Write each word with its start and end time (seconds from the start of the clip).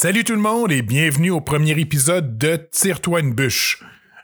Salut 0.00 0.22
tout 0.22 0.36
le 0.36 0.40
monde 0.40 0.70
et 0.70 0.80
bienvenue 0.80 1.32
au 1.32 1.40
premier 1.40 1.72
épisode 1.72 2.38
de 2.38 2.54
Tire-toi 2.70 3.18
une 3.18 3.34
bûche. 3.34 3.82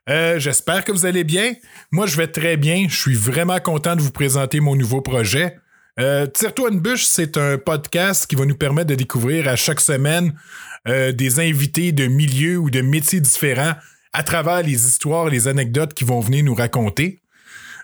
Euh, 0.08 0.38
J'espère 0.38 0.84
que 0.84 0.92
vous 0.92 1.04
allez 1.04 1.24
bien. 1.24 1.54
Moi, 1.90 2.06
je 2.06 2.16
vais 2.16 2.28
très 2.28 2.56
bien. 2.56 2.86
Je 2.88 2.94
suis 2.94 3.16
vraiment 3.16 3.58
content 3.58 3.96
de 3.96 4.00
vous 4.00 4.12
présenter 4.12 4.60
mon 4.60 4.76
nouveau 4.76 5.00
projet. 5.00 5.58
Euh, 5.98 6.28
Tire-toi 6.28 6.70
une 6.70 6.78
bûche, 6.78 7.06
c'est 7.06 7.36
un 7.36 7.58
podcast 7.58 8.28
qui 8.28 8.36
va 8.36 8.46
nous 8.46 8.54
permettre 8.54 8.90
de 8.90 8.94
découvrir 8.94 9.48
à 9.48 9.56
chaque 9.56 9.80
semaine 9.80 10.38
euh, 10.86 11.10
des 11.10 11.40
invités 11.40 11.90
de 11.90 12.06
milieux 12.06 12.58
ou 12.58 12.70
de 12.70 12.80
métiers 12.80 13.18
différents 13.18 13.74
à 14.12 14.22
travers 14.22 14.62
les 14.62 14.86
histoires, 14.86 15.28
les 15.28 15.48
anecdotes 15.48 15.92
qui 15.92 16.04
vont 16.04 16.20
venir 16.20 16.44
nous 16.44 16.54
raconter. 16.54 17.20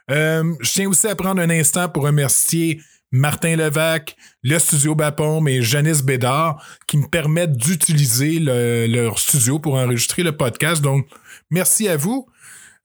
Je 0.08 0.72
tiens 0.72 0.88
aussi 0.88 1.08
à 1.08 1.16
prendre 1.16 1.42
un 1.42 1.50
instant 1.50 1.88
pour 1.88 2.04
remercier 2.04 2.80
Martin 3.12 3.56
Levac, 3.56 4.16
le 4.42 4.58
studio 4.58 4.94
Bapom 4.94 5.46
et 5.48 5.62
Janice 5.62 6.02
Bédard 6.02 6.64
qui 6.86 6.96
me 6.98 7.06
permettent 7.08 7.56
d'utiliser 7.56 8.38
le- 8.38 8.86
leur 8.86 9.18
studio 9.18 9.58
pour 9.58 9.74
enregistrer 9.74 10.22
le 10.22 10.36
podcast. 10.36 10.80
Donc, 10.80 11.06
merci 11.50 11.88
à 11.88 11.96
vous. 11.96 12.26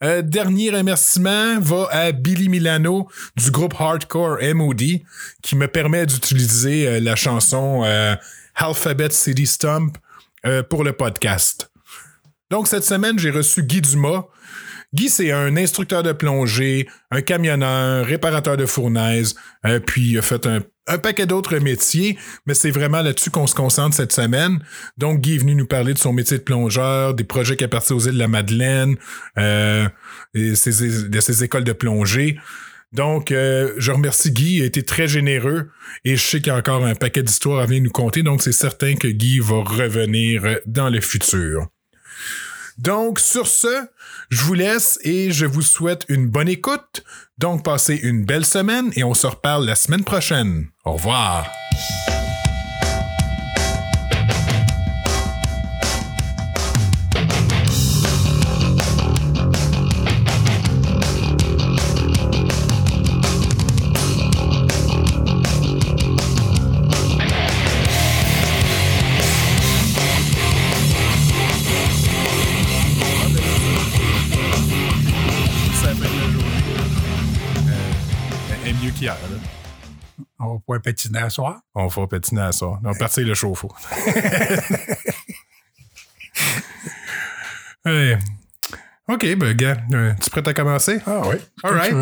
Euh, 0.03 0.21
dernier 0.21 0.71
remerciement 0.71 1.59
va 1.59 1.88
à 1.91 2.11
Billy 2.11 2.49
Milano 2.49 3.07
du 3.38 3.49
groupe 3.52 3.75
Hardcore 3.80 4.38
MOD 4.53 4.81
qui 5.41 5.55
me 5.55 5.67
permet 5.67 6.05
d'utiliser 6.05 6.88
euh, 6.88 6.99
la 6.99 7.16
chanson 7.16 7.83
euh, 7.85 8.16
Alphabet 8.55 9.11
City 9.11 9.45
Stump 9.45 9.97
pour 10.69 10.83
le 10.83 10.94
podcast. 10.94 11.71
Donc, 12.52 12.67
cette 12.67 12.83
semaine, 12.83 13.17
j'ai 13.17 13.31
reçu 13.31 13.63
Guy 13.63 13.81
Dumas. 13.81 14.25
Guy, 14.95 15.09
c'est 15.09 15.31
un 15.31 15.58
instructeur 15.58 16.04
de 16.04 16.13
plongée, 16.13 16.88
un 17.12 17.22
camionneur, 17.22 18.05
réparateur 18.05 18.55
de 18.55 18.66
fournaise, 18.66 19.36
euh, 19.66 19.81
puis 19.81 20.12
il 20.12 20.17
a 20.17 20.22
fait 20.22 20.48
un, 20.48 20.62
paquet 20.99 21.26
d'autres 21.26 21.58
métiers, 21.58 22.17
mais 22.45 22.53
c'est 22.53 22.72
vraiment 22.72 23.02
là-dessus 23.02 23.30
qu'on 23.30 23.45
se 23.45 23.55
concentre 23.55 23.94
cette 23.94 24.13
semaine. 24.13 24.59
Donc, 24.98 25.20
Guy 25.20 25.36
est 25.36 25.39
venu 25.39 25.53
nous 25.53 25.66
parler 25.66 25.94
de 25.94 26.00
son 26.00 26.13
métier 26.13 26.38
de 26.38 26.44
plongeur, 26.44 27.13
des 27.13 27.26
projets 27.26 27.58
qu'il 27.58 27.66
a 27.66 27.67
partis 27.67 27.92
aux 27.92 28.00
îles 28.00 28.14
de 28.14 28.19
la 28.19 28.30
Madeleine, 28.30 28.95
euh, 29.38 29.86
de 30.34 30.53
ses 30.56 31.44
écoles 31.44 31.66
de 31.66 31.73
plongée. 31.73 32.38
Donc, 32.94 33.34
euh, 33.34 33.73
je 33.78 33.91
remercie 33.91 34.31
Guy, 34.31 34.58
il 34.58 34.62
a 34.62 34.66
été 34.66 34.84
très 34.84 35.09
généreux 35.09 35.72
et 36.06 36.16
je 36.16 36.25
sais 36.25 36.38
qu'il 36.38 36.53
y 36.53 36.56
a 36.56 36.58
encore 36.58 36.86
un 36.86 36.95
paquet 36.95 37.22
d'histoires 37.22 37.59
à 37.59 37.66
venir 37.66 37.84
nous 37.84 37.91
conter, 37.91 38.23
donc 38.23 38.41
c'est 38.41 38.53
certain 38.53 38.95
que 38.95 39.09
Guy 39.09 39.39
va 39.39 39.62
revenir 39.62 40.59
dans 40.66 40.89
le 40.89 41.02
futur. 41.02 41.67
Donc, 42.78 43.20
sur 43.20 43.48
ce, 43.48 43.88
je 44.30 44.44
vous 44.44 44.54
laisse 44.54 45.00
et 45.04 45.31
je 45.31 45.45
vous 45.45 45.62
souhaite 45.62 46.06
une 46.09 46.28
bonne 46.28 46.50
écoute. 46.50 47.04
Donc, 47.38 47.64
passez 47.64 47.95
une 47.95 48.26
belle 48.26 48.45
semaine 48.45 48.92
et 48.95 49.04
on 49.04 49.14
se 49.14 49.28
reparle 49.28 49.66
la 49.66 49.76
semaine 49.76 50.04
prochaine. 50.04 50.68
Au 50.84 50.94
revoir. 50.94 51.50
Pouvoir 80.80 80.81
patiner 80.81 81.20
à 81.20 81.30
soir. 81.30 81.59
On 81.73 81.88
va 81.88 82.08
patiner 82.08 82.42
à 82.42 82.52
ça. 82.52 82.66
On 82.66 82.80
va 82.81 82.94
partir 82.98 83.26
le 83.26 83.34
chauffe-eau. 83.34 83.72
OK, 89.08 89.36
ben, 89.36 89.53
gars, 89.53 89.78
euh, 89.94 90.14
tu 90.20 90.28
es 90.28 90.30
prêt 90.30 90.48
à 90.50 90.53
commencer? 90.53 91.00
Ah 91.06 91.22
oui. 91.28 91.35
All 91.64 91.74
right. 91.74 91.96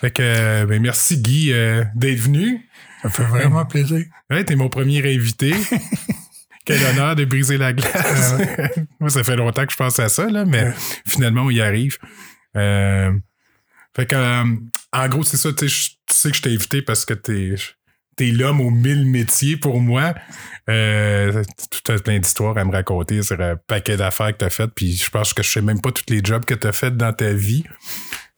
Fait 0.00 0.10
que, 0.10 0.22
euh, 0.22 0.66
ben, 0.66 0.82
merci 0.82 1.18
Guy 1.18 1.52
euh, 1.52 1.84
d'être 1.94 2.18
venu. 2.18 2.68
Ça 3.02 3.10
fait 3.10 3.22
vraiment 3.24 3.64
plaisir. 3.64 4.04
Ouais, 4.30 4.44
t'es 4.44 4.56
mon 4.56 4.68
premier 4.68 4.98
invité. 5.14 5.54
Quel 6.64 6.82
honneur 6.84 7.16
de 7.16 7.24
briser 7.24 7.58
la 7.58 7.72
glace. 7.72 8.34
Moi, 9.00 9.10
ça 9.10 9.22
fait 9.24 9.36
longtemps 9.36 9.66
que 9.66 9.72
je 9.72 9.76
pense 9.76 9.98
à 9.98 10.08
ça, 10.08 10.26
là, 10.28 10.44
mais 10.44 10.62
Ouais. 10.64 10.74
finalement, 11.06 11.42
on 11.42 11.50
y 11.50 11.60
arrive. 11.60 11.98
Euh, 12.56 13.12
fait 13.96 14.06
que, 14.06 14.42
en 14.92 15.08
gros, 15.08 15.22
c'est 15.24 15.36
ça, 15.36 15.50
tu 15.52 15.68
sais, 15.68 15.68
je- 15.68 15.90
tu 16.06 16.14
sais 16.16 16.30
que 16.30 16.36
je 16.36 16.42
t'ai 16.42 16.54
invité 16.54 16.82
parce 16.82 17.04
que 17.04 17.14
t'es 17.14 17.54
es 18.20 18.30
l'homme 18.30 18.60
aux 18.60 18.70
mille 18.70 19.06
métiers 19.06 19.56
pour 19.56 19.80
moi. 19.80 20.14
Euh, 20.68 21.42
as 21.88 22.02
plein 22.02 22.18
d'histoires 22.18 22.56
à 22.56 22.64
me 22.64 22.72
raconter 22.72 23.22
sur 23.22 23.40
un 23.40 23.56
paquet 23.56 23.96
d'affaires 23.96 24.32
que 24.32 24.38
tu 24.38 24.44
as 24.44 24.50
faites, 24.50 24.70
puis 24.74 24.96
je 24.96 25.10
pense 25.10 25.34
que 25.34 25.42
je 25.42 25.50
sais 25.50 25.62
même 25.62 25.80
pas 25.80 25.92
tous 25.92 26.04
les 26.08 26.20
jobs 26.22 26.44
que 26.44 26.54
tu 26.54 26.66
as 26.66 26.72
fait 26.72 26.96
dans 26.96 27.12
ta 27.12 27.32
vie. 27.32 27.64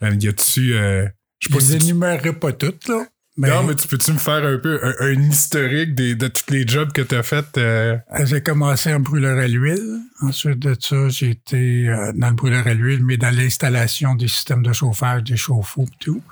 Euh, 0.02 0.16
y 0.18 0.28
a-tu. 0.28 0.74
euh, 0.74 1.06
je 1.40 1.48
pas 1.48 1.58
les 1.58 1.76
énumérerai 1.76 2.32
pas 2.32 2.52
toutes, 2.52 2.88
là. 2.88 3.06
Mais, 3.36 3.48
non, 3.48 3.64
mais 3.64 3.74
tu 3.74 3.88
peux-tu 3.88 4.12
me 4.12 4.18
faire 4.18 4.44
un 4.44 4.58
peu 4.58 4.78
un, 4.84 4.94
un 5.06 5.20
historique 5.22 5.94
des- 5.96 6.14
de 6.14 6.28
tous 6.28 6.52
les 6.52 6.66
jobs 6.68 6.92
que 6.92 7.02
tu 7.02 7.16
as 7.16 7.24
fait? 7.24 7.44
euh, 7.58 7.96
j'ai 8.24 8.40
commencé 8.40 8.94
en 8.94 9.00
brûleur 9.00 9.36
à 9.38 9.48
l'huile. 9.48 10.00
Ensuite 10.20 10.60
de 10.60 10.76
ça, 10.78 11.08
j'ai 11.08 11.30
été 11.30 11.88
euh, 11.88 12.12
dans 12.14 12.28
le 12.28 12.34
brûleur 12.34 12.64
à 12.68 12.74
l'huile, 12.74 13.04
mais 13.04 13.16
dans 13.16 13.34
l'installation 13.34 14.14
des 14.14 14.28
systèmes 14.28 14.62
de 14.62 14.72
chauffage, 14.72 15.24
des 15.24 15.36
chauffe-eau 15.36 15.82
et 15.84 15.96
tout. 15.98 16.22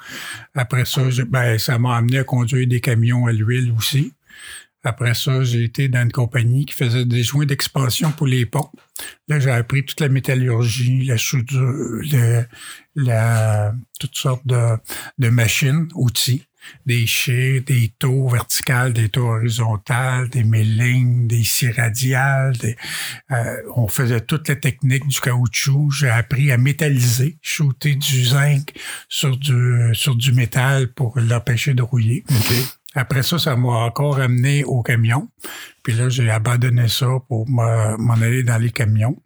Après 0.55 0.85
ça, 0.85 1.03
ben, 1.29 1.59
ça 1.59 1.77
m'a 1.79 1.97
amené 1.97 2.19
à 2.19 2.25
conduire 2.25 2.69
des 2.69 2.81
camions 2.81 3.27
à 3.27 3.33
l'huile 3.33 3.75
aussi. 3.77 4.13
Après 4.85 5.15
ça, 5.15 5.43
j'ai 5.43 5.65
été 5.65 5.89
dans 5.89 6.03
une 6.03 6.13
compagnie 6.13 6.67
qui 6.67 6.75
faisait 6.75 7.05
des 7.05 7.23
joints 7.25 7.47
d'expansion 7.47 8.13
pour 8.13 8.27
les 8.29 8.47
ponts. 8.47 8.71
Là, 9.29 9.41
j'ai 9.41 9.51
appris 9.51 9.85
toute 9.85 10.01
la 10.01 10.09
métallurgie, 10.09 11.05
la 11.05 11.19
soudure, 11.19 11.61
le- 11.61 12.45
la, 12.95 13.75
toutes 13.99 14.17
sortes 14.17 14.47
de, 14.47 14.77
de 15.19 15.29
machines, 15.29 15.89
outils, 15.95 16.45
des 16.87 17.07
chais, 17.07 17.61
des 17.61 17.93
taux 17.99 18.29
verticales, 18.29 18.93
des 18.93 19.09
taux 19.09 19.29
horizontales, 19.29 20.29
des 20.29 20.45
millings, 20.45 21.27
des 21.27 21.45
scies 21.45 21.71
radiales. 21.71 22.57
Des, 22.59 22.77
euh, 23.31 23.57
on 23.77 23.89
faisait 23.89 24.21
toute 24.21 24.49
la 24.49 24.57
technique 24.57 25.07
du 25.07 25.21
caoutchouc. 25.21 25.91
J'ai 25.91 26.09
appris 26.11 26.53
à 26.53 26.59
métalliser, 26.59 27.39
shooter 27.43 27.95
du 27.95 28.25
zinc 28.25 28.73
sur 29.09 29.37
du, 29.37 29.91
sur 29.95 30.15
du 30.15 30.33
métal 30.33 30.93
pour 30.93 31.19
l'empêcher 31.19 31.75
de 31.75 31.83
rouiller. 31.83 32.25
Après 32.95 33.23
ça, 33.23 33.39
ça 33.39 33.57
m'a 33.57 33.69
encore 33.69 34.21
amené 34.21 34.65
au 34.65 34.83
camion. 34.83 35.29
Puis 35.83 35.95
là, 35.95 36.11
j'ai 36.11 36.29
abandonné 36.31 36.89
ça 36.89 37.09
pour 37.27 37.49
me- 37.49 37.97
m'en 37.97 38.15
aller 38.15 38.43
dans 38.43 38.59
les 38.59 38.71
camions. 38.71 39.21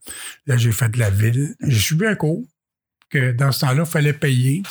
Là, 0.46 0.56
j'ai 0.56 0.70
fait 0.70 0.88
de 0.88 0.98
la 1.00 1.10
ville. 1.10 1.54
J'ai 1.62 1.78
suivi 1.80 2.06
un 2.06 2.14
cours 2.14 2.44
que 3.10 3.32
dans 3.32 3.50
ce 3.50 3.60
temps-là, 3.60 3.82
il 3.84 3.90
fallait 3.90 4.12
payer. 4.12 4.62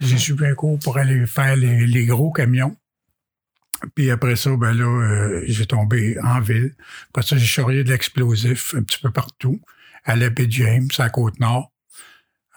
J'ai 0.00 0.18
suivi 0.18 0.46
un 0.46 0.54
cours 0.54 0.78
pour 0.78 0.98
aller 0.98 1.26
faire 1.26 1.56
les, 1.56 2.06
gros 2.06 2.30
camions. 2.30 2.76
Puis 3.94 4.10
après 4.10 4.36
ça, 4.36 4.54
ben 4.56 4.72
là, 4.72 4.84
euh, 4.84 5.42
j'ai 5.46 5.66
tombé 5.66 6.16
en 6.22 6.40
ville. 6.40 6.74
Après 7.10 7.22
ça, 7.22 7.36
j'ai 7.36 7.46
charrié 7.46 7.84
de 7.84 7.90
l'explosif 7.90 8.74
un 8.74 8.82
petit 8.82 8.98
peu 8.98 9.10
partout, 9.10 9.60
à 10.04 10.16
la 10.16 10.30
baie 10.30 10.46
James, 10.48 10.88
à 10.98 11.08
Côte-Nord. 11.10 11.70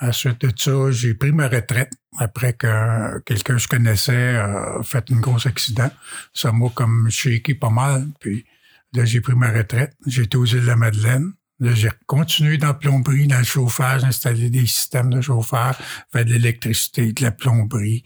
Ensuite 0.01 0.45
de 0.45 0.51
ça, 0.55 0.91
j'ai 0.91 1.13
pris 1.13 1.33
ma 1.33 1.49
retraite 1.49 1.91
après 2.17 2.53
que 2.53 3.19
quelqu'un 3.19 3.55
que 3.55 3.61
je 3.61 3.67
connaissais 3.67 4.35
a 4.37 4.81
fait 4.81 5.11
un 5.11 5.19
gros 5.19 5.45
accident. 5.45 5.91
Ça 6.33 6.53
m'a 6.53 6.69
comme 6.69 7.09
shaké 7.09 7.53
pas 7.53 7.69
mal. 7.69 8.07
Puis 8.21 8.45
là, 8.93 9.03
j'ai 9.03 9.19
pris 9.19 9.35
ma 9.35 9.51
retraite. 9.51 9.93
J'ai 10.07 10.23
été 10.23 10.37
aux 10.37 10.45
îles 10.45 10.61
de 10.61 10.67
la 10.67 10.77
Madeleine. 10.77 11.33
J'ai 11.61 11.89
continué 12.05 12.57
dans 12.57 12.67
la 12.67 12.73
plomberie, 12.73 13.27
dans 13.27 13.37
le 13.39 13.43
chauffage, 13.43 14.03
installer 14.03 14.49
des 14.49 14.65
systèmes 14.65 15.09
de 15.09 15.19
chauffage, 15.21 15.75
faire 16.11 16.23
de 16.25 16.31
l'électricité, 16.31 17.11
de 17.11 17.21
la 17.23 17.31
plomberie, 17.31 18.03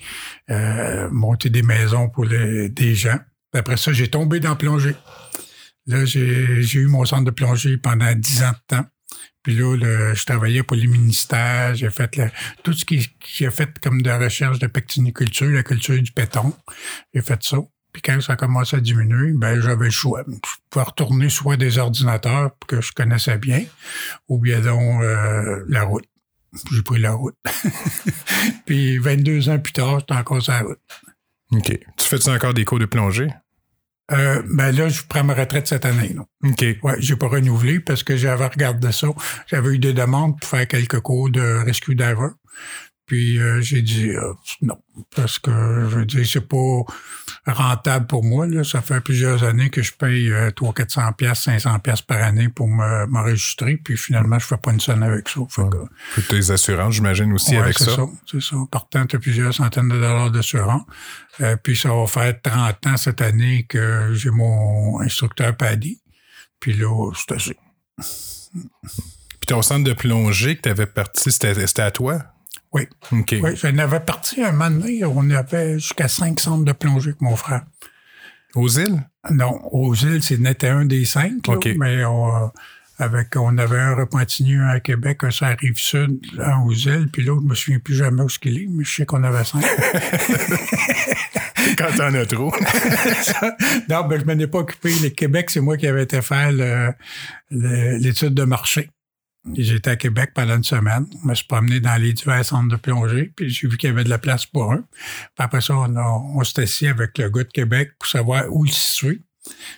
euh, 0.50 1.08
monter 1.12 1.50
des 1.50 1.62
maisons 1.62 2.10
pour 2.10 2.26
les- 2.26 2.70
des 2.70 2.96
gens. 2.96 3.20
Puis 3.52 3.60
Après 3.60 3.78
ça, 3.78 3.94
j'ai 3.94 4.08
tombé 4.10 4.40
dans 4.40 4.50
la 4.50 4.56
plongée. 4.56 4.96
Là, 5.86 6.04
j'ai 6.06 6.80
eu 6.80 6.88
mon 6.88 7.06
centre 7.06 7.26
de 7.26 7.32
plongée 7.32 7.78
pendant 7.78 8.12
dix 8.16 8.42
ans 8.42 8.52
de 8.52 8.76
temps. 8.78 8.86
Puis 9.44 9.56
là, 9.56 10.14
je 10.16 10.26
travaillais 10.26 10.64
pour 10.64 10.78
les 10.78 10.88
ministères, 10.88 11.76
j'ai 11.76 11.90
fait 11.92 12.20
tout 12.64 12.72
ce 12.74 12.86
qui, 12.86 13.08
qui 13.20 13.46
a 13.46 13.52
fait 13.52 13.70
comme 13.80 14.02
de 14.02 14.10
recherche 14.10 14.58
de 14.60 14.68
pectiniculture, 14.68 15.50
la 15.52 15.64
culture 15.64 16.02
du 16.02 16.12
péton. 16.14 16.54
J'ai 17.14 17.22
fait 17.22 17.44
ça. 17.44 17.58
Puis 17.94 18.02
quand 18.02 18.20
ça 18.22 18.34
a 18.34 18.36
commencé 18.36 18.76
à 18.76 18.80
diminuer, 18.80 19.32
ben 19.34 19.62
j'avais 19.62 19.86
le 19.86 19.92
choix. 19.92 20.24
Je 20.28 20.50
pouvais 20.70 20.86
retourner 20.86 21.30
soit 21.30 21.58
des 21.58 21.78
ordinateurs 21.78 22.52
que 22.68 22.82
je 22.82 22.92
connaissais 22.92 23.38
bien, 23.38 23.64
ou 24.28 24.40
bien 24.40 24.60
donc 24.60 25.02
euh, 25.04 25.64
la 25.70 25.84
route. 25.84 26.06
J'ai 26.72 26.82
pris 26.82 27.00
la 27.00 27.14
route. 27.14 27.36
Puis 28.66 28.98
22 28.98 29.50
ans 29.50 29.60
plus 29.60 29.74
tard, 29.74 30.00
j'étais 30.00 30.14
encore 30.14 30.42
sur 30.42 30.54
la 30.54 30.62
route. 30.62 30.80
OK. 31.52 31.80
Tu 31.98 32.08
fais-tu 32.08 32.30
encore 32.30 32.54
des 32.54 32.66
cours 32.66 32.80
de 32.80 32.86
plongée? 32.86 33.30
Euh, 34.12 34.42
ben 34.54 34.72
là, 34.72 34.90
je 34.90 35.02
prends 35.08 35.24
ma 35.24 35.34
retraite 35.34 35.68
cette 35.68 35.86
année. 35.86 36.14
là. 36.14 36.26
OK. 36.44 36.66
Ouais, 36.84 36.96
j'ai 37.00 37.16
pas 37.16 37.28
renouvelé 37.28 37.80
parce 37.80 38.04
que 38.04 38.18
j'avais 38.18 38.46
regardé 38.46 38.92
ça. 38.92 39.08
J'avais 39.48 39.76
eu 39.76 39.80
des 39.80 39.94
demandes 39.94 40.40
pour 40.40 40.50
faire 40.50 40.68
quelques 40.68 41.00
cours 41.00 41.30
de 41.30 41.64
rescue 41.64 41.96
diver. 41.96 42.30
Puis 43.06 43.38
euh, 43.38 43.60
j'ai 43.60 43.82
dit 43.82 44.10
euh, 44.12 44.34
non, 44.62 44.78
parce 45.16 45.38
que 45.38 45.52
je 45.52 45.98
veux 45.98 46.06
dire, 46.06 46.26
c'est 46.26 46.48
pas 46.48 46.82
rentable 47.46 48.08
pour 48.08 48.24
moi. 48.24 48.48
Là. 48.48 48.64
Ça 48.64 48.82
fait 48.82 49.02
plusieurs 49.02 49.44
années 49.44 49.70
que 49.70 49.82
je 49.82 49.92
paye 49.92 50.32
euh, 50.32 50.52
300 50.52 50.74
400 50.74 51.14
pièces, 51.14 51.40
500 51.42 51.80
pièces 51.80 52.02
par 52.02 52.24
année 52.24 52.48
pour 52.48 52.68
me- 52.70 53.06
m'enregistrer. 53.08 53.76
Puis 53.76 53.98
finalement, 53.98 54.40
je 54.40 54.46
fais 54.46 54.56
pas 54.58 54.72
une 54.72 54.80
scène 54.80 55.04
avec 55.04 55.28
ça. 55.28 55.42
Fait 55.50 55.70
que, 55.70 55.78
Puis 56.14 56.24
tes 56.24 56.52
assurances, 56.52 56.96
j'imagine 56.96 57.34
aussi 57.34 57.52
Ouais, 57.52 57.64
avec 57.64 57.78
c'est 57.78 57.90
ça. 57.90 58.06
C'est 58.26 58.42
ça. 58.42 58.56
Partant, 58.72 59.06
tu 59.06 59.18
as 59.18 59.20
plusieurs 59.20 59.54
centaines 59.54 59.90
de 59.90 59.96
dollars 59.96 60.32
d'assurance. 60.32 60.84
Euh, 61.42 61.58
puis 61.62 61.76
ça 61.76 61.90
va 61.94 62.08
faire 62.08 62.42
30 62.42 62.88
ans 62.88 62.98
cette 62.98 63.22
année 63.22 63.66
que 63.68 64.12
j'ai 64.14 64.30
mon 64.30 65.02
instructeur 65.02 65.56
Paddy. 65.58 66.00
Puis 66.62 66.72
là, 66.74 67.12
c'est 67.16 67.36
assez. 67.36 67.58
Puis 68.54 69.48
ton 69.48 69.62
centre 69.62 69.84
de 69.84 69.94
plongée 69.94 70.56
que 70.56 70.62
tu 70.62 70.70
avais 70.70 70.86
parti, 70.86 71.32
c'était 71.32 71.82
à 71.82 71.92
toi? 71.92 72.24
Oui. 72.74 72.88
OK. 73.12 73.36
Oui, 73.42 73.56
j'en 73.56 73.78
avais 73.78 74.00
parti 74.00 74.44
un 74.44 74.52
moment 74.52 74.72
donné, 74.72 75.06
on 75.06 75.30
avait 75.30 75.76
jusqu'à 75.76 76.08
cinq 76.08 76.40
centres 76.40 76.66
de 76.66 76.72
plongée 76.72 77.10
avec 77.10 77.22
mon 77.22 77.36
frère. 77.36 77.64
Aux 78.56 78.68
îles? 78.68 79.02
Non, 79.32 79.60
aux 79.72 79.96
îles, 79.96 80.22
c'est 80.22 80.40
n'était 80.40 80.68
un 80.68 80.86
des 80.86 81.06
cinq, 81.06 81.48
là, 81.48 81.56
OK. 81.56 81.70
mais 81.78 82.04
on, 82.06 82.36
euh, 82.36 82.48
avec, 83.00 83.36
on 83.36 83.58
avait 83.58 83.80
un 83.80 83.96
Repentigny, 83.96 84.56
un 84.56 84.68
à 84.68 84.80
Québec, 84.80 85.24
un 85.24 85.32
sur 85.32 85.46
la 85.46 85.56
rive 85.56 85.78
sud, 85.78 86.20
un 86.40 86.62
aux 86.62 86.74
îles, 86.74 87.10
puis 87.12 87.24
l'autre, 87.24 87.42
je 87.44 87.48
me 87.48 87.56
souviens 87.56 87.80
plus 87.80 87.96
jamais 87.96 88.22
où 88.22 88.30
ce 88.30 88.40
qu'il 88.40 88.58
est, 88.58 88.68
mais 88.70 88.84
je 88.84 88.94
sais 88.94 89.06
qu'on 89.06 89.24
avait 89.24 89.44
cinq. 89.44 89.64
Quand 91.78 91.96
t'en 91.96 92.14
as 92.14 92.26
trop. 92.26 92.52
non, 93.90 94.08
ben, 94.08 94.20
je 94.20 94.26
m'en 94.26 94.38
ai 94.38 94.48
pas 94.48 94.60
occupé. 94.60 94.94
Le 95.02 95.10
Québec, 95.10 95.50
c'est 95.50 95.62
moi 95.62 95.78
qui 95.78 95.88
avais 95.88 96.04
été 96.04 96.22
faire 96.22 96.52
l'étude 97.50 98.34
de 98.34 98.44
marché. 98.44 98.90
J'étais 99.56 99.90
à 99.92 99.96
Québec 99.98 100.32
pendant 100.34 100.56
une 100.56 100.64
semaine. 100.64 101.06
Je 101.22 101.28
me 101.28 101.36
suis 101.36 101.46
promené 101.46 101.80
dans 101.80 102.02
les 102.02 102.14
divers 102.14 102.46
centres 102.46 102.70
de 102.70 102.78
plongée, 102.78 103.34
puis 103.36 103.50
j'ai 103.50 103.68
vu 103.68 103.78
qu'il 103.78 103.90
y 103.90 103.92
avait 103.92 104.06
de 104.06 104.10
la 104.10 104.18
place 104.18 104.46
pour 104.46 104.72
un. 104.72 104.78
Puis 104.78 105.38
après 105.38 105.62
ça, 105.62 105.76
on, 105.76 105.96
on 105.98 106.44
s'est 106.44 106.62
assis 106.62 106.88
avec 106.88 107.18
le 107.18 107.30
gars 107.30 107.44
de 107.44 107.52
Québec 107.52 107.92
pour 108.00 108.08
savoir 108.08 108.46
où 108.50 108.64
le 108.64 108.72
situer. 108.72 109.22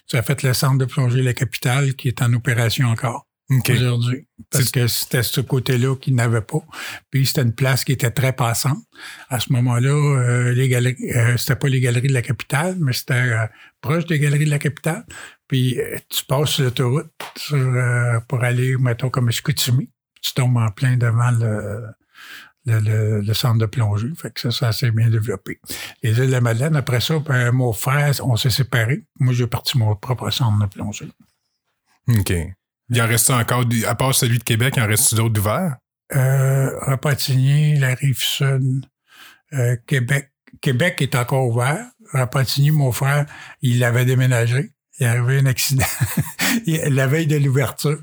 Ça 0.06 0.20
a 0.20 0.22
fait 0.22 0.44
le 0.44 0.54
centre 0.54 0.78
de 0.78 0.86
plongée 0.86 1.24
La 1.24 1.34
Capitale 1.34 1.96
qui 1.96 2.08
est 2.08 2.22
en 2.22 2.32
opération 2.34 2.88
encore 2.88 3.26
Aujourd'hui. 3.74 4.28
Parce 4.50 4.72
que 4.72 4.88
c'était 4.88 5.22
ce 5.24 5.40
côté-là 5.42 5.96
qu'il 5.98 6.16
n'avait 6.16 6.42
pas. 6.42 6.64
Puis 7.12 7.28
c'était 7.28 7.44
une 7.44 7.54
place 7.54 7.84
qui 7.84 7.92
était 7.92 8.10
très 8.12 8.34
passante. 8.34 8.80
À 9.30 9.40
ce 9.40 9.54
moment-là, 9.54 9.90
euh, 9.92 10.52
les 10.54 10.68
galeries, 10.68 10.96
euh, 11.16 11.38
c'était 11.38 11.56
pas 11.56 11.68
les 11.68 11.80
galeries 11.80 12.08
de 12.08 12.14
la 12.14 12.24
capitale, 12.24 12.76
mais 12.80 12.92
c'était 12.94 13.14
euh, 13.14 13.46
proche 13.82 14.06
des 14.08 14.18
galeries 14.20 14.46
de 14.46 14.50
la 14.50 14.58
capitale. 14.60 15.06
Puis 15.48 15.78
tu 16.10 16.26
passes 16.26 16.50
sur 16.52 16.64
l'autoroute 16.64 17.12
pour 18.28 18.44
aller, 18.44 18.78
mettons, 18.78 19.10
comme 19.12 19.30
Chicoutimi. 19.32 19.90
Tu 20.22 20.34
tombes 20.34 20.58
en 20.58 20.72
plein 20.72 20.98
devant 20.98 21.30
le, 21.30 21.84
le, 22.66 22.80
le- 22.80 23.22
le 23.22 23.34
centre 23.36 23.60
de 23.60 23.68
plongée. 23.68 24.10
Fait 24.18 24.34
que 24.34 24.42
ça, 24.42 24.50
ça 24.50 24.72
s'est 24.72 24.90
bien 24.90 25.10
développé. 25.12 25.60
Les 26.02 26.18
îles 26.18 26.28
de 26.28 26.32
la 26.32 26.42
Madeleine, 26.42 26.76
après 26.76 27.00
ça, 27.00 27.20
ben, 27.20 27.52
mon 27.52 27.74
frère, 27.74 28.12
on 28.24 28.36
s'est 28.38 28.50
séparés. 28.50 29.06
Moi, 29.20 29.34
j'ai 29.36 29.46
parti 29.46 29.78
mon 29.78 29.96
propre 29.96 30.32
centre 30.32 30.58
de 30.60 30.66
plongée. 30.66 31.08
OK. 32.08 32.34
Il 32.90 33.02
en 33.02 33.08
reste 33.08 33.30
encore, 33.32 33.66
à 33.88 33.96
part 33.96 34.14
celui 34.14 34.38
de 34.38 34.44
Québec, 34.44 34.76
il 34.78 34.84
en 34.84 34.88
reste 34.88 35.16
d'autres 35.16 35.34
d'ouvert? 35.34 35.78
Euh, 36.16 36.70
Repentigny, 36.82 37.80
la 37.80 37.96
rive 37.96 38.22
sud, 38.22 38.86
euh, 39.54 39.76
Québec. 39.88 40.32
Québec 40.62 41.02
est 41.02 41.16
encore 41.16 41.48
ouvert. 41.48 41.86
Repentigny, 42.14 42.72
mon 42.72 42.92
frère, 42.92 43.26
il 43.62 43.84
avait 43.84 44.06
déménagé. 44.06 44.72
Il 45.00 45.06
est 45.06 45.10
arrivé 45.10 45.40
un 45.40 45.46
accident 45.48 45.86
la 46.68 47.08
veille 47.08 47.28
de 47.28 47.38
l'ouverture. 47.38 48.00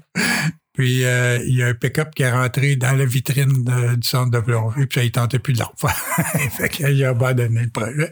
Puis 0.75 1.05
euh, 1.05 1.39
il 1.47 1.57
y 1.57 1.63
a 1.63 1.67
un 1.67 1.75
pick-up 1.75 2.15
qui 2.15 2.23
est 2.23 2.31
rentré 2.33 2.77
dans 2.77 2.93
la 2.93 3.05
vitrine 3.05 3.63
du 3.65 4.07
centre 4.09 4.31
de 4.31 4.41
plongée, 4.41 4.87
puis 4.87 5.01
ça, 5.01 5.05
il 5.05 5.11
tentait 5.13 5.39
plus 5.39 5.53
de 5.53 5.59
le 5.59 5.65
refaire. 5.65 6.51
fait 6.53 6.69
qu'il 6.71 7.05
a 7.05 7.11
abandonné 7.11 7.65
le 7.65 7.69
projet. 7.71 8.11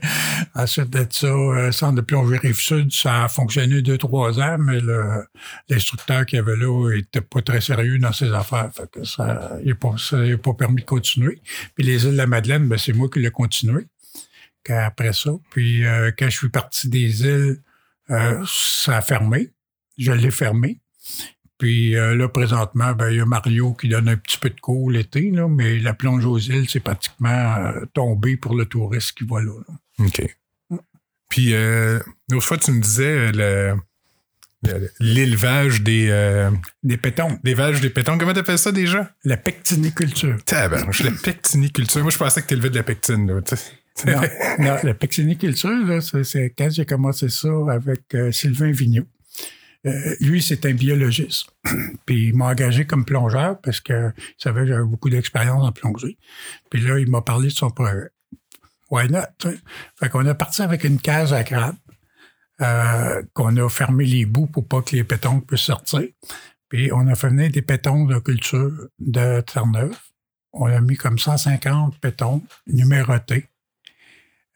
Ensuite 0.54 0.90
de 0.90 1.06
ça, 1.08 1.26
euh, 1.28 1.72
centre 1.72 1.94
de 1.94 2.00
plongée 2.02 2.36
Rive-Sud, 2.36 2.92
ça 2.92 3.24
a 3.24 3.28
fonctionné 3.28 3.80
deux, 3.80 3.96
trois 3.96 4.38
ans, 4.40 4.58
mais 4.58 4.78
le- 4.80 5.24
l'instructeur 5.70 6.26
qu'il 6.26 6.36
y 6.36 6.40
avait 6.40 6.56
là 6.56 6.90
était 6.96 7.22
pas 7.22 7.40
très 7.40 7.62
sérieux 7.62 7.98
dans 7.98 8.12
ses 8.12 8.30
affaires. 8.32 8.70
Ça, 9.04 9.58
n'a 9.64 9.74
pas, 9.74 9.94
pas 10.42 10.54
permis 10.54 10.82
de 10.82 10.86
continuer. 10.86 11.40
Puis 11.74 11.84
les 11.84 12.04
îles 12.04 12.12
de 12.12 12.16
la 12.16 12.26
Madeleine, 12.26 12.68
ben, 12.68 12.76
c'est 12.78 12.92
moi 12.92 13.08
qui 13.08 13.20
l'ai 13.20 13.30
continué 13.30 13.86
après 14.68 15.12
ça. 15.12 15.30
Puis 15.50 15.84
euh, 15.86 16.10
quand 16.16 16.28
je 16.28 16.36
suis 16.36 16.48
parti 16.48 16.88
des 16.88 17.22
îles, 17.24 17.60
euh, 18.10 18.44
ça 18.46 18.98
a 18.98 19.00
fermé. 19.00 19.50
Je 19.98 20.12
l'ai 20.12 20.30
fermé. 20.30 20.80
Puis 21.60 21.94
euh, 21.94 22.16
là, 22.16 22.26
présentement, 22.28 22.92
ben, 22.94 23.10
il 23.10 23.18
y 23.18 23.20
a 23.20 23.26
Mario 23.26 23.74
qui 23.74 23.88
donne 23.88 24.08
un 24.08 24.16
petit 24.16 24.38
peu 24.38 24.48
de 24.50 24.58
cours 24.58 24.90
l'été, 24.90 25.30
là, 25.30 25.46
mais 25.46 25.78
la 25.78 25.92
plonge 25.94 26.24
aux 26.24 26.38
îles, 26.38 26.68
c'est 26.68 26.80
pratiquement 26.80 27.28
euh, 27.56 27.84
tombé 27.92 28.36
pour 28.36 28.56
le 28.56 28.64
touriste 28.64 29.12
qui 29.12 29.24
va 29.24 29.40
là. 29.42 29.52
là. 29.68 29.74
OK. 30.06 30.36
Puis, 31.28 31.54
euh, 31.54 32.00
l'autre 32.30 32.46
fois, 32.46 32.56
tu 32.58 32.72
me 32.72 32.80
disais 32.80 33.30
le- 33.30 33.74
le- 34.62 34.90
l'élevage 35.00 35.82
des, 35.82 36.08
euh, 36.10 36.50
Des 36.82 36.96
pétons, 36.96 37.38
vaches, 37.44 37.80
des 37.80 37.90
pétons. 37.90 38.18
Comment 38.18 38.32
t'appelles 38.32 38.58
ça 38.58 38.72
déjà? 38.72 39.12
la 39.24 39.36
pectiniculture. 39.36 40.36
Tabarnouche, 40.44 41.02
la 41.04 41.12
pectiniculture. 41.12 42.02
Moi, 42.02 42.10
je 42.10 42.18
pensais 42.18 42.42
que 42.42 42.46
t'élevais 42.48 42.70
de 42.70 42.76
la 42.76 42.82
pectine. 42.82 43.30
Là, 43.32 43.42
tu 43.42 43.54
non, 44.06 44.20
non, 44.58 44.76
la 44.82 44.94
pectiniculture, 44.94 45.86
là, 45.86 46.00
c'est, 46.00 46.24
c'est 46.24 46.54
quand 46.56 46.70
j'ai 46.70 46.86
commencé 46.86 47.28
ça 47.28 47.48
avec 47.70 48.00
euh, 48.14 48.32
Sylvain 48.32 48.70
Vigneault. 48.72 49.06
Euh, 49.86 50.14
lui, 50.20 50.42
c'est 50.42 50.66
un 50.66 50.74
biologiste. 50.74 51.46
Puis 52.06 52.28
il 52.28 52.36
m'a 52.36 52.46
engagé 52.46 52.86
comme 52.86 53.04
plongeur 53.04 53.60
parce 53.60 53.80
qu'il 53.80 54.12
savait 54.36 54.62
que 54.62 54.66
j'avais 54.68 54.84
beaucoup 54.84 55.10
d'expérience 55.10 55.66
en 55.66 55.72
plongée. 55.72 56.18
Puis 56.70 56.82
là, 56.82 56.98
il 56.98 57.10
m'a 57.10 57.22
parlé 57.22 57.48
de 57.48 57.52
son 57.52 57.70
projet. 57.70 58.10
Why 58.90 59.08
not? 59.08 59.20
Fait 59.98 60.08
qu'on 60.08 60.26
a 60.26 60.34
parti 60.34 60.62
avec 60.62 60.84
une 60.84 60.98
cage 60.98 61.32
à 61.32 61.44
crabe, 61.44 61.76
euh, 62.60 63.22
qu'on 63.32 63.56
a 63.56 63.68
fermé 63.68 64.04
les 64.04 64.26
bouts 64.26 64.48
pour 64.48 64.66
pas 64.66 64.82
que 64.82 64.96
les 64.96 65.04
pétons 65.04 65.40
puissent 65.40 65.60
sortir. 65.60 66.02
Puis 66.68 66.92
on 66.92 67.06
a 67.08 67.14
fait 67.14 67.28
venir 67.28 67.50
des 67.50 67.62
pétons 67.62 68.04
de 68.04 68.18
culture 68.18 68.72
de 68.98 69.40
Terre-Neuve. 69.40 69.96
On 70.52 70.66
a 70.66 70.80
mis 70.80 70.96
comme 70.96 71.18
150 71.18 71.98
pétons 72.00 72.42
numérotés. 72.66 73.49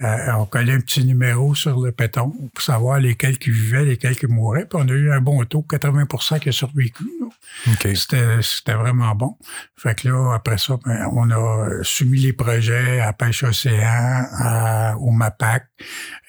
Euh, 0.03 0.33
on 0.39 0.45
collait 0.47 0.73
un 0.73 0.81
petit 0.81 1.05
numéro 1.05 1.55
sur 1.55 1.81
le 1.81 1.93
péton 1.93 2.31
pour 2.53 2.63
savoir 2.63 2.99
lesquels 2.99 3.39
qui 3.39 3.51
vivaient, 3.51 3.85
lesquels 3.85 4.17
qui 4.17 4.27
mouraient. 4.27 4.67
Puis 4.67 4.77
on 4.83 4.89
a 4.89 4.93
eu 4.93 5.13
un 5.13 5.21
bon 5.21 5.45
taux, 5.45 5.65
80% 5.71 6.41
qui 6.41 6.49
a 6.49 6.53
survécu. 6.53 7.05
là. 7.21 7.27
OK. 7.73 7.97
C'était, 7.97 8.75
vraiment 8.75 9.15
bon. 9.15 9.37
Fait 9.77 9.95
que 9.95 10.09
là, 10.09 10.35
après 10.35 10.59
ça, 10.59 10.79
ben, 10.85 11.09
on 11.13 11.31
a 11.31 11.83
soumis 11.85 12.19
les 12.19 12.33
projets 12.33 12.99
à 13.01 13.13
Pêche 13.13 13.45
Océan, 13.45 14.27
à- 14.37 14.97
au 14.99 15.13
MAPAC. 15.13 15.65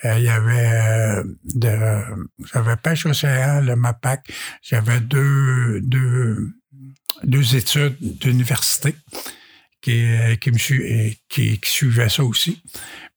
Euh, 0.06 0.20
Il 0.20 0.26
y 0.26 0.30
avait 0.30 0.72
euh, 0.72 1.24
de, 1.56 1.76
j'avais 2.54 2.76
Pêche 2.78 3.08
Océan, 3.08 3.62
le 3.62 3.76
MAPAC. 3.76 4.32
J'avais 4.62 5.00
deux, 5.00 5.82
deux, 5.82 6.52
deux 7.24 7.56
études 7.56 7.98
d'université 8.00 8.96
qui, 9.82 9.92
me 10.52 11.10
qui, 11.30 11.60
qui 11.60 11.70
suivaient 11.70 12.10
ça 12.10 12.24
aussi. 12.24 12.62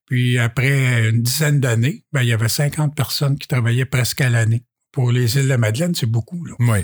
Puis 0.08 0.38
après 0.38 1.10
une 1.10 1.22
dizaine 1.22 1.60
d'années, 1.60 2.04
ben, 2.12 2.22
il 2.22 2.28
y 2.28 2.32
avait 2.32 2.48
50 2.48 2.94
personnes 2.94 3.38
qui 3.38 3.46
travaillaient 3.46 3.84
presque 3.84 4.20
à 4.22 4.30
l'année. 4.30 4.64
Pour 4.90 5.12
les 5.12 5.36
îles 5.36 5.44
de 5.44 5.48
la 5.48 5.58
Madeleine, 5.58 5.94
c'est 5.94 6.06
beaucoup. 6.06 6.44
Là. 6.44 6.54
Oui. 6.60 6.78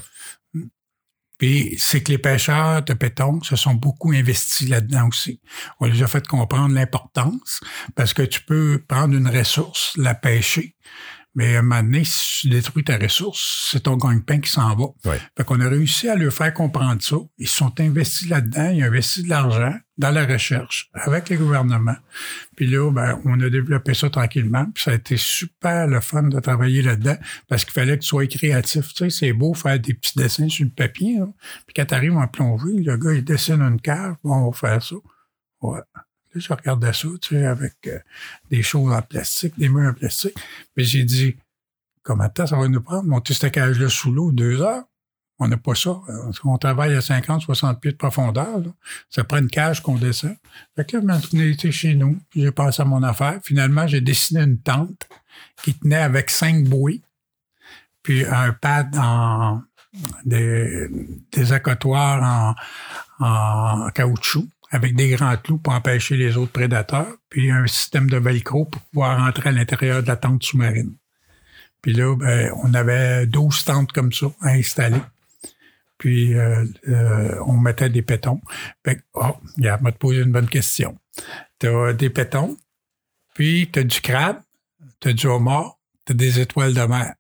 Puis 1.38 1.75
c'est 1.78 2.02
que 2.02 2.12
les 2.12 2.19
pêcheurs 2.19 2.85
de 2.85 2.93
péton 2.93 3.43
se 3.43 3.57
sont 3.57 3.75
beaucoup 3.75 4.12
investis 4.12 4.69
là-dedans 4.69 5.09
aussi. 5.09 5.40
On 5.81 5.87
les 5.87 6.02
a 6.02 6.07
fait 6.07 6.26
comprendre 6.26 6.75
l'importance 6.75 7.61
parce 7.97 8.12
que 8.14 8.23
tu 8.23 8.43
peux 8.43 8.83
prendre 8.87 9.14
une 9.14 9.28
ressource, 9.28 9.97
la 9.97 10.14
pêcher, 10.14 10.76
mais 11.35 11.57
à 11.57 11.61
un 11.61 11.62
moment 11.62 11.83
donné, 11.83 12.04
si 12.04 12.43
tu 12.43 12.49
détruis 12.50 12.85
ta 12.85 12.99
ressource, 12.99 13.71
c'est 13.73 13.85
ton 13.85 13.97
gagne-pain 13.97 14.38
qui 14.38 14.50
s'en 14.50 14.76
va. 14.76 15.11
Ouais. 15.11 15.21
Fait 15.37 15.45
qu'on 15.45 15.61
a 15.61 15.69
réussi 15.69 16.09
à 16.09 16.14
leur 16.14 16.33
faire 16.33 16.54
comprendre 16.54 17.02
ça. 17.02 17.16
Ils 17.38 17.49
se 17.49 17.57
sont 17.57 17.81
investis 17.81 18.28
là-dedans, 18.28 18.71
ils 18.71 18.85
ont 18.85 18.87
investi 18.87 19.25
de 19.25 19.31
l'argent 19.31 19.75
dans 19.96 20.10
la 20.10 20.26
recherche 20.26 20.90
avec 20.94 21.28
les 21.28 21.36
gouvernements. 21.36 21.96
Puis 22.56 22.66
là, 22.66 22.90
ben, 22.90 23.20
on 23.24 23.40
a 23.40 23.48
développé 23.48 23.94
ça 23.94 24.10
tranquillement. 24.10 24.66
Puis 24.74 24.84
ça 24.84 24.90
a 24.90 24.94
été 24.94 25.16
super 25.16 25.86
le 25.86 26.00
fun 26.00 26.24
de 26.24 26.40
travailler 26.40 26.82
là-dedans 26.82 27.16
parce 27.48 27.64
qu'il 27.64 27.72
fallait 27.74 27.96
que 27.96 28.02
tu 28.02 28.08
sois 28.08 28.26
créatif. 28.26 28.92
Tu 28.94 29.04
sais, 29.04 29.10
c'est 29.10 29.32
beau 29.32 29.54
faire 29.54 29.78
des 29.78 29.94
petits 29.94 30.18
dessins 30.18 30.48
sur 30.48 30.64
le 30.64 30.70
papier. 30.70 31.18
hein. 31.18 31.32
Puis 31.66 31.74
quand 31.74 31.86
tu 31.86 31.94
arrives 31.94 32.16
en 32.16 32.26
plongée, 32.26 32.82
le 32.82 32.96
gars, 32.96 33.12
il 33.12 33.24
dessine 33.24 33.62
une 33.62 33.80
cave. 33.80 34.16
Bon, 34.24 34.34
on 34.34 34.50
va 34.50 34.56
faire 34.56 34.82
ça. 34.82 34.96
Ouais. 35.62 35.78
Là, 35.78 36.40
je 36.40 36.52
regardais 36.52 36.92
ça, 36.92 37.08
tu 37.22 37.36
sais, 37.36 37.46
avec 37.46 37.74
euh, 37.86 37.98
des 38.50 38.62
choses 38.62 38.92
en 38.92 39.02
plastique, 39.02 39.56
des 39.56 39.68
murs 39.68 39.90
en 39.90 39.94
plastique. 39.94 40.34
Puis 40.74 40.84
j'ai 40.84 41.04
dit, 41.04 41.36
temps 42.04 42.46
ça 42.46 42.56
va 42.56 42.68
nous 42.68 42.80
prendre? 42.80 43.04
Monter 43.04 43.34
cette 43.34 43.52
cage-là 43.52 43.88
sous 43.88 44.12
l'eau, 44.12 44.32
deux 44.32 44.60
heures? 44.60 44.84
On 45.38 45.48
n'a 45.48 45.56
pas 45.56 45.74
ça. 45.74 45.90
Euh, 46.08 46.32
On 46.44 46.58
travaille 46.58 46.94
à 46.94 47.00
50, 47.00 47.42
60 47.42 47.80
pieds 47.80 47.92
de 47.92 47.96
profondeur. 47.96 48.60
Ça 49.10 49.24
prend 49.24 49.38
une 49.38 49.48
cage 49.48 49.82
qu'on 49.82 49.96
descend. 49.96 50.36
Fait 50.76 50.88
que 50.88 50.96
là, 50.96 51.02
maintenant, 51.02 51.40
été 51.40 51.72
chez 51.72 51.94
nous, 51.94 52.18
puis 52.30 52.42
j'ai 52.42 52.52
pensé 52.52 52.82
à 52.82 52.84
mon 52.84 53.02
affaire. 53.02 53.40
Finalement, 53.42 53.86
j'ai 53.86 54.00
dessiné 54.00 54.42
une 54.42 54.58
tente 54.58 55.08
qui 55.62 55.74
tenait 55.74 55.96
avec 55.96 56.30
cinq 56.30 56.64
bouées, 56.64 57.02
puis 58.02 58.24
un 58.24 58.52
pad 58.52 58.96
en 58.96 59.62
des, 60.24 60.88
des 61.32 61.52
accotoirs 61.52 62.54
en, 63.20 63.90
caoutchouc 63.90 64.48
avec 64.70 64.96
des 64.96 65.10
grands 65.10 65.36
clous 65.36 65.58
pour 65.58 65.72
empêcher 65.72 66.16
les 66.16 66.36
autres 66.36 66.50
prédateurs, 66.50 67.14
puis 67.28 67.50
un 67.50 67.66
système 67.66 68.10
de 68.10 68.16
velcro 68.16 68.64
pour 68.64 68.82
pouvoir 68.82 69.18
rentrer 69.18 69.50
à 69.50 69.52
l'intérieur 69.52 70.02
de 70.02 70.08
la 70.08 70.16
tente 70.16 70.42
sous-marine. 70.42 70.94
Puis 71.80 71.92
là, 71.92 72.16
ben, 72.16 72.50
on 72.64 72.74
avait 72.74 73.26
12 73.26 73.64
tentes 73.64 73.92
comme 73.92 74.12
ça 74.12 74.26
à 74.40 74.50
installer. 74.50 75.00
Puis 75.98 76.34
euh, 76.34 76.64
euh, 76.88 77.38
on 77.46 77.54
mettait 77.54 77.88
des 77.88 78.02
pétons. 78.02 78.40
Fait 78.84 78.96
que, 78.96 79.02
oh, 79.14 79.36
regarde, 79.56 79.82
m'a 79.82 79.92
te 79.92 79.98
posé 79.98 80.22
une 80.22 80.32
bonne 80.32 80.48
question. 80.48 80.98
Tu 81.58 81.68
as 81.68 81.92
des 81.92 82.10
pétons, 82.10 82.56
puis 83.34 83.70
tu 83.72 83.78
as 83.78 83.84
du 83.84 84.00
crabe, 84.00 84.40
tu 85.00 85.08
as 85.08 85.12
du 85.12 85.26
homard, 85.26 85.78
tu 86.04 86.12
as 86.12 86.16
des 86.16 86.40
étoiles 86.40 86.74
de 86.74 86.82
mer. 86.82 87.14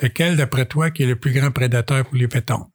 Lequel, 0.00 0.36
d'après 0.36 0.66
toi, 0.66 0.90
qui 0.90 1.02
est 1.02 1.06
le 1.06 1.16
plus 1.16 1.32
grand 1.32 1.50
prédateur 1.50 2.04
pour 2.04 2.14
les 2.14 2.28
pétons? 2.28 2.66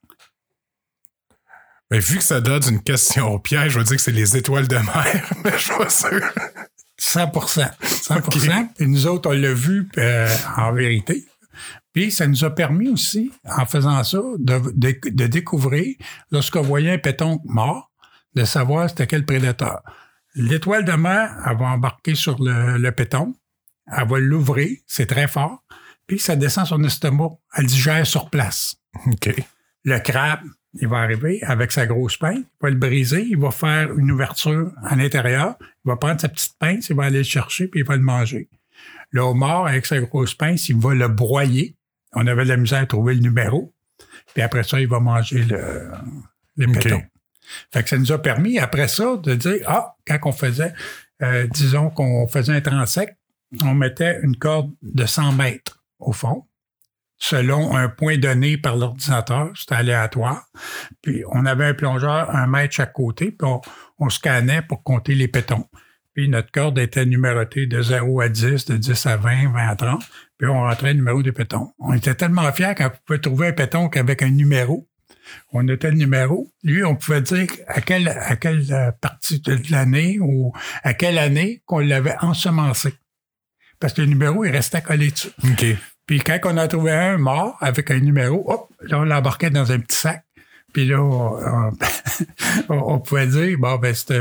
Mais 1.89 1.99
vu 1.99 2.17
que 2.17 2.23
ça 2.23 2.41
donne 2.41 2.63
une 2.69 2.83
question 2.83 3.33
au 3.33 3.39
piège, 3.39 3.71
je 3.71 3.79
vais 3.79 3.85
dire 3.85 3.95
que 3.95 4.01
c'est 4.01 4.11
les 4.11 4.35
étoiles 4.35 4.67
de 4.67 4.75
mer, 4.75 5.33
mais 5.43 5.51
je 5.51 5.63
suis 5.63 5.77
pas 5.77 5.89
sûr. 5.89 6.21
100% 6.99 7.71
100% 7.81 8.69
Et 8.79 8.87
nous 8.87 9.07
autres, 9.07 9.29
on 9.29 9.33
l'a 9.33 9.53
vu 9.53 9.87
euh, 9.97 10.27
en 10.57 10.73
vérité. 10.73 11.25
Puis 11.97 12.11
ça 12.11 12.27
nous 12.27 12.45
a 12.45 12.53
permis 12.53 12.89
aussi, 12.89 13.31
en 13.43 13.65
faisant 13.65 14.03
ça, 14.03 14.21
de, 14.37 14.71
de, 14.75 15.25
découvrir, 15.25 15.95
lorsqu'on 16.29 16.61
voyait 16.61 16.91
un 16.91 16.99
péton 16.99 17.41
mort, 17.45 17.89
de 18.35 18.45
savoir 18.45 18.87
c'était 18.87 19.07
quel 19.07 19.25
prédateur. 19.25 19.81
L'étoile 20.35 20.85
de 20.85 20.91
mer, 20.91 21.35
elle 21.43 21.57
va 21.57 21.69
embarquer 21.69 22.13
sur 22.13 22.39
le, 22.39 22.77
le 22.77 22.91
péton, 22.91 23.33
elle 23.87 24.07
va 24.07 24.19
l'ouvrir, 24.19 24.77
c'est 24.85 25.07
très 25.07 25.27
fort, 25.27 25.63
puis 26.05 26.19
ça 26.19 26.35
descend 26.35 26.67
son 26.67 26.83
estomac, 26.83 27.31
elle 27.55 27.65
digère 27.65 28.05
sur 28.05 28.29
place. 28.29 28.75
OK. 29.07 29.33
Le 29.83 29.97
crabe, 29.97 30.41
il 30.79 30.87
va 30.87 30.97
arriver 30.97 31.41
avec 31.41 31.71
sa 31.71 31.87
grosse 31.87 32.17
pince, 32.17 32.41
il 32.41 32.61
va 32.61 32.69
le 32.69 32.75
briser, 32.75 33.25
il 33.27 33.39
va 33.39 33.49
faire 33.49 33.97
une 33.97 34.11
ouverture 34.11 34.71
à 34.83 34.95
l'intérieur, 34.95 35.55
il 35.61 35.89
va 35.89 35.95
prendre 35.95 36.21
sa 36.21 36.29
petite 36.29 36.59
pince, 36.59 36.89
il 36.89 36.95
va 36.95 37.05
aller 37.05 37.17
le 37.17 37.23
chercher, 37.23 37.67
puis 37.67 37.79
il 37.79 37.87
va 37.87 37.95
le 37.95 38.03
manger. 38.03 38.49
Le 39.09 39.21
homard, 39.21 39.65
avec 39.65 39.87
sa 39.87 39.99
grosse 39.99 40.35
pince, 40.35 40.69
il 40.69 40.77
va 40.77 40.93
le 40.93 41.07
broyer. 41.07 41.76
On 42.13 42.25
avait 42.27 42.43
de 42.43 42.49
la 42.49 42.57
misère 42.57 42.81
à 42.81 42.85
trouver 42.85 43.15
le 43.15 43.21
numéro. 43.21 43.73
Puis 44.33 44.43
après 44.43 44.63
ça, 44.63 44.79
il 44.79 44.87
va 44.87 44.99
manger 44.99 45.43
le, 45.43 45.91
les 46.57 46.67
pétons. 46.67 47.03
Fait 47.71 47.83
que 47.83 47.89
ça 47.89 47.97
nous 47.97 48.11
a 48.11 48.21
permis, 48.21 48.59
après 48.59 48.87
ça, 48.87 49.17
de 49.17 49.33
dire, 49.35 49.61
ah, 49.67 49.95
quand 50.05 50.19
on 50.25 50.31
faisait, 50.31 50.73
euh, 51.21 51.47
disons 51.47 51.89
qu'on 51.89 52.27
faisait 52.27 52.53
un 52.53 52.61
transect, 52.61 53.17
on 53.63 53.73
mettait 53.73 54.19
une 54.21 54.35
corde 54.35 54.71
de 54.81 55.05
100 55.05 55.31
mètres 55.33 55.81
au 55.99 56.11
fond 56.11 56.45
selon 57.17 57.75
un 57.75 57.89
point 57.89 58.17
donné 58.17 58.57
par 58.57 58.75
l'ordinateur. 58.75 59.51
C'était 59.55 59.75
aléatoire. 59.75 60.47
Puis 61.01 61.23
on 61.29 61.45
avait 61.45 61.65
un 61.65 61.73
plongeur, 61.73 62.33
un 62.35 62.47
mètre 62.47 62.75
chaque 62.75 62.93
côté, 62.93 63.31
puis 63.31 63.49
on, 63.99 64.09
scannait 64.09 64.61
pour 64.61 64.83
compter 64.83 65.15
les 65.15 65.27
pétons. 65.27 65.65
Puis 66.17 66.29
notre 66.29 66.51
corde 66.51 66.79
était 66.79 67.05
numérotée 67.05 67.67
de 67.67 67.79
0 67.79 68.21
à 68.21 68.27
10, 68.27 68.65
de 68.65 68.77
10 68.77 69.05
à 69.05 69.17
20, 69.17 69.51
20 69.51 69.67
à 69.67 69.75
30. 69.75 70.03
Puis 70.39 70.47
on 70.47 70.61
rentrait 70.61 70.93
le 70.93 70.95
numéro 70.95 71.21
des 71.21 71.31
pétons. 71.31 71.73
On 71.77 71.93
était 71.93 72.15
tellement 72.15 72.51
fiers 72.51 72.73
quand 72.75 72.87
on 72.87 72.97
pouvait 73.05 73.19
trouver 73.19 73.47
un 73.49 73.51
péton 73.51 73.87
avec 73.87 74.23
un 74.23 74.31
numéro. 74.31 74.89
On 75.53 75.61
notait 75.61 75.91
le 75.91 75.97
numéro. 75.97 76.51
Lui, 76.63 76.83
on 76.83 76.95
pouvait 76.95 77.21
dire 77.21 77.45
à 77.67 77.81
quelle, 77.81 78.07
à 78.07 78.35
quelle 78.35 78.65
euh, 78.73 78.91
partie 78.99 79.41
de 79.41 79.59
l'année 79.69 80.17
ou 80.19 80.53
à 80.81 80.95
quelle 80.95 81.19
année 81.19 81.61
qu'on 81.67 81.79
l'avait 81.79 82.15
ensemencé. 82.21 82.95
Parce 83.79 83.93
que 83.93 84.01
le 84.01 84.07
numéro, 84.07 84.43
il 84.43 84.49
restait 84.49 84.81
collé 84.81 85.11
dessus. 85.11 85.29
Puis 86.07 86.21
quand 86.21 86.39
on 86.45 86.57
a 86.57 86.67
trouvé 86.67 86.93
un 86.93 87.19
mort 87.19 87.57
avec 87.61 87.91
un 87.91 87.99
numéro, 87.99 88.43
hop, 88.51 88.71
là, 88.81 89.01
on 89.01 89.03
l'embarquait 89.03 89.51
dans 89.51 89.71
un 89.71 89.77
petit 89.77 89.97
sac. 89.97 90.23
Puis 90.73 90.87
là, 90.87 90.99
on, 92.69 92.99
pouvait 93.01 93.27
dire, 93.27 93.55
bon, 93.59 93.75
ben, 93.77 93.93
cette 93.93 94.13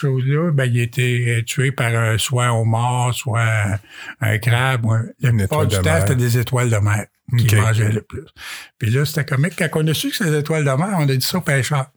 chose-là, 0.00 0.50
ben, 0.52 0.64
il 0.64 0.80
était 0.80 1.42
tué 1.46 1.72
par 1.72 2.18
soit 2.18 2.46
un 2.46 2.64
mort, 2.64 3.14
soit 3.14 3.78
un, 4.20 4.38
crabe. 4.38 4.86
Le 5.20 5.32
plupart 5.32 5.66
du 5.66 5.76
temps, 5.76 6.00
c'était 6.00 6.16
des 6.16 6.38
étoiles 6.38 6.70
de 6.70 6.76
mer 6.76 7.06
qui 7.36 7.54
mangeaient 7.54 7.92
le 7.92 8.02
plus. 8.02 8.24
Puis 8.78 8.90
là, 8.90 9.04
c'était 9.04 9.24
comique. 9.24 9.54
Quand 9.56 9.82
on 9.82 9.86
a 9.86 9.94
su 9.94 10.10
que 10.10 10.16
c'était 10.16 10.30
des 10.30 10.38
étoiles 10.38 10.64
de 10.64 10.70
mer, 10.70 10.96
on 10.98 11.08
a 11.08 11.16
dit 11.16 11.20
ça 11.20 11.38
aux 11.38 11.42
pêcheurs. 11.42 11.90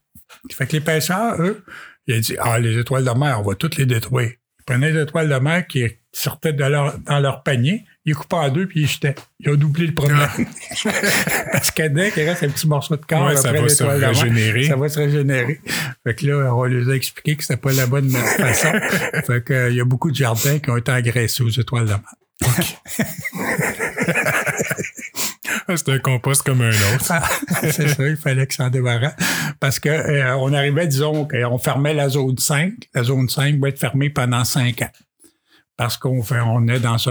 Fait 0.52 0.68
que 0.68 0.74
les 0.74 0.82
pêcheurs, 0.82 1.42
eux, 1.42 1.64
ils 2.08 2.16
ont 2.16 2.20
dit, 2.20 2.36
ah, 2.40 2.60
les 2.60 2.78
étoiles 2.78 3.06
de 3.06 3.12
mer, 3.12 3.40
on 3.40 3.44
va 3.44 3.56
toutes 3.56 3.78
les 3.78 3.86
détruire. 3.86 4.32
Ils 4.60 4.64
prenaient 4.66 4.92
les 4.92 5.02
étoiles 5.04 5.30
de 5.30 5.36
mer 5.36 5.68
qui 5.68 5.86
sortaient 6.12 6.54
de 6.54 6.64
leur, 6.64 6.98
dans 7.00 7.20
leur 7.20 7.44
panier, 7.44 7.86
il 8.06 8.16
coupait 8.16 8.36
en 8.36 8.50
deux 8.50 8.68
puis 8.68 8.82
il 8.82 8.88
jetait. 8.88 9.16
Il 9.40 9.50
a 9.50 9.56
doublé 9.56 9.88
le 9.88 9.94
problème. 9.94 10.20
Parce 11.52 11.72
que 11.72 11.88
dès 11.88 12.12
qu'il 12.12 12.28
reste 12.28 12.44
un 12.44 12.50
petit 12.50 12.68
morceau 12.68 12.98
de 12.98 13.06
corps, 13.06 13.38
ça 13.38 13.54
va 13.54 13.70
se 13.70 13.84
régénérer. 13.84 14.66
Ça 14.66 14.76
va 14.76 14.90
se 14.90 15.00
régénérer. 15.00 15.62
Fait 16.06 16.16
que 16.16 16.26
là, 16.26 16.54
on 16.54 16.66
lui 16.66 16.92
a 16.92 16.96
expliqué 16.96 17.38
que 17.38 17.44
c'était 17.44 17.56
pas 17.58 17.72
la 17.72 17.88
bonne 17.88 18.10
façon. 18.10 18.74
fait 19.26 19.44
que, 19.44 19.70
il 19.70 19.78
y 19.78 19.82
a 19.82 19.86
beaucoup 19.86 20.12
de 20.12 20.16
jardins 20.16 20.60
qui 20.60 20.70
ont 20.70 20.78
été 20.78 20.92
agressés 20.92 21.44
aux 21.44 21.50
étoiles 21.50 21.86
de 21.86 21.92
mer. 21.92 22.02
c'est 25.76 25.90
un 25.90 26.00
compost 26.00 26.44
comme 26.44 26.62
un 26.62 26.72
autre. 26.72 27.06
Ah, 27.10 27.24
c'est 27.72 27.88
ça, 27.88 28.06
il 28.06 28.18
fallait 28.18 28.48
que 28.48 28.54
ça 28.54 28.66
en 28.66 28.70
débarrasse. 28.70 29.16
Parce 29.62 29.80
que 29.80 29.88
euh, 29.88 30.36
on 30.38 30.52
arrivait, 30.52 30.88
disons, 30.88 31.26
qu'on 31.26 31.58
fermait 31.58 31.94
la 31.94 32.10
zone 32.10 32.38
5. 32.38 32.74
La 32.94 33.04
zone 33.04 33.30
5 33.30 33.60
va 33.60 33.70
être 33.70 33.80
fermée 33.80 34.10
pendant 34.10 34.44
5 34.44 34.82
ans 34.82 34.92
parce 35.78 35.98
qu'on 35.98 36.22
fait, 36.24 36.40
on 36.40 36.68
est 36.68 36.80
dans 36.80 36.98
ce 36.98 37.10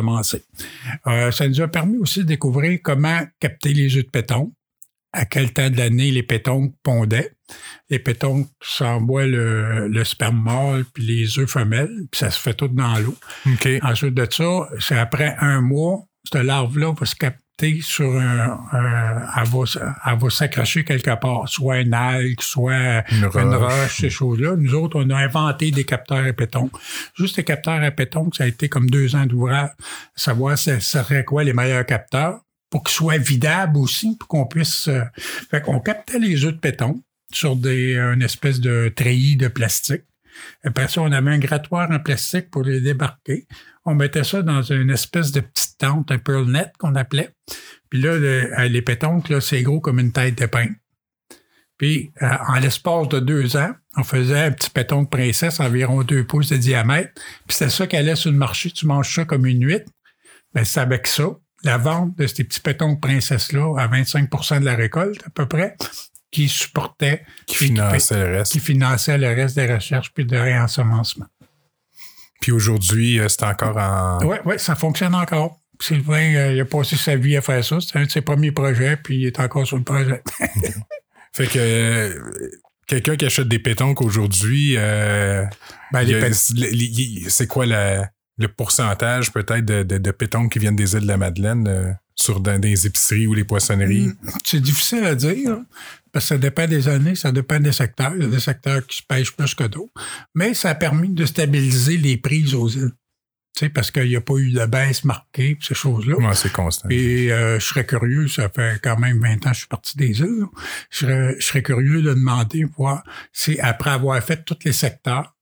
Euh, 1.07 1.31
ça 1.31 1.49
nous 1.49 1.61
a 1.61 1.69
permis 1.69 1.99
aussi 1.99 2.21
de 2.21 2.25
découvrir 2.25 2.79
comment 2.83 3.21
capter 3.41 3.73
les 3.73 3.97
œufs 3.97 4.05
de 4.05 4.11
péton, 4.11 4.53
à 5.13 5.27
quel 5.27 5.53
temps 5.53 5.69
de 5.69 5.77
l'année 5.77 6.11
les 6.11 6.23
pétons 6.23 6.73
pondaient. 6.83 7.33
Les 7.91 7.99
pétons 7.99 8.49
s'envoient 8.63 9.27
le, 9.27 9.89
le 9.89 10.05
sperme 10.05 10.43
mâle 10.43 10.85
puis 10.95 11.05
les 11.05 11.39
œufs 11.39 11.51
femelles, 11.51 12.07
puis 12.11 12.19
ça 12.19 12.31
se 12.31 12.41
fait 12.41 12.55
tout 12.55 12.69
dans 12.69 12.99
l'eau. 12.99 13.17
Ensuite 13.83 14.15
de 14.15 14.27
ça, 14.31 14.69
c'est 14.79 14.97
après 14.97 15.37
un 15.39 15.61
mois, 15.61 16.07
cette 16.25 16.43
larve-là 16.43 16.95
va 16.99 17.07
se 17.07 17.17
capter 17.57 17.81
sur 17.83 18.17
un, 18.17 18.61
elle 19.37 20.19
va, 20.19 20.31
s'accrocher 20.31 20.85
quelque 20.85 21.15
part, 21.21 21.49
soit 21.49 21.81
une 21.81 21.95
algue, 21.95 22.41
soit 22.41 23.05
une 23.11 23.55
roche, 23.55 24.01
ces 24.01 24.11
choses-là. 24.11 24.57
Nous 24.57 24.75
autres, 24.75 25.03
on 25.03 25.11
a 25.11 25.17
inventé 25.17 25.71
des 25.71 25.85
capteurs 25.85 26.27
à 26.27 26.33
péton. 26.33 26.71
Juste 27.15 27.37
les 27.37 27.45
capteurs 27.45 27.83
à 27.83 27.91
péton, 27.91 28.31
ça 28.33 28.45
a 28.45 28.47
été 28.47 28.69
comme 28.69 28.89
deux 28.89 29.15
ans 29.17 29.27
d'ouvrage, 29.27 29.71
savoir 30.15 30.59
ce 30.59 30.79
serait 30.81 31.25
quoi 31.25 31.45
les 31.45 31.53
meilleurs 31.53 31.87
capteurs 31.87 32.41
pour 32.71 32.83
qu'ils 32.85 32.95
soient 32.95 33.19
vidables 33.19 33.77
aussi, 33.77 34.17
pour 34.19 34.29
qu'on 34.29 34.47
puisse... 34.47 34.89
Euh, 34.89 35.03
fait 35.51 35.61
qu'on 35.61 35.79
captait 35.79 36.19
les 36.19 36.47
œufs 36.47 36.55
de 36.55 36.59
péton 36.59 37.03
sur 37.31 37.55
des, 37.55 37.97
une 37.97 38.23
espèce 38.23 38.61
de 38.61 38.91
treillis 38.95 39.37
de 39.37 39.49
plastique. 39.49 40.05
Après 40.65 40.89
ça, 40.89 41.03
on 41.03 41.13
avait 41.13 41.31
un 41.31 41.39
grattoir 41.39 41.91
en 41.91 41.99
plastique 41.99 42.51
pour 42.51 42.63
les 42.63 42.81
débarquer. 42.81 43.47
On 43.85 43.95
mettait 43.95 44.25
ça 44.25 44.43
dans 44.43 44.63
une 44.63 44.91
espèce 44.91 45.33
de 45.33 45.41
petite 45.41 45.79
tente, 45.79 46.11
un 46.11 46.19
pearl 46.19 46.51
net 46.51 46.73
qu'on 46.79 46.95
appelait. 46.95 47.35
Puis 47.91 48.01
là, 48.01 48.11
euh, 48.11 48.69
les 48.69 48.83
pétonques, 48.83 49.29
là, 49.29 49.41
c'est 49.41 49.63
gros 49.63 49.81
comme 49.81 49.99
une 49.99 50.13
tête 50.13 50.39
de 50.39 50.47
pain. 50.47 50.69
Puis, 51.79 52.13
euh, 52.23 52.29
en 52.49 52.61
l'espace 52.61 53.09
de 53.09 53.19
deux 53.19 53.57
ans, 53.57 53.73
on 53.97 54.05
faisait 54.05 54.41
un 54.41 54.53
petit 54.53 54.71
péton 54.71 55.05
princesse 55.05 55.59
environ 55.59 56.03
deux 56.05 56.25
pouces 56.25 56.51
de 56.51 56.57
diamètre. 56.57 57.11
Puis 57.47 57.57
c'était 57.57 57.71
ça 57.71 57.87
qui 57.87 57.97
allait 57.97 58.15
sur 58.15 58.31
le 58.31 58.37
marché. 58.37 58.71
Tu 58.71 58.87
manges 58.87 59.13
ça 59.13 59.25
comme 59.25 59.47
une 59.47 59.67
huître. 59.67 59.91
Ben, 60.55 60.65
c'est 60.65 60.81
avec 60.81 61.07
ça. 61.07 61.25
La 61.65 61.79
vente 61.79 62.17
de 62.17 62.27
ces 62.27 62.45
petits 62.45 62.61
pétons 62.61 62.95
de 62.95 63.01
princesse-là 63.01 63.75
à 63.79 63.89
25% 63.89 64.61
de 64.61 64.65
la 64.65 64.75
récolte, 64.75 65.23
à 65.27 65.31
peu 65.31 65.47
près, 65.47 65.77
qui 66.33 66.49
supportait... 66.49 67.25
Qui 67.47 67.57
finançait 67.57 68.27
le 68.27 68.39
reste. 68.39 68.53
Qui 68.53 68.61
finançait 68.61 69.19
le 69.19 69.29
reste 69.29 69.55
des 69.55 69.73
recherches 69.73 70.13
puis 70.13 70.25
de 70.25 70.37
réensemencement. 70.37 71.27
Puis 72.43 72.51
aujourd'hui, 72.51 73.21
euh, 73.21 73.29
c'est 73.29 73.45
encore 73.45 73.77
en. 73.77 74.19
Oui, 74.25 74.37
ouais, 74.45 74.59
ça 74.59 74.75
fonctionne 74.75 75.15
encore. 75.15 75.61
Sylvain, 75.81 76.35
euh, 76.35 76.53
il 76.53 76.61
a 76.61 76.65
passé 76.65 76.97
sa 76.97 77.17
vie 77.17 77.37
à 77.37 77.41
faire 77.41 77.65
ça. 77.65 77.81
C'était 77.81 78.01
un 78.01 78.05
de 78.05 78.11
ses 78.11 78.21
premiers 78.21 78.51
projets, 78.51 78.97
puis 78.97 79.19
il 79.19 79.27
est 79.27 79.39
encore 79.39 79.67
sur 79.67 79.77
le 79.77 79.85
projet. 79.85 80.23
fait 81.33 81.47
que 81.47 81.59
euh, 81.59 82.51
quelqu'un 82.87 83.17
qui 83.17 83.27
achète 83.27 83.49
des 83.49 83.61
pétonques 83.61 84.03
aujourd'hui, 84.03 84.77
ben, 84.77 86.09
c'est 86.33 87.47
quoi 87.47 87.65
le 88.43 88.49
pourcentage 88.49 89.33
peut-être 89.33 89.65
de, 89.65 89.83
de, 89.83 90.11
pétonques 90.11 90.53
qui 90.53 90.59
viennent 90.59 90.77
des 90.77 90.95
îles 90.95 91.01
de 91.01 91.07
la 91.07 91.17
Madeleine 91.17 91.97
sur 92.15 92.41
des 92.41 92.87
épiceries 92.87 93.27
ou 93.27 93.35
les 93.35 93.45
poissonneries? 93.45 94.09
Hmm, 94.09 94.31
c'est 94.45 94.61
difficile 94.61 95.05
à 95.05 95.15
dire. 95.15 95.59
Parce 96.13 96.27
que 96.27 96.29
ça 96.35 96.39
dépend 96.39 96.67
des 96.67 96.89
années, 96.89 97.15
ça 97.15 97.33
dépend 97.33 97.59
des 97.59 97.73
secteurs. 97.73 98.13
Il 98.15 98.23
y 98.23 98.27
a 98.27 98.29
des 98.29 98.41
secteurs 98.41 98.87
qui 98.87 98.99
se 98.99 99.03
pêchent 99.03 99.35
plus 99.35 99.55
que 99.55 99.65
d'autres. 99.65 99.93
Mais 100.35 100.53
ça 100.53 100.71
a 100.71 100.75
permis 100.75 101.09
de 101.09 101.25
stabiliser 101.25 101.97
les 101.97 102.19
prises 102.19 102.55
aux 102.55 102.69
îles. 102.69 102.93
Tu 103.55 103.67
sais, 103.67 103.69
parce 103.69 103.91
qu'il 103.91 104.09
n'y 104.09 104.17
a 104.17 104.21
pas 104.21 104.37
eu 104.37 104.51
de 104.51 104.65
baisse 104.65 105.05
marquée, 105.05 105.59
ces 105.61 105.75
choses-là. 105.75 106.17
Ouais, 106.17 106.35
c'est 106.35 106.53
constant. 106.53 106.89
Et 106.89 107.31
euh, 107.33 107.59
je 107.59 107.67
serais 107.67 107.85
curieux, 107.85 108.27
ça 108.29 108.49
fait 108.49 108.81
quand 108.83 108.99
même 108.99 109.21
20 109.21 109.47
ans 109.47 109.51
que 109.51 109.55
je 109.55 109.59
suis 109.61 109.69
parti 109.69 109.97
des 109.97 110.21
îles. 110.21 110.47
Je 110.91 111.37
serais, 111.39 111.63
curieux 111.63 112.01
de 112.01 112.15
demander, 112.15 112.65
voir 112.65 113.03
si 113.33 113.59
après 113.61 113.91
avoir 113.91 114.23
fait 114.23 114.43
tous 114.45 114.59
les 114.65 114.73
secteurs, 114.73 115.35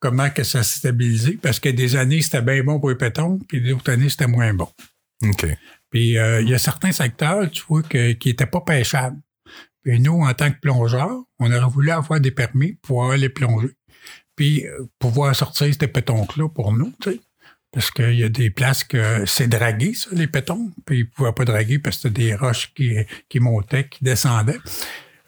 comment 0.00 0.30
que 0.30 0.44
ça 0.44 0.62
s'est 0.62 0.78
stabilisé. 0.78 1.38
Parce 1.40 1.60
que 1.60 1.68
des 1.68 1.96
années, 1.96 2.22
c'était 2.22 2.42
bien 2.42 2.62
bon 2.62 2.80
pour 2.80 2.90
les 2.90 2.96
pétons, 2.96 3.38
puis 3.48 3.60
d'autres 3.60 3.90
années, 3.92 4.08
c'était 4.08 4.26
moins 4.26 4.52
bon. 4.54 4.68
OK. 5.22 5.46
Puis 5.90 6.18
euh, 6.18 6.40
il 6.42 6.48
y 6.48 6.54
a 6.54 6.58
certains 6.58 6.92
secteurs, 6.92 7.50
tu 7.50 7.62
vois, 7.68 7.82
qui 7.82 8.18
n'étaient 8.24 8.46
pas 8.46 8.60
pêchables. 8.60 9.18
Puis 9.82 10.00
nous, 10.00 10.20
en 10.22 10.34
tant 10.34 10.50
que 10.50 10.58
plongeurs, 10.60 11.18
on 11.38 11.52
aurait 11.52 11.70
voulu 11.70 11.90
avoir 11.90 12.20
des 12.20 12.30
permis 12.30 12.74
pour 12.74 12.98
pouvoir 12.98 13.10
aller 13.12 13.28
plonger. 13.28 13.70
Puis 14.36 14.66
euh, 14.66 14.86
pouvoir 14.98 15.34
sortir 15.34 15.72
ces 15.72 15.88
pétons-là 15.88 16.48
pour 16.48 16.72
nous, 16.72 16.92
tu 17.00 17.12
sais. 17.12 17.20
Parce 17.70 17.90
qu'il 17.90 18.14
y 18.14 18.24
a 18.24 18.30
des 18.30 18.50
places 18.50 18.82
que 18.82 19.26
c'est 19.26 19.48
dragué, 19.48 19.92
ça, 19.92 20.10
les 20.12 20.26
pétons. 20.26 20.70
Puis 20.86 21.00
ils 21.00 21.04
ne 21.04 21.10
pouvaient 21.10 21.32
pas 21.32 21.44
draguer 21.44 21.78
parce 21.78 21.96
que 21.96 22.08
c'était 22.08 22.22
des 22.22 22.34
roches 22.34 22.72
qui, 22.74 22.96
qui 23.28 23.40
montaient, 23.40 23.88
qui 23.88 24.02
descendaient. 24.02 24.58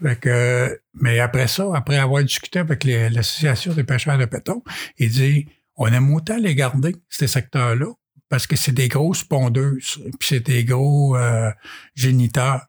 Fait 0.02 0.18
que, 0.18 0.80
mais 0.94 1.20
après 1.20 1.46
ça, 1.48 1.66
après 1.74 1.98
avoir 1.98 2.22
discuté 2.22 2.58
avec 2.58 2.84
l'Association 2.84 3.72
des 3.74 3.84
pêcheurs 3.84 4.18
de 4.18 4.24
pétons, 4.24 4.62
il 4.98 5.10
dit 5.10 5.46
on 5.76 5.86
aime 5.86 6.12
autant 6.14 6.36
les 6.36 6.54
garder, 6.54 6.94
ces 7.08 7.26
secteurs-là, 7.26 7.86
parce 8.28 8.46
que 8.46 8.56
c'est 8.56 8.72
des 8.72 8.88
grosses 8.88 9.24
pondeuses, 9.24 9.98
puis 10.18 10.28
c'est 10.28 10.40
des 10.40 10.64
gros 10.64 11.16
euh, 11.16 11.50
géniteurs. 11.94 12.66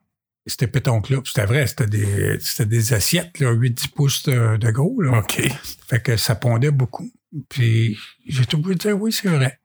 C'était 0.47 0.67
pétoncles-là. 0.67 1.21
Puis 1.21 1.33
C'était 1.35 1.45
vrai, 1.45 1.67
c'était 1.67 1.85
des, 1.85 2.39
c'était 2.39 2.65
des 2.65 2.93
assiettes, 2.93 3.39
là, 3.39 3.53
8-10 3.53 3.89
pouces 3.89 4.23
de, 4.23 4.57
de 4.57 4.71
gros. 4.71 4.99
Là. 5.01 5.19
OK. 5.19 5.39
Fait 5.87 6.01
que 6.01 6.17
ça 6.17 6.35
pondait 6.35 6.71
beaucoup. 6.71 7.11
Puis 7.47 7.97
j'ai 8.27 8.45
tout 8.45 8.61
voulu 8.61 8.75
dire 8.75 8.99
oui, 8.99 9.11
c'est 9.11 9.29
vrai. 9.29 9.60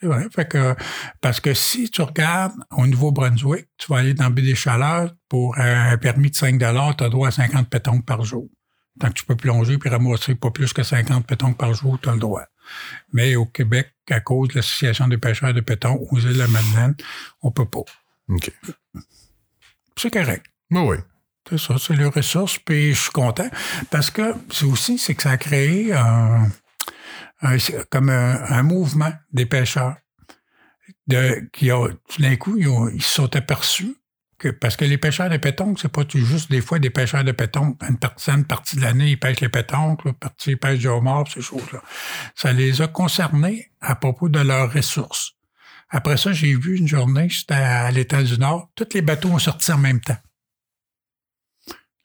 C'est 0.00 0.06
vrai. 0.06 0.26
Fait 0.34 0.48
que, 0.48 0.76
parce 1.20 1.40
que 1.40 1.54
si 1.54 1.90
tu 1.90 2.02
regardes 2.02 2.54
au 2.70 2.86
Nouveau-Brunswick, 2.86 3.66
tu 3.76 3.92
vas 3.92 3.98
aller 3.98 4.14
dans 4.14 4.30
Baie 4.30 4.42
des 4.42 4.54
Chaleurs 4.54 5.12
pour 5.28 5.58
un 5.58 5.96
permis 5.98 6.30
de 6.30 6.36
5 6.36 6.58
tu 6.58 6.64
as 6.64 7.08
droit 7.08 7.28
à 7.28 7.30
50 7.32 7.68
pétons 7.68 8.00
par 8.00 8.24
jour. 8.24 8.48
Tant 9.00 9.08
que 9.08 9.14
tu 9.14 9.24
peux 9.24 9.36
plonger 9.36 9.78
puis 9.78 9.90
ramasser 9.90 10.34
pas 10.34 10.50
plus 10.50 10.72
que 10.72 10.82
50 10.82 11.26
pétons 11.26 11.52
par 11.52 11.74
jour, 11.74 11.98
tu 12.00 12.08
as 12.08 12.12
le 12.12 12.18
droit. 12.18 12.44
Mais 13.12 13.36
au 13.36 13.46
Québec, 13.46 13.92
à 14.10 14.20
cause 14.20 14.48
de 14.48 14.54
l'Association 14.56 15.08
des 15.08 15.18
pêcheurs 15.18 15.54
de 15.54 15.60
pétons 15.60 15.98
aux 16.10 16.18
îles 16.18 16.34
de 16.34 16.38
la 16.38 16.48
Madeleine, 16.48 16.94
on 17.42 17.50
peut 17.50 17.68
pas. 17.68 17.84
OK. 18.28 18.52
C'est 19.96 20.12
correct. 20.12 20.46
Oui, 20.70 20.80
oui. 20.80 20.96
C'est 21.48 21.58
ça, 21.58 21.76
c'est 21.78 21.96
les 21.96 22.04
ressources, 22.04 22.58
puis 22.58 22.92
je 22.92 23.02
suis 23.02 23.10
content. 23.10 23.48
Parce 23.90 24.10
que 24.10 24.34
c'est 24.50 24.66
aussi, 24.66 24.98
c'est 24.98 25.14
que 25.14 25.22
ça 25.22 25.30
a 25.30 25.36
créé 25.38 25.92
un, 25.94 26.46
un- 27.42 27.56
comme 27.90 28.10
un, 28.10 28.62
mouvement 28.62 29.12
des 29.32 29.46
pêcheurs. 29.46 29.96
De, 31.06 31.48
qui 31.52 31.70
a, 31.70 31.86
tout 32.08 32.22
d'un 32.22 32.36
coup, 32.36 32.56
ils, 32.58 32.68
ont- 32.68 32.88
ils 32.88 33.02
se 33.02 33.14
sont 33.14 33.34
aperçus 33.36 33.94
que, 34.38 34.48
parce 34.48 34.76
que 34.76 34.84
les 34.84 34.98
pêcheurs 34.98 35.28
de 35.30 35.36
pétanque, 35.36 35.78
c'est 35.80 35.88
pas 35.92 36.04
juste 36.14 36.50
des 36.50 36.60
fois 36.60 36.78
des 36.78 36.90
pêcheurs 36.90 37.24
de 37.24 37.32
pétanque. 37.32 37.78
Une 37.88 37.98
une 38.34 38.44
partie 38.44 38.76
de 38.76 38.82
l'année, 38.82 39.10
ils 39.10 39.18
pêchent 39.18 39.40
les 39.40 39.48
pétanques, 39.48 40.04
l'autre 40.04 40.18
partie, 40.18 40.52
ils 40.52 40.58
pêchent 40.58 40.78
du 40.78 40.86
homard, 40.88 41.26
ces 41.32 41.40
choses-là. 41.42 41.82
Ça 42.34 42.52
les 42.52 42.80
a 42.80 42.88
concernés 42.88 43.70
à 43.80 43.96
propos 43.96 44.28
de 44.28 44.38
leurs 44.40 44.72
ressources. 44.72 45.32
Après 45.90 46.16
ça, 46.18 46.32
j'ai 46.32 46.54
vu 46.54 46.76
une 46.76 46.86
journée, 46.88 47.28
j'étais 47.28 47.54
à 47.54 47.90
l'état 47.90 48.22
du 48.22 48.38
Nord, 48.38 48.70
tous 48.74 48.88
les 48.94 49.02
bateaux 49.02 49.30
ont 49.30 49.38
sorti 49.38 49.72
en 49.72 49.78
même 49.78 50.00
temps. 50.00 50.18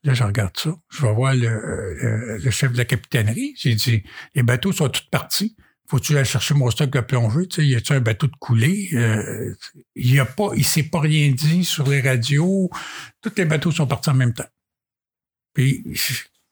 Là, 0.03 0.13
je 0.13 0.23
regarde 0.23 0.57
ça. 0.57 0.75
Je 0.89 1.01
vais 1.05 1.13
voir 1.13 1.33
le, 1.33 1.47
le- 1.47 2.37
le 2.37 2.51
chef 2.51 2.73
de 2.73 2.77
la 2.77 2.85
capitainerie. 2.85 3.53
J'ai 3.57 3.73
dit, 3.75 4.03
les 4.35 4.43
bateaux 4.43 4.71
sont 4.73 4.89
tous 4.89 5.07
partis. 5.09 5.55
Faut-tu 5.87 6.15
aller 6.15 6.25
chercher 6.25 6.53
mon 6.55 6.69
stock 6.71 6.89
de 6.89 6.99
plongée? 7.01 7.47
Tu 7.47 7.55
sais, 7.61 7.67
y 7.67 7.75
a-tu 7.75 7.93
un 7.93 7.99
bateau 8.01 8.27
de 8.27 8.35
coulée? 8.39 8.89
Euh, 8.93 9.53
il 9.95 10.13
y 10.13 10.19
a 10.19 10.25
pas, 10.25 10.49
il 10.55 10.65
s'est 10.65 10.83
pas 10.83 10.99
rien 10.99 11.31
dit 11.31 11.63
sur 11.63 11.87
les 11.89 12.01
radios. 12.01 12.69
Tous 13.21 13.31
les 13.37 13.45
bateaux 13.45 13.71
sont 13.71 13.87
partis 13.87 14.09
en 14.09 14.13
même 14.15 14.33
temps. 14.33 14.47
Puis, 15.53 15.83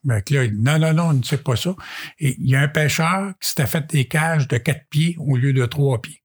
ben, 0.04 0.22
là, 0.30 0.44
il 0.46 0.52
dit, 0.52 0.62
non, 0.62 0.80
non, 0.80 0.94
non, 0.94 1.04
on 1.10 1.14
ne 1.14 1.24
sait 1.24 1.38
pas 1.38 1.56
ça. 1.56 1.76
Et 2.20 2.36
il 2.40 2.50
y 2.50 2.56
a 2.56 2.62
un 2.62 2.68
pêcheur 2.68 3.34
qui 3.42 3.50
s'était 3.50 3.68
fait 3.68 3.86
des 3.90 4.06
cages 4.06 4.48
de 4.48 4.58
quatre 4.58 4.88
pieds 4.90 5.16
au 5.20 5.36
lieu 5.38 5.54
de 5.54 5.66
trois 5.66 6.02
pieds. 6.02 6.22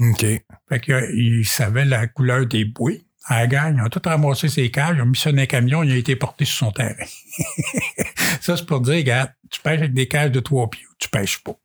OK. 0.00 0.24
Fait 0.68 0.80
qu'il 0.80 1.46
savait 1.46 1.84
la 1.84 2.06
couleur 2.06 2.46
des 2.46 2.64
bouées. 2.64 3.02
À 3.26 3.40
la 3.40 3.46
gang, 3.46 3.76
ils 3.76 3.82
ont 3.82 3.88
tout 3.88 4.02
ramassé 4.04 4.48
ses 4.48 4.70
cages, 4.70 4.96
ils 4.96 5.02
ont 5.02 5.06
mis 5.06 5.16
ça 5.16 5.30
dans 5.30 5.40
un 5.40 5.46
camion, 5.46 5.82
il 5.84 5.92
a 5.92 5.96
été 5.96 6.16
porté 6.16 6.44
sur 6.44 6.56
son 6.58 6.72
terrain. 6.72 6.94
ça, 8.40 8.56
c'est 8.56 8.66
pour 8.66 8.80
dire, 8.80 8.94
regarde, 8.96 9.30
tu 9.50 9.60
pêches 9.60 9.78
avec 9.78 9.92
des 9.92 10.08
cages 10.08 10.32
de 10.32 10.40
trois 10.40 10.68
pieds 10.68 10.82
tu 10.98 11.08
pêches 11.08 11.42
pas. 11.42 11.56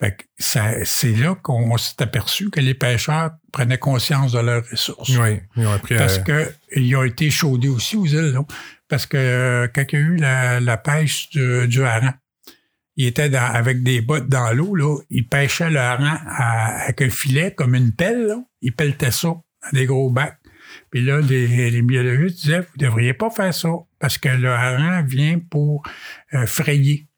Fait 0.00 0.16
que 0.16 0.24
ça, 0.36 0.84
c'est 0.84 1.12
là 1.12 1.36
qu'on 1.36 1.76
s'est 1.78 2.02
aperçu 2.02 2.50
que 2.50 2.58
les 2.58 2.74
pêcheurs 2.74 3.30
prenaient 3.52 3.78
conscience 3.78 4.32
de 4.32 4.40
leurs 4.40 4.68
ressources. 4.68 5.10
Oui. 5.16 5.40
Ils 5.56 5.64
ont 5.66 5.70
appris 5.72 5.96
Parce 5.96 6.18
à... 6.18 6.22
que 6.22 6.52
ils 6.74 6.96
ont 6.96 7.04
été 7.04 7.30
chaudés 7.30 7.68
aussi 7.68 7.96
aux 7.96 8.06
îles, 8.06 8.32
là. 8.32 8.40
Parce 8.88 9.06
que 9.06 9.16
euh, 9.16 9.68
quand 9.72 9.84
il 9.92 9.94
y 9.94 9.96
a 9.96 10.00
eu 10.04 10.16
la, 10.16 10.58
la 10.60 10.76
pêche 10.76 11.30
du, 11.30 11.68
du 11.68 11.84
hareng, 11.84 12.14
il 12.96 13.06
était 13.06 13.30
dans- 13.30 13.38
avec 13.54 13.84
des 13.84 14.00
bottes 14.00 14.28
dans 14.28 14.52
l'eau, 14.52 14.74
là. 14.74 14.98
Il 15.08 15.28
pêchait 15.28 15.70
le 15.70 15.78
hareng 15.78 16.18
à- 16.26 16.82
avec 16.82 17.00
un 17.00 17.10
filet 17.10 17.54
comme 17.54 17.76
une 17.76 17.92
pelle, 17.92 18.26
là. 18.26 18.36
Il 18.60 18.72
pelletait 18.72 19.12
ça 19.12 19.28
dans 19.28 19.42
des 19.72 19.86
gros 19.86 20.10
bacs. 20.10 20.36
Puis 20.92 21.02
là, 21.02 21.22
les, 21.22 21.70
les 21.70 21.82
biologistes 21.82 22.42
disaient, 22.42 22.60
vous 22.60 22.76
ne 22.76 22.84
devriez 22.84 23.14
pas 23.14 23.30
faire 23.30 23.52
ça 23.52 23.70
parce 23.98 24.18
que 24.18 24.28
le 24.28 24.50
hareng 24.50 25.04
vient 25.06 25.38
pour 25.38 25.82
euh, 26.34 26.46
frayer. 26.46 27.08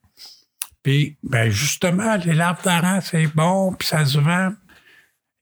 Puis, 0.81 1.17
ben 1.23 1.49
justement, 1.49 2.15
les 2.15 2.33
larves 2.33 2.63
d'hareng, 2.63 3.01
c'est 3.01 3.27
bon, 3.27 3.73
puis 3.73 3.87
ça 3.87 4.05
se 4.05 4.17
vend. 4.17 4.53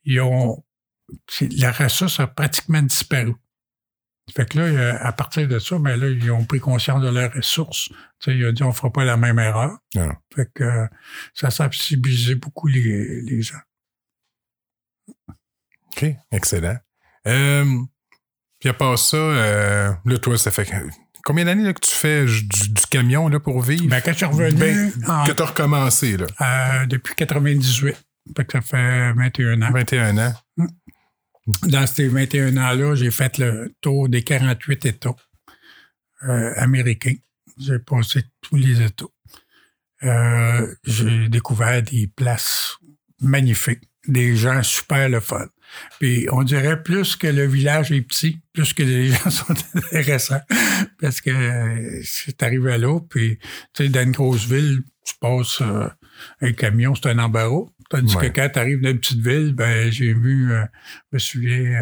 Ils 0.04 0.20
ont... 0.20 0.64
La 1.58 1.72
ressource 1.72 2.20
a 2.20 2.26
pratiquement 2.26 2.82
disparu. 2.82 3.36
Fait 4.34 4.50
que 4.50 4.58
là, 4.58 5.06
à 5.06 5.12
partir 5.12 5.48
de 5.48 5.60
ça, 5.60 5.78
ben 5.78 5.96
là, 5.96 6.08
ils 6.10 6.32
ont 6.32 6.46
pris 6.46 6.60
conscience 6.60 7.04
de 7.04 7.10
leurs 7.10 7.34
ressources. 7.34 7.90
Tu 8.20 8.32
sais, 8.32 8.38
ils 8.38 8.48
ont 8.48 8.52
dit, 8.52 8.64
on 8.64 8.72
fera 8.72 8.92
pas 8.92 9.04
la 9.04 9.18
même 9.18 9.38
erreur. 9.38 9.78
Non. 9.94 10.14
Fait 10.34 10.50
que 10.56 10.88
ça 11.36 11.48
a 11.48 11.52
sensibilisé 11.52 12.34
beaucoup 12.34 12.68
les, 12.68 13.22
les 13.22 13.42
gens. 13.44 13.60
OK. 15.92 16.06
Excellent. 16.32 16.78
Euh, 17.28 17.66
puis 18.64 18.70
à 18.70 18.74
part 18.74 18.98
ça, 18.98 19.18
euh, 19.18 19.92
là, 20.06 20.18
toi, 20.20 20.38
ça 20.38 20.50
fait 20.50 20.72
combien 21.26 21.44
d'années 21.44 21.66
là, 21.66 21.74
que 21.74 21.82
tu 21.86 21.92
fais 21.92 22.24
du, 22.24 22.44
du 22.70 22.82
camion 22.90 23.28
là, 23.28 23.42
pour 23.42 23.62
vivre? 23.62 23.88
Ben, 23.90 24.00
quand 24.00 24.12
je 24.14 24.18
suis 24.18 24.26
revenu, 24.26 24.58
Ben, 24.58 24.92
en- 25.06 25.26
que 25.26 25.34
tu 25.34 25.42
as 25.42 25.46
recommencé, 25.48 26.16
là. 26.16 26.28
euh, 26.40 26.86
depuis 26.86 27.14
98, 27.14 27.94
fait 28.38 28.46
que 28.46 28.52
ça 28.54 28.62
fait 28.62 29.12
21 29.12 29.62
ans. 29.64 29.72
21 29.74 30.18
ans. 30.18 30.34
Dans 31.64 31.86
ces 31.88 32.08
21 32.08 32.56
ans-là, 32.56 32.96
j'ai 32.96 33.12
fait 33.12 33.38
le 33.38 33.76
tour 33.82 34.08
des 34.08 34.24
48 34.24 34.86
États 34.86 35.10
euh, 36.30 36.54
américains. 36.56 37.16
J'ai 37.60 37.80
passé 37.80 38.24
tous 38.40 38.56
les 38.56 38.82
États. 38.82 39.04
Euh, 40.04 40.74
j'ai 40.86 41.28
découvert 41.28 41.84
des 41.84 42.08
places 42.08 42.78
magnifiques, 43.20 43.84
des 44.08 44.38
gens 44.38 44.64
super 44.64 45.10
le 45.10 45.20
fun. 45.20 45.48
Puis 46.00 46.28
on 46.32 46.44
dirait 46.44 46.82
plus 46.84 47.16
que 47.16 47.28
le 47.28 47.46
village 47.46 47.92
est 47.92 48.02
petit, 48.02 48.40
plus 48.54 48.74
que 48.74 48.84
les 48.84 49.08
gens 49.12 49.30
sont 49.30 49.54
intéressants. 49.76 50.42
Parce 51.02 51.22
que 51.22 51.30
euh, 51.30 52.02
c'est 52.04 52.42
arrivé 52.44 52.78
là, 52.78 53.00
puis 53.10 53.38
tu 53.74 53.84
sais, 53.84 53.90
dans 53.90 54.04
une 54.04 54.12
grosse 54.12 54.46
ville, 54.48 54.82
tu 55.06 55.14
passes 55.20 55.62
euh, 55.62 55.88
un 56.42 56.54
camion, 56.54 56.94
c'est 56.96 57.10
un 57.10 57.20
embarras. 57.20 57.66
Tandis 57.90 58.16
Ouais. 58.16 58.30
que 58.32 58.36
quand 58.42 58.50
tu 58.54 58.60
arrives 58.60 58.82
dans 58.82 58.90
une 58.90 58.98
petite 59.00 59.20
ville, 59.20 59.54
ben 59.54 59.92
j'ai 59.92 60.14
vu, 60.14 60.52
euh, 60.52 60.64
je 61.12 61.16
me 61.16 61.20
souviens, 61.20 61.76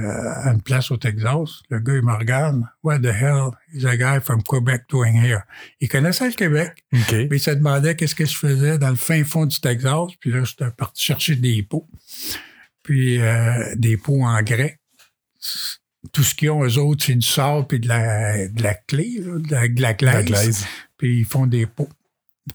à 0.43 0.51
une 0.51 0.61
place 0.61 0.91
au 0.91 0.97
Texas, 0.97 1.61
le 1.69 1.79
gars, 1.79 1.93
il 1.93 2.01
me 2.01 2.11
regarde. 2.11 2.63
What 2.83 2.99
the 2.99 3.05
hell 3.13 3.51
is 3.73 3.85
a 3.85 3.95
guy 3.95 4.19
from 4.19 4.41
Quebec 4.43 4.83
doing 4.89 5.13
here? 5.13 5.41
Il 5.79 5.87
connaissait 5.87 6.27
le 6.27 6.33
Québec. 6.33 6.83
OK. 6.91 7.07
Puis 7.07 7.27
il 7.31 7.39
se 7.39 7.51
demandait 7.51 7.95
qu'est-ce 7.95 8.15
que 8.15 8.25
je 8.25 8.35
faisais 8.35 8.77
dans 8.77 8.89
le 8.89 8.95
fin 8.97 9.23
fond 9.23 9.45
du 9.45 9.57
Texas. 9.61 10.07
Puis 10.19 10.31
là, 10.31 10.43
j'étais 10.43 10.71
parti 10.71 11.01
chercher 11.03 11.35
des 11.35 11.63
pots. 11.63 11.87
Puis 12.83 13.19
euh, 13.21 13.75
des 13.75 13.97
pots 13.97 14.23
en 14.23 14.41
grès. 14.41 14.79
Tout 16.13 16.23
ce 16.23 16.33
qu'ils 16.33 16.49
ont, 16.49 16.63
eux 16.63 16.77
autres, 16.77 17.05
c'est 17.05 17.15
du 17.15 17.25
sable 17.27 17.67
puis 17.67 17.79
de 17.79 17.87
la, 17.87 18.47
de 18.47 18.63
la 18.63 18.73
clé, 18.73 19.19
là, 19.19 19.37
de, 19.37 19.51
la, 19.51 19.67
de 19.67 19.81
la 19.81 19.93
glaise. 19.93 20.13
La 20.15 20.23
glaise. 20.23 20.65
Puis 20.97 21.19
ils 21.19 21.25
font 21.25 21.45
des 21.45 21.65
pots. 21.67 21.89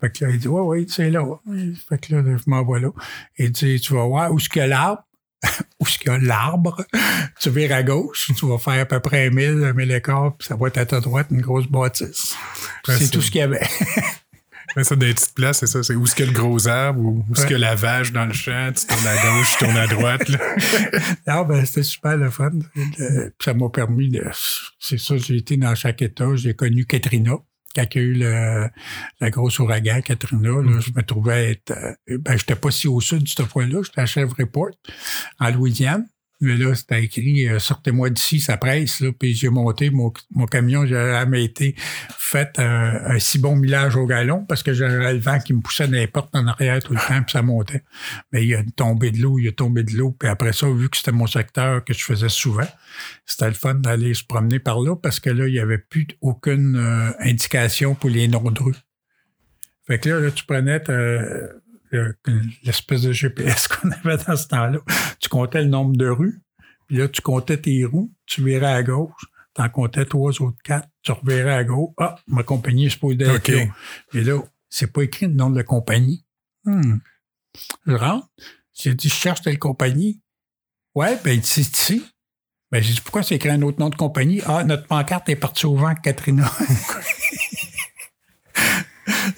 Fait 0.00 0.10
que 0.10 0.24
là, 0.24 0.30
il 0.32 0.38
dit, 0.38 0.48
ouais, 0.48 0.60
ouais, 0.62 0.86
c'est 0.88 1.10
là. 1.10 1.24
Fait 1.88 1.98
que 1.98 2.14
là, 2.14 2.22
je 2.36 2.42
m'envoie 2.50 2.80
là. 2.80 2.90
Il 3.38 3.52
dit, 3.52 3.80
tu 3.80 3.94
vas 3.94 4.04
voir 4.04 4.32
où 4.32 4.38
est-ce 4.38 4.48
qu'il 4.48 4.60
y 4.60 4.64
a 4.64 4.66
l'arbre. 4.66 5.02
où 5.80 5.86
est-ce 5.86 5.98
qu'il 5.98 6.10
y 6.10 6.14
a 6.14 6.18
l'arbre. 6.18 6.84
tu 7.40 7.50
vires 7.50 7.72
à 7.72 7.84
gauche. 7.84 8.32
Tu 8.36 8.46
vas 8.46 8.58
faire 8.58 8.82
à 8.82 8.84
peu 8.84 8.98
près 8.98 9.30
1000, 9.30 9.72
1000 9.74 9.92
écarts. 9.92 10.36
Puis 10.36 10.48
ça 10.48 10.56
va 10.56 10.66
être 10.68 10.78
à 10.78 10.86
ta 10.86 11.00
droite 11.00 11.28
une 11.30 11.40
grosse 11.40 11.68
bâtisse. 11.68 12.34
C'est- 12.84 13.10
tout 13.10 13.22
ce 13.22 13.30
qu'il 13.30 13.40
y 13.40 13.44
avait. 13.44 13.62
Mais 14.76 14.84
ça, 14.84 14.94
les 14.94 15.14
petites 15.14 15.34
places, 15.34 15.58
c'est 15.60 15.66
ça. 15.66 15.82
C'est 15.82 15.94
où 15.94 16.04
est-ce 16.04 16.14
qu'il 16.14 16.26
y 16.26 16.28
a 16.28 16.32
le 16.32 16.38
gros 16.38 16.68
arbre 16.68 17.00
ou 17.00 17.24
où 17.28 17.32
est-ce 17.32 17.42
qu'il 17.46 17.52
y 17.52 17.54
a 17.54 17.58
la 17.58 17.74
vache 17.74 18.12
dans 18.12 18.26
le 18.26 18.32
champ. 18.34 18.70
Tu 18.78 18.86
tournes 18.86 19.06
à 19.06 19.16
gauche, 19.16 19.56
tu 19.58 19.64
tournes 19.64 19.76
à 19.78 19.86
droite. 19.86 20.28
Là. 20.28 20.38
Non, 21.26 21.44
ben, 21.48 21.64
c'était 21.64 21.82
super 21.82 22.16
le 22.16 22.30
fun. 22.30 22.50
Ça 23.42 23.54
m'a 23.54 23.68
permis 23.70 24.10
de. 24.10 24.22
C'est 24.78 24.98
ça, 24.98 25.16
j'ai 25.16 25.36
été 25.36 25.56
dans 25.56 25.74
chaque 25.74 26.02
État. 26.02 26.28
J'ai 26.34 26.54
connu 26.54 26.84
Katrina. 26.84 27.36
Quand 27.74 27.84
il 27.94 27.98
y 27.98 28.00
a 28.00 28.04
eu 28.04 28.14
le, 28.14 28.68
la 29.20 29.30
grosse 29.30 29.58
ouragan 29.58 30.00
Katrina, 30.00 30.48
là, 30.48 30.80
je 30.80 30.90
me 30.94 31.02
trouvais 31.02 31.52
être. 31.52 31.72
euh, 32.08 32.18
Ben, 32.18 32.36
j'étais 32.38 32.54
pas 32.56 32.70
si 32.70 32.88
au 32.88 33.00
sud 33.00 33.26
cette 33.28 33.46
fois-là. 33.46 33.80
J'étais 33.82 34.00
à 34.00 34.06
Shreveport, 34.06 34.70
en 35.40 35.50
Louisiane. 35.50 36.06
Mais 36.40 36.56
là, 36.56 36.74
c'était 36.74 37.02
écrit 37.02 37.48
euh, 37.48 37.58
Sortez-moi 37.58 38.10
d'ici, 38.10 38.40
ça 38.40 38.56
presse. 38.58 39.00
Là. 39.00 39.10
Puis 39.18 39.34
j'ai 39.34 39.48
monté 39.48 39.90
mon, 39.90 40.12
mon 40.30 40.46
camion, 40.46 40.84
j'avais 40.84 41.12
jamais 41.12 41.44
été 41.44 41.74
fait 42.18 42.58
un, 42.58 43.18
si 43.18 43.38
bon 43.38 43.56
millage 43.56 43.96
au 43.96 44.06
galon 44.06 44.44
parce 44.44 44.62
que 44.62 44.74
j'avais 44.74 45.14
le 45.14 45.18
vent 45.18 45.38
qui 45.38 45.54
me 45.54 45.60
poussait 45.60 46.06
portes 46.08 46.34
en 46.34 46.46
arrière 46.46 46.82
tout 46.82 46.92
le 46.92 46.98
temps, 46.98 47.22
puis 47.22 47.32
ça 47.32 47.42
montait. 47.42 47.82
Mais 48.32 48.44
il 48.44 48.54
a 48.54 48.62
tombé 48.76 49.10
de 49.10 49.22
l'eau, 49.22 49.38
il 49.38 49.48
a 49.48 49.52
tombé 49.52 49.82
de 49.82 49.92
l'eau. 49.92 50.10
Puis 50.10 50.28
après 50.28 50.52
ça, 50.52 50.68
vu 50.68 50.90
que 50.90 50.96
c'était 50.96 51.12
mon 51.12 51.26
secteur 51.26 51.84
que 51.84 51.94
je 51.94 52.04
faisais 52.04 52.28
souvent, 52.28 52.68
c'était 53.24 53.48
le 53.48 53.54
fun 53.54 53.74
d'aller 53.74 54.12
se 54.12 54.24
promener 54.24 54.58
par 54.58 54.80
là 54.80 54.94
parce 54.96 55.20
que 55.20 55.30
là, 55.30 55.46
il 55.46 55.52
n'y 55.52 55.60
avait 55.60 55.78
plus 55.78 56.06
aucune 56.20 56.76
euh, 56.76 57.12
indication 57.20 57.94
pour 57.94 58.10
les 58.10 58.26
rue. 58.26 58.74
Fait 59.86 59.98
que 59.98 60.08
là, 60.08 60.20
là 60.20 60.30
tu 60.30 60.44
prenais 60.44 60.80
l'espèce 62.64 63.02
de 63.02 63.12
GPS 63.12 63.68
qu'on 63.68 63.90
avait 63.90 64.16
dans 64.24 64.36
ce 64.36 64.48
temps-là. 64.48 64.78
Tu 65.20 65.28
comptais 65.28 65.62
le 65.62 65.68
nombre 65.68 65.96
de 65.96 66.08
rues, 66.08 66.40
puis 66.86 66.96
là, 66.98 67.08
tu 67.08 67.20
comptais 67.20 67.58
tes 67.58 67.84
roues, 67.84 68.12
tu 68.26 68.44
virais 68.44 68.72
à 68.72 68.82
gauche, 68.82 69.26
tu 69.54 69.62
en 69.62 69.68
comptais 69.68 70.04
trois 70.04 70.40
autres 70.42 70.58
quatre, 70.62 70.88
tu 71.02 71.12
reverrais 71.12 71.54
à 71.54 71.64
gauche. 71.64 71.92
Ah, 71.98 72.16
ma 72.26 72.42
compagnie 72.42 72.86
est 72.86 72.90
supposée 72.90 73.24
être 73.24 73.36
OK. 73.36 73.48
là. 73.48 73.64
Et 74.14 74.24
là, 74.24 74.42
c'est 74.68 74.92
pas 74.92 75.02
écrit 75.02 75.26
le 75.26 75.32
nom 75.32 75.50
de 75.50 75.56
la 75.56 75.64
compagnie. 75.64 76.24
Hmm. 76.64 76.98
Je 77.86 77.92
rentre, 77.92 78.28
j'ai 78.74 78.94
dit, 78.94 79.08
je 79.08 79.14
cherche 79.14 79.42
telle 79.42 79.58
compagnie. 79.58 80.20
Ouais, 80.94 81.18
ben, 81.24 81.40
c'est 81.42 81.62
ici. 81.62 82.04
Ben, 82.70 82.82
j'ai 82.82 82.94
dit, 82.94 83.00
pourquoi 83.00 83.22
c'est 83.22 83.36
écrit 83.36 83.50
un 83.50 83.62
autre 83.62 83.78
nom 83.80 83.88
de 83.88 83.96
compagnie? 83.96 84.42
Ah, 84.46 84.64
notre 84.64 84.86
pancarte 84.86 85.28
est 85.28 85.36
partie 85.36 85.66
au 85.66 85.76
vent, 85.76 85.94
Katrina. 85.94 86.50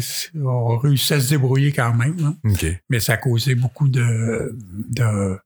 C'est- 0.00 0.30
on 0.36 0.76
réussit 0.78 1.12
à 1.12 1.20
se 1.20 1.30
débrouiller 1.30 1.72
quand 1.72 1.94
même. 1.94 2.16
hein. 2.24 2.36
Mais 2.90 3.00
ça 3.00 3.14
a 3.14 3.16
causé 3.16 3.54
beaucoup 3.54 3.88
de, 3.88 4.56
de, 4.88 5.38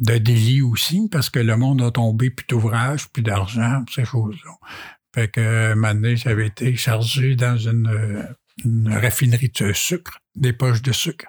de 0.00 0.18
délits 0.18 0.62
aussi, 0.62 1.08
parce 1.10 1.30
que 1.30 1.38
le 1.38 1.56
monde 1.56 1.82
a 1.82 1.90
tombé 1.90 2.30
plus 2.30 2.46
d'ouvrage, 2.48 3.08
plus 3.08 3.22
d'argent, 3.22 3.84
ces 3.94 4.04
choses-là. 4.04 4.52
Fait 5.14 5.28
que 5.28 5.72
un 5.72 5.74
moment 5.76 5.94
donné, 5.94 6.16
j'avais 6.16 6.48
été 6.48 6.74
chargé 6.74 7.36
dans 7.36 7.56
une, 7.56 7.86
euh, 7.86 8.22
une 8.64 8.92
raffinerie 8.92 9.52
de 9.60 9.72
sucre, 9.72 10.18
des 10.34 10.52
poches 10.52 10.82
de 10.82 10.90
sucre. 10.92 11.26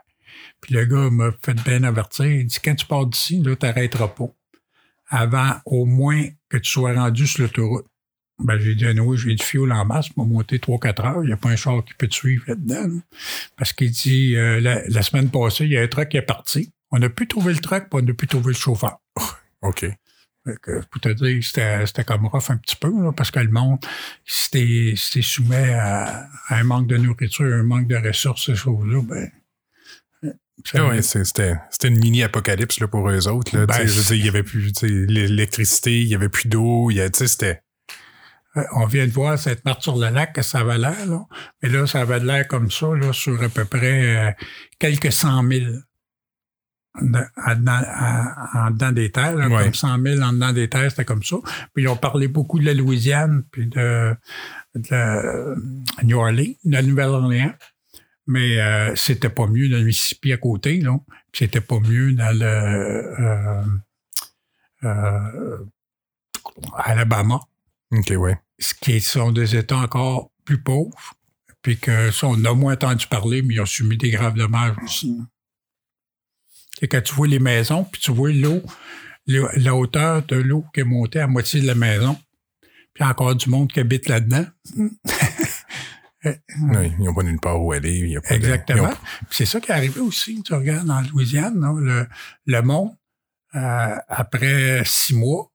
Puis 0.62 0.74
le 0.74 0.86
gars 0.86 1.10
m'a 1.12 1.32
fait 1.44 1.54
bien 1.64 1.84
avertir. 1.84 2.26
Il 2.26 2.48
dit 2.48 2.58
quand 2.64 2.74
tu 2.76 2.88
pars 2.88 3.06
d'ici, 3.06 3.42
là, 3.44 3.56
t'arrêteras 3.56 4.08
pas. 4.08 4.30
Avant 5.10 5.52
au 5.66 5.86
moins 5.86 6.24
que 6.50 6.58
tu 6.58 6.72
sois 6.72 6.94
rendu 6.96 7.28
sur 7.28 7.44
l'autoroute. 7.44 7.86
Ben, 8.40 8.60
j'ai 8.60 8.76
dit, 8.76 8.86
oui, 9.00 9.18
j'ai 9.18 9.34
du 9.34 9.44
fioul 9.44 9.72
en 9.72 9.86
masse, 9.86 10.16
m'a 10.18 10.26
monté 10.26 10.58
3-4 10.58 11.06
heures. 11.06 11.24
Il 11.24 11.28
n'y 11.28 11.34
a 11.34 11.38
pas 11.38 11.50
un 11.50 11.56
char 11.56 11.84
qui 11.86 11.94
peut 11.94 12.08
te 12.08 12.14
suivre 12.16 12.44
là-dedans. 12.48 12.88
là. 12.88 13.02
Parce 13.58 13.72
qu'il 13.72 13.92
dit, 13.92 14.36
euh, 14.36 14.60
la, 14.60 14.86
la 14.88 15.02
semaine 15.02 15.30
passée, 15.30 15.66
il 15.66 15.72
y 15.72 15.78
a 15.78 15.82
un 15.82 15.88
truck 15.88 16.10
qui 16.10 16.18
est 16.18 16.22
parti. 16.22 16.74
On 16.92 17.02
a 17.02 17.10
pu 17.10 17.28
trouver 17.28 17.54
le 17.54 17.60
truck, 17.60 17.90
puis 17.90 18.02
on 18.04 18.08
a 18.08 18.14
pu 18.14 18.28
trouver 18.28 18.54
le 18.54 18.60
chauffeur. 18.60 18.98
OK. 19.62 19.86
Fait 20.48 20.58
que, 20.62 20.82
pour 20.92 21.02
te 21.02 21.10
dire, 21.10 21.44
c'était, 21.44 22.04
comme 22.04 22.28
rough 22.28 22.50
un 22.50 22.58
petit 22.58 22.76
peu, 22.76 22.90
là, 22.90 23.12
parce 23.12 23.32
que 23.32 23.40
le 23.40 23.50
monde, 23.50 23.80
c'était, 24.26 24.94
c'était 24.96 25.24
soumis 25.24 25.56
à, 25.56 26.28
à 26.50 26.58
un 26.60 26.64
manque 26.64 26.88
de 26.88 26.98
nourriture, 26.98 27.46
un 27.46 27.64
manque 27.64 27.88
de 27.88 27.96
ressources, 27.96 28.46
ces 28.46 28.56
choses-là, 28.56 29.02
ben, 29.02 29.32
ouais, 30.76 31.02
c'était 31.02 31.58
une 31.88 32.00
mini-apocalypse 32.00 32.80
pour 32.90 33.10
eux 33.10 33.28
autres. 33.28 33.58
Là, 33.58 33.66
Ben, 33.66 33.74
Tu 33.76 33.82
sais, 33.82 33.88
je 33.88 34.00
veux 34.00 34.04
dire, 34.04 34.16
il 34.16 34.24
n'y 34.24 34.30
avait 34.30 34.44
plus 34.44 34.72
l'électricité, 34.84 36.02
il 36.02 36.08
n'y 36.08 36.16
avait 36.16 36.30
plus 36.30 36.48
d'eau. 36.48 36.92
C'était. 37.14 37.62
Euh, 38.58 38.64
On 38.74 38.86
vient 38.86 39.06
de 39.06 39.12
voir 39.12 39.38
cette 39.40 39.64
marque 39.66 39.84
sur 39.84 39.98
le 39.98 40.10
lac 40.10 40.34
que 40.34 40.42
ça 40.42 40.60
avait 40.60 40.78
l'air, 40.78 41.06
là. 41.08 41.26
Mais 41.62 41.70
là, 41.70 41.86
ça 41.88 42.02
avait 42.02 42.20
l'air 42.20 42.48
comme 42.48 42.72
ça, 42.72 42.88
là, 42.96 43.12
sur 43.14 43.42
à 43.44 43.50
peu 43.50 43.66
près 43.66 44.18
euh, 44.18 44.32
quelques 44.80 45.12
cent 45.12 45.44
mille. 45.44 45.82
En, 46.98 47.56
dedans 48.72 48.94
des 48.94 49.12
terres, 49.12 49.36
là, 49.36 49.50
Ouais. 49.50 49.64
comme 49.66 49.74
100 49.74 50.02
000 50.02 50.22
en 50.22 50.32
dedans 50.32 50.54
des 50.54 50.70
terres, 50.70 50.90
c'était 50.90 51.04
comme 51.04 51.24
ça. 51.24 51.36
Puis 51.74 51.84
ils 51.84 51.88
ont 51.90 51.98
parlé 51.98 52.30
beaucoup 52.30 52.58
de 52.58 52.66
la 52.66 52.74
Louisiane, 52.74 53.44
puis 53.52 53.68
de, 53.68 54.16
de 54.76 54.88
la- 54.92 55.56
New 56.04 56.18
Orleans, 56.18 56.54
de 56.64 56.72
la 56.72 56.82
Nouvelle-Orléans. 56.82 57.54
Mais 58.28 58.62
euh, 58.62 58.96
c'était 58.96 59.28
pas 59.30 59.46
mieux 59.46 59.68
dans 59.68 59.76
le 59.78 59.84
Mississippi 59.84 60.32
à 60.32 60.38
côté, 60.38 60.80
là. 60.80 60.98
Puis 61.34 61.44
c'était 61.46 61.60
pas 61.60 61.80
mieux 61.82 62.14
dans 62.14 62.32
le 62.34 62.46
euh, 62.46 63.64
euh, 64.86 65.58
Alabama 66.78 67.42
OK, 67.92 68.14
ouais. 68.18 68.38
ce 68.60 68.74
qui 68.74 69.00
sont 69.02 69.32
des 69.32 69.56
États 69.56 69.78
encore 69.78 70.32
plus 70.44 70.62
pauvres, 70.62 71.14
puis 71.62 71.78
que 71.80 72.12
ça, 72.12 72.28
on 72.28 72.44
a 72.46 72.54
moins 72.54 72.74
entendu 72.74 73.08
parler, 73.08 73.42
mais 73.42 73.56
ils 73.56 73.62
ont 73.62 73.66
subi 73.66 73.98
des 73.98 74.12
graves 74.12 74.36
dommages 74.36 74.76
aussi. 74.84 75.18
C'est 76.80 76.88
quand 76.88 77.02
tu 77.02 77.14
vois 77.16 77.28
les 77.28 77.40
maisons, 77.40 77.84
puis 77.86 78.02
tu 78.02 78.12
vois 78.12 78.32
l'eau, 78.32 78.62
la, 79.28 79.76
hauteur 79.76 80.24
de 80.24 80.36
l'eau 80.36 80.66
qui 80.74 80.82
est 80.82 80.86
montée 80.86 81.20
à 81.20 81.28
moitié 81.28 81.62
de 81.62 81.68
la 81.68 81.76
maison, 81.76 82.18
puis 82.94 83.04
encore 83.04 83.36
du 83.36 83.50
monde 83.50 83.72
qui 83.72 83.80
habite 83.80 84.08
là-dedans. 84.10 84.46
Ils 86.26 86.96
n'ont 87.00 87.14
pas 87.14 87.22
nulle 87.22 87.40
part 87.40 87.62
où 87.62 87.72
aller. 87.72 88.00
il 88.00 88.10
y 88.10 88.18
a 88.18 88.22
pas 88.22 88.34
Exactement. 88.34 88.90
ont- 88.90 88.98
C'est 89.30 89.46
ça 89.46 89.60
qui 89.62 89.70
est 89.72 89.76
arrivé 89.76 90.00
aussi. 90.00 90.42
Tu 90.42 90.56
regardes 90.56 90.90
en 90.90 91.02
Louisiane, 91.02 91.60
là, 91.62 91.76
le, 91.80 92.08
le 92.48 92.62
monde, 92.64 92.96
euh, 93.54 93.96
après 94.08 94.82
six 94.86 95.14
mois, 95.14 95.52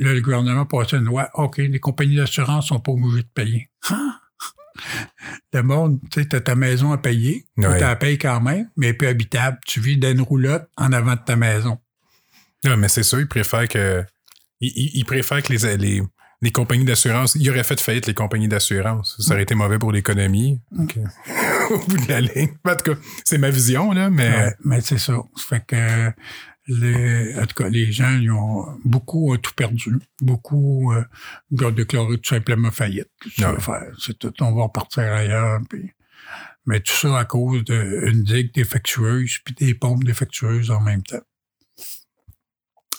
là, 0.00 0.12
le 0.12 0.20
gouvernement 0.20 0.66
passé 0.66 0.96
une 0.96 1.04
loi. 1.04 1.28
OK, 1.34 1.58
les 1.58 1.80
compagnies 1.80 2.16
d'assurance 2.16 2.68
sont 2.68 2.80
pas 2.80 2.92
obligées 2.92 3.22
de 3.22 3.28
payer. 3.34 3.68
Hein? 3.90 4.14
Le 5.52 5.62
monde, 5.62 5.98
tu 6.10 6.20
sais, 6.20 6.28
t'as 6.28 6.40
ta 6.40 6.54
maison 6.54 6.92
à 6.92 6.98
payer, 6.98 7.46
tu 7.58 7.66
Ouais. 7.66 7.80
la 7.80 7.96
payes 7.96 8.18
quand 8.18 8.40
même, 8.40 8.70
mais 8.76 8.86
elle 8.86 8.94
est 8.94 8.96
peu 8.96 9.08
habitable. 9.08 9.58
Tu 9.66 9.80
vis 9.80 9.96
dans 9.96 10.10
une 10.10 10.20
roulotte 10.20 10.68
en 10.76 10.92
avant 10.92 11.14
de 11.14 11.20
ta 11.20 11.34
maison. 11.34 11.78
Non, 12.64 12.76
mais 12.76 12.88
c'est 12.88 13.02
ça, 13.02 13.18
ils 13.18 13.26
préfèrent 13.26 13.68
que. 13.68 14.04
Ils, 14.60 15.04
préfèrent 15.04 15.42
que 15.42 15.52
les, 15.52 15.76
les, 15.76 16.02
les 16.42 16.50
compagnies 16.52 16.84
d'assurance. 16.84 17.36
Ils 17.36 17.48
auraient 17.50 17.64
fait 17.64 17.80
faillite 17.80 18.06
les 18.06 18.14
compagnies 18.14 18.48
d'assurance. 18.48 19.16
Ça 19.20 19.34
aurait 19.34 19.42
été 19.44 19.54
mauvais 19.54 19.78
pour 19.78 19.92
l'économie. 19.92 20.60
Donc, 20.72 20.96
euh, 20.96 21.04
Au 21.74 21.78
bout 21.78 21.96
de 21.96 22.08
la 22.08 22.20
ligne. 22.20 22.50
En 22.64 22.74
tout 22.76 22.92
cas, 22.94 23.00
c'est 23.24 23.38
ma 23.38 23.50
vision, 23.50 23.92
là, 23.92 24.10
mais. 24.10 24.28
Ouais, 24.28 24.54
mais 24.64 24.80
c'est 24.80 24.98
ça. 24.98 25.14
Ça 25.36 25.44
fait 25.48 25.64
que 25.66 26.10
les, 26.68 27.34
en 27.38 27.46
tout 27.46 27.62
cas, 27.62 27.68
les 27.68 27.90
gens, 27.90 28.18
ils 28.18 28.30
ont 28.30 28.78
beaucoup 28.84 29.32
ont 29.32 29.36
tout 29.38 29.54
perdu. 29.54 29.98
Beaucoup 30.20 30.92
euh, 30.92 31.04
ont 31.62 31.70
déclaré 31.70 32.18
tout 32.18 32.28
simplement 32.28 32.70
faillite. 32.70 33.10
Ah 33.42 33.58
faire? 33.58 33.90
C'est 33.98 34.18
tout, 34.18 34.32
on 34.40 34.54
va 34.54 34.64
repartir 34.64 35.04
ailleurs. 35.04 35.60
Puis, 35.68 35.90
mais 36.66 36.80
tout 36.80 36.94
ça 36.94 37.18
à 37.18 37.24
cause 37.24 37.64
d'une 37.64 38.22
digue 38.22 38.52
défectueuse 38.52 39.38
puis 39.44 39.54
des 39.54 39.74
pompes 39.74 40.04
défectueuses 40.04 40.70
en 40.70 40.80
même 40.80 41.02
temps. 41.02 41.22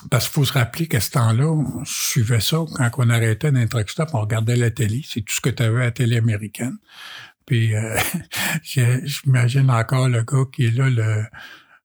Parce 0.09 0.25
qu'il 0.25 0.33
faut 0.33 0.45
se 0.45 0.53
rappeler 0.53 0.87
qu'à 0.87 1.01
ce 1.01 1.11
temps-là, 1.11 1.63
je 1.83 1.91
suivais 1.91 2.39
ça 2.39 2.57
quand 2.75 2.89
on 2.97 3.09
arrêtait 3.09 3.51
d'un 3.51 3.67
truck 3.67 3.89
stop, 3.89 4.09
on 4.13 4.21
regardait 4.21 4.55
la 4.55 4.71
télé. 4.71 5.03
C'est 5.05 5.21
tout 5.21 5.33
ce 5.33 5.41
que 5.41 5.49
tu 5.49 5.61
avais 5.61 5.81
à 5.81 5.85
la 5.85 5.91
télé 5.91 6.17
américaine. 6.17 6.77
Puis 7.45 7.75
euh, 7.75 7.99
j'imagine 8.63 9.69
encore 9.69 10.07
le 10.09 10.23
gars 10.23 10.45
qui 10.51 10.65
est 10.65 10.71
là, 10.71 10.89
le, 10.89 11.25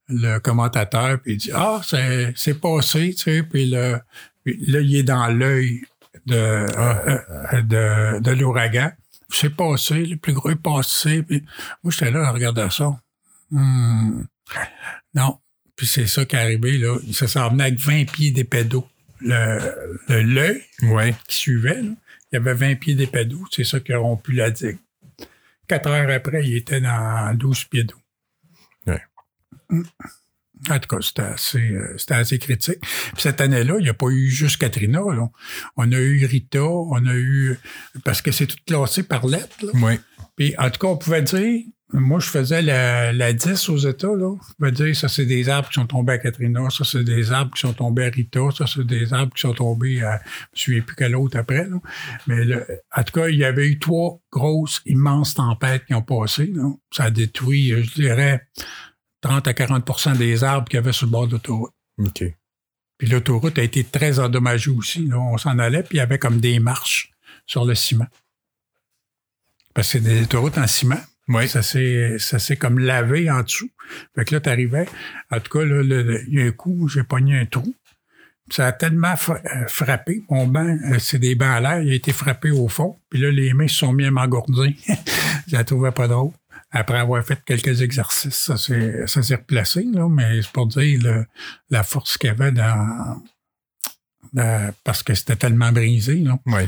le 0.08 0.38
commentateur, 0.38 1.18
puis 1.20 1.32
il 1.34 1.36
dit 1.38 1.50
Ah, 1.54 1.80
c'est, 1.84 2.32
c'est 2.36 2.60
passé, 2.60 3.14
tu 3.14 3.22
sais, 3.22 3.42
puis, 3.42 3.70
le, 3.70 3.98
puis 4.44 4.58
là, 4.66 4.80
il 4.80 4.96
est 4.96 5.02
dans 5.02 5.28
l'œil 5.28 5.82
de, 6.26 6.34
euh, 6.36 7.62
de, 7.62 8.20
de 8.20 8.30
l'ouragan. 8.32 8.90
C'est 9.30 9.54
passé, 9.54 10.04
le 10.06 10.16
plus 10.16 10.32
gros 10.32 10.50
est 10.50 10.56
passé. 10.62 11.22
Puis 11.22 11.42
moi, 11.82 11.90
j'étais 11.92 12.10
là 12.10 12.26
à 12.28 12.30
regarder 12.30 12.68
ça. 12.70 12.98
Hmm. 13.50 14.22
Non. 15.14 15.38
Puis 15.76 15.86
c'est 15.86 16.06
ça 16.06 16.24
qui 16.24 16.36
est 16.36 16.38
arrivé, 16.38 16.78
là. 16.78 16.96
Ça 17.12 17.26
s'en 17.26 17.50
venait 17.50 17.64
avec 17.64 17.80
20 17.80 18.10
pieds 18.12 18.30
d'épais 18.30 18.64
d'eau. 18.64 18.86
Le, 19.20 19.58
le, 20.08 20.22
l'œil 20.22 20.62
Ouais. 20.82 21.14
qui 21.26 21.36
suivait, 21.38 21.82
là, 21.82 21.90
il 22.30 22.34
y 22.34 22.36
avait 22.36 22.54
20 22.54 22.74
pieds 22.76 22.94
d'épais 22.94 23.24
d'eau. 23.24 23.44
C'est 23.50 23.64
ça 23.64 23.80
qui 23.80 23.92
a 23.92 23.98
rompu 23.98 24.32
la 24.32 24.50
digue. 24.50 24.78
Quatre 25.66 25.88
heures 25.88 26.10
après, 26.10 26.44
il 26.46 26.56
était 26.56 26.80
dans 26.80 27.34
12 27.34 27.64
pieds 27.64 27.84
d'eau. 27.84 27.96
En 30.70 30.78
tout 30.78 30.88
cas, 30.88 31.02
c'était 31.02 31.22
assez, 31.22 31.58
euh, 31.58 31.94
c'était 31.98 32.14
assez 32.14 32.38
critique. 32.38 32.78
Puis 32.80 33.22
cette 33.22 33.40
année-là, 33.40 33.74
il 33.78 33.82
n'y 33.82 33.88
a 33.88 33.94
pas 33.94 34.06
eu 34.08 34.28
juste 34.30 34.58
Katrina. 34.58 35.00
là. 35.00 35.28
On 35.76 35.90
a 35.90 35.98
eu 35.98 36.24
Rita, 36.24 36.62
on 36.62 37.04
a 37.06 37.14
eu... 37.14 37.58
Parce 38.04 38.22
que 38.22 38.30
c'est 38.30 38.46
tout 38.46 38.56
classé 38.66 39.02
par 39.02 39.26
lettres. 39.26 39.56
là. 39.62 39.72
Ouais. 39.80 40.00
Puis, 40.36 40.54
en 40.58 40.70
tout 40.70 40.78
cas, 40.80 40.86
on 40.88 40.96
pouvait 40.96 41.22
dire, 41.22 41.62
moi, 41.92 42.18
je 42.18 42.26
faisais 42.26 42.62
la, 42.62 43.12
la 43.12 43.32
10 43.32 43.68
aux 43.68 43.78
États, 43.78 44.08
là. 44.08 44.26
On 44.26 44.38
pouvait 44.58 44.72
dire, 44.72 44.96
ça, 44.96 45.08
c'est 45.08 45.26
des 45.26 45.48
arbres 45.48 45.68
qui 45.68 45.74
sont 45.74 45.86
tombés 45.86 46.14
à 46.14 46.18
Katrina, 46.18 46.68
ça, 46.70 46.84
c'est 46.84 47.04
des 47.04 47.30
arbres 47.30 47.52
qui 47.54 47.60
sont 47.60 47.72
tombés 47.72 48.06
à 48.06 48.10
Rita, 48.10 48.40
ça, 48.56 48.66
c'est 48.66 48.86
des 48.86 49.12
arbres 49.12 49.32
qui 49.34 49.42
sont 49.42 49.54
tombés 49.54 50.02
à, 50.02 50.20
je 50.54 50.62
souviens 50.62 50.80
plus 50.80 50.96
quel 50.96 51.14
autre 51.14 51.38
après, 51.38 51.68
là. 51.68 51.76
Mais, 52.26 52.42
en 52.96 53.02
tout 53.04 53.12
cas, 53.12 53.28
il 53.28 53.38
y 53.38 53.44
avait 53.44 53.68
eu 53.68 53.78
trois 53.78 54.20
grosses, 54.32 54.82
immenses 54.86 55.34
tempêtes 55.34 55.84
qui 55.86 55.94
ont 55.94 56.02
passé, 56.02 56.46
là. 56.54 56.68
Ça 56.90 57.04
a 57.04 57.10
détruit, 57.10 57.68
je 57.68 57.94
dirais, 57.94 58.42
30 59.24 59.48
à 59.48 59.52
40% 59.52 60.16
des 60.18 60.44
arbres 60.44 60.68
qu'il 60.68 60.76
y 60.76 60.78
avait 60.78 60.92
sur 60.92 61.06
le 61.06 61.12
bord 61.12 61.26
de 61.26 61.32
l'autoroute. 61.32 61.72
OK. 61.98 62.22
Puis 62.98 63.08
l'autoroute 63.08 63.58
a 63.58 63.62
été 63.62 63.82
très 63.82 64.18
endommagée 64.18 64.70
aussi. 64.70 65.06
Là. 65.06 65.18
On 65.18 65.38
s'en 65.38 65.58
allait, 65.58 65.82
puis 65.82 65.96
il 65.96 65.98
y 65.98 66.00
avait 66.00 66.18
comme 66.18 66.40
des 66.40 66.58
marches 66.60 67.10
sur 67.46 67.64
le 67.64 67.74
ciment. 67.74 68.06
Parce 69.72 69.88
que 69.92 69.98
c'est 69.98 70.04
des 70.04 70.22
autoroutes 70.22 70.58
en 70.58 70.66
ciment. 70.66 71.00
Oui. 71.28 71.48
Ça 71.48 71.62
s'est, 71.62 72.56
comme 72.58 72.78
lavé 72.78 73.30
en 73.30 73.42
dessous. 73.42 73.70
Fait 74.14 74.24
que 74.26 74.34
là, 74.34 74.40
t'arrivais. 74.40 74.86
En 75.30 75.40
tout 75.40 75.58
cas, 75.58 75.64
là, 75.64 75.82
le- 75.82 76.02
le- 76.02 76.22
il 76.28 76.34
y 76.38 76.42
a 76.42 76.44
un 76.44 76.50
coup, 76.52 76.86
j'ai 76.88 77.02
pogné 77.02 77.38
un 77.38 77.46
trou. 77.46 77.74
Ça 78.50 78.66
a 78.66 78.72
tellement 78.72 79.14
euh, 79.30 79.66
frappé. 79.68 80.22
Mon 80.28 80.46
banc, 80.46 80.66
euh, 80.92 80.98
c'est 80.98 81.18
des 81.18 81.34
bancs 81.34 81.48
à 81.48 81.60
l'air, 81.60 81.80
il 81.82 81.90
a 81.90 81.94
été 81.94 82.12
frappé 82.12 82.50
au 82.50 82.68
fond. 82.68 83.00
Puis 83.08 83.18
là, 83.20 83.30
les 83.30 83.54
mains 83.54 83.68
se 83.68 83.76
sont 83.76 83.92
mis 83.94 84.04
à 84.04 84.10
m'engourdir. 84.10 84.70
je 85.48 85.56
la 85.56 85.64
trouvais 85.64 85.92
pas 85.92 86.08
drôle. 86.08 86.32
Après 86.76 86.98
avoir 86.98 87.24
fait 87.24 87.38
quelques 87.44 87.82
exercices, 87.82 88.34
ça 88.34 88.56
s'est, 88.56 89.06
ça 89.06 89.22
s'est 89.22 89.36
replacé, 89.36 89.84
là, 89.92 90.08
mais 90.08 90.42
c'est 90.42 90.50
pour 90.50 90.66
dire 90.66 91.00
le- 91.02 91.24
la 91.70 91.82
force 91.84 92.18
qu'il 92.18 92.28
y 92.28 92.30
avait 92.32 92.50
dans, 92.52 93.22
dans- 94.32 94.74
parce 94.82 95.02
que 95.04 95.14
c'était 95.14 95.36
tellement 95.36 95.70
brisé. 95.72 96.16
Là. 96.16 96.36
Oui. 96.46 96.62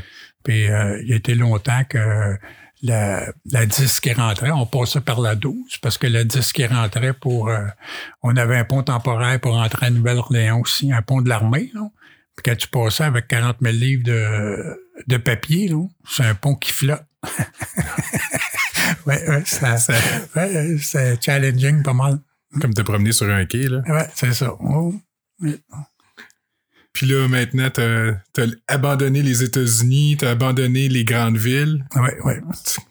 Puis 0.44 0.68
euh, 0.70 1.02
il 1.04 1.12
a 1.12 1.16
été 1.16 1.34
longtemps 1.34 1.82
que 1.88 2.36
la, 2.82 3.26
la 3.50 3.66
10 3.66 4.00
qui 4.00 4.12
rentrait, 4.12 4.50
on 4.52 4.64
passait 4.66 5.00
par 5.00 5.20
la 5.20 5.34
12 5.34 5.78
parce 5.82 5.98
que 5.98 6.06
la 6.06 6.22
10 6.24 6.52
qui 6.52 6.64
rentrait 6.66 7.12
pour... 7.14 7.48
euh, 7.48 7.64
on 8.22 8.36
avait 8.36 8.58
un 8.58 8.64
pont 8.64 8.82
temporaire 8.84 9.40
pour 9.40 9.54
rentrer 9.54 9.86
à 9.86 9.90
Nouvelle-Orléans 9.90 10.60
aussi, 10.60 10.92
un 10.92 11.02
pont 11.02 11.20
de 11.20 11.28
l'armée. 11.28 11.70
là. 11.74 11.80
Puis 12.36 12.44
quand 12.44 12.56
tu 12.56 12.68
passais 12.68 13.04
avec 13.04 13.26
40 13.28 13.56
000 13.60 13.74
livres 13.74 14.04
de, 14.04 14.78
de 15.08 15.16
papier, 15.16 15.68
là, 15.68 15.82
c'est 16.08 16.24
un 16.24 16.34
pont 16.34 16.54
qui 16.54 16.70
flotte. 16.70 17.02
ouais, 19.06 19.28
ouais, 19.28 19.42
ça, 19.46 19.76
Ça- 19.76 19.94
ouais, 20.36 20.76
c'est 20.80 21.22
challenging 21.22 21.82
pas 21.82 21.92
mal. 21.94 22.18
Comme 22.60 22.72
te 22.74 22.82
promener 22.82 23.12
sur 23.12 23.28
un 23.30 23.44
quai, 23.44 23.68
là. 23.68 23.82
Ouais, 23.88 24.08
c'est 24.14 24.32
ça. 24.32 24.52
Oh. 24.60 24.94
Puis 26.92 27.06
là, 27.06 27.28
maintenant, 27.28 27.68
t'as 27.70 28.12
as 28.38 28.46
abandonné 28.68 29.22
les 29.22 29.42
États-Unis, 29.42 30.16
t'as 30.18 30.30
abandonné 30.30 30.88
les 30.88 31.04
grandes 31.04 31.36
villes. 31.36 31.84
Ouais, 31.94 32.16
ouais. 32.24 32.40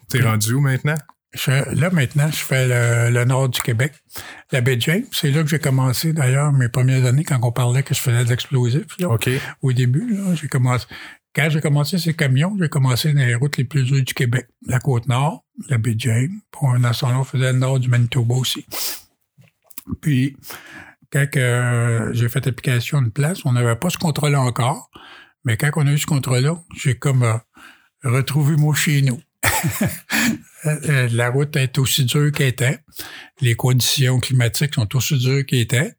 T'es 0.10 0.22
rendu 0.22 0.54
où 0.54 0.62
maintenant? 0.62 0.96
Je- 1.34 1.76
là, 1.76 1.90
maintenant, 1.90 2.30
je 2.32 2.38
fais 2.38 2.68
le, 2.68 3.12
le 3.14 3.26
nord 3.26 3.50
du 3.50 3.60
Québec. 3.62 3.94
La 4.52 4.62
baie 4.62 4.78
James, 4.80 5.04
c'est 5.12 5.32
là 5.32 5.42
que 5.44 5.50
j'ai 5.50 5.60
commencé, 5.60 6.14
d'ailleurs, 6.14 6.54
mes 6.54 6.70
premières 6.70 7.04
années, 7.06 7.24
quand 7.24 7.40
on 7.42 7.52
parlait 7.52 7.84
que 7.84 7.94
je 7.96 8.00
faisais 8.00 8.24
de 8.24 8.30
l'explosif. 8.30 8.84
OK. 9.04 9.30
Au 9.62 9.74
début, 9.74 10.18
j'ai 10.40 10.48
commencé. 10.48 10.86
Quand 11.36 11.50
j'ai 11.50 11.60
commencé 11.60 11.98
ces 11.98 12.14
camions, 12.14 12.56
j'ai 12.58 12.70
commencé 12.70 13.12
dans 13.12 13.20
les 13.20 13.36
routes 13.36 13.58
les 13.58 13.66
plus 13.66 13.84
dures 13.84 14.04
du 14.04 14.14
Québec. 14.14 14.48
La 14.68 14.80
côte 14.80 15.08
nord, 15.08 15.44
la 15.68 15.78
baie 15.78 15.96
James. 15.98 16.40
Pour 16.50 16.70
un 16.70 16.84
instant, 16.86 17.20
on 17.20 17.26
faisait 17.26 17.52
le 17.52 17.60
nord 17.60 17.80
du 17.80 17.90
Manitoba 17.90 18.36
aussi. 18.36 18.66
Puis, 20.02 20.38
quand 21.12 21.30
que 21.30 22.12
j'ai 22.14 22.30
fait 22.30 22.48
application 22.48 23.02
de 23.02 23.10
place, 23.10 23.46
on 23.46 23.52
n'avait 23.52 23.76
pas 23.76 23.90
ce 23.90 23.98
contrat-là 23.98 24.40
encore. 24.40 24.90
Mais 25.44 25.58
quand 25.58 25.72
on 25.76 25.88
a 25.88 25.92
eu 25.92 25.98
ce 25.98 26.06
contrat-là, 26.06 26.56
j'ai 26.74 26.96
comme 26.96 27.24
euh, 27.24 27.38
retrouvé 28.04 28.56
mon 28.56 28.74
chez 28.74 29.02
nous. 29.02 29.22
Euh, 30.66 31.08
La 31.12 31.30
route 31.30 31.56
est 31.58 31.78
aussi 31.78 32.06
dure 32.06 32.32
qu'elle 32.32 32.48
était. 32.48 32.80
Les 33.40 33.54
conditions 33.54 34.20
climatiques 34.20 34.74
sont 34.74 34.96
aussi 34.96 35.16
dures 35.20 35.46
qu'elles 35.46 35.60
étaient. 35.60 35.94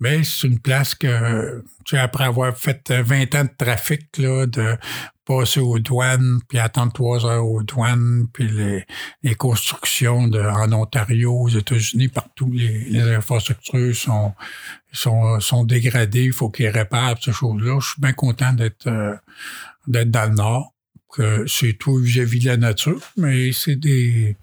Mais 0.00 0.22
c'est 0.22 0.46
une 0.46 0.60
place 0.60 0.94
que, 0.94 1.60
tu 1.84 1.96
sais, 1.96 1.98
après 1.98 2.24
avoir 2.24 2.56
fait 2.56 2.90
20 2.92 3.34
ans 3.34 3.44
de 3.44 3.50
trafic, 3.58 4.16
là, 4.18 4.46
de 4.46 4.76
passer 5.24 5.60
aux 5.60 5.78
douanes, 5.78 6.40
puis 6.48 6.58
attendre 6.58 6.92
trois 6.92 7.26
heures 7.26 7.44
aux 7.46 7.62
douanes, 7.62 8.28
puis 8.32 8.48
les, 8.48 8.86
les 9.22 9.34
constructions 9.34 10.26
de, 10.28 10.40
en 10.40 10.72
Ontario, 10.72 11.32
aux 11.34 11.48
États-Unis, 11.48 12.08
partout, 12.08 12.50
les, 12.52 12.84
les 12.84 13.02
infrastructures 13.02 13.94
sont, 13.94 14.32
sont, 14.92 15.38
sont 15.40 15.64
dégradées, 15.64 16.24
il 16.24 16.32
faut 16.32 16.48
qu'ils 16.50 16.68
réparent 16.68 17.22
ces 17.22 17.32
choses-là. 17.32 17.78
Je 17.80 17.88
suis 17.88 18.00
bien 18.00 18.12
content 18.14 18.52
d'être 18.52 18.86
euh, 18.86 19.14
d'être 19.86 20.10
dans 20.10 20.30
le 20.30 20.36
Nord, 20.36 20.72
que 21.12 21.44
c'est 21.46 21.74
tout 21.74 21.96
vis-à-vis 21.96 22.40
de 22.40 22.46
la 22.46 22.56
nature, 22.56 23.00
mais 23.16 23.52
c'est 23.52 23.76
des 23.76 24.36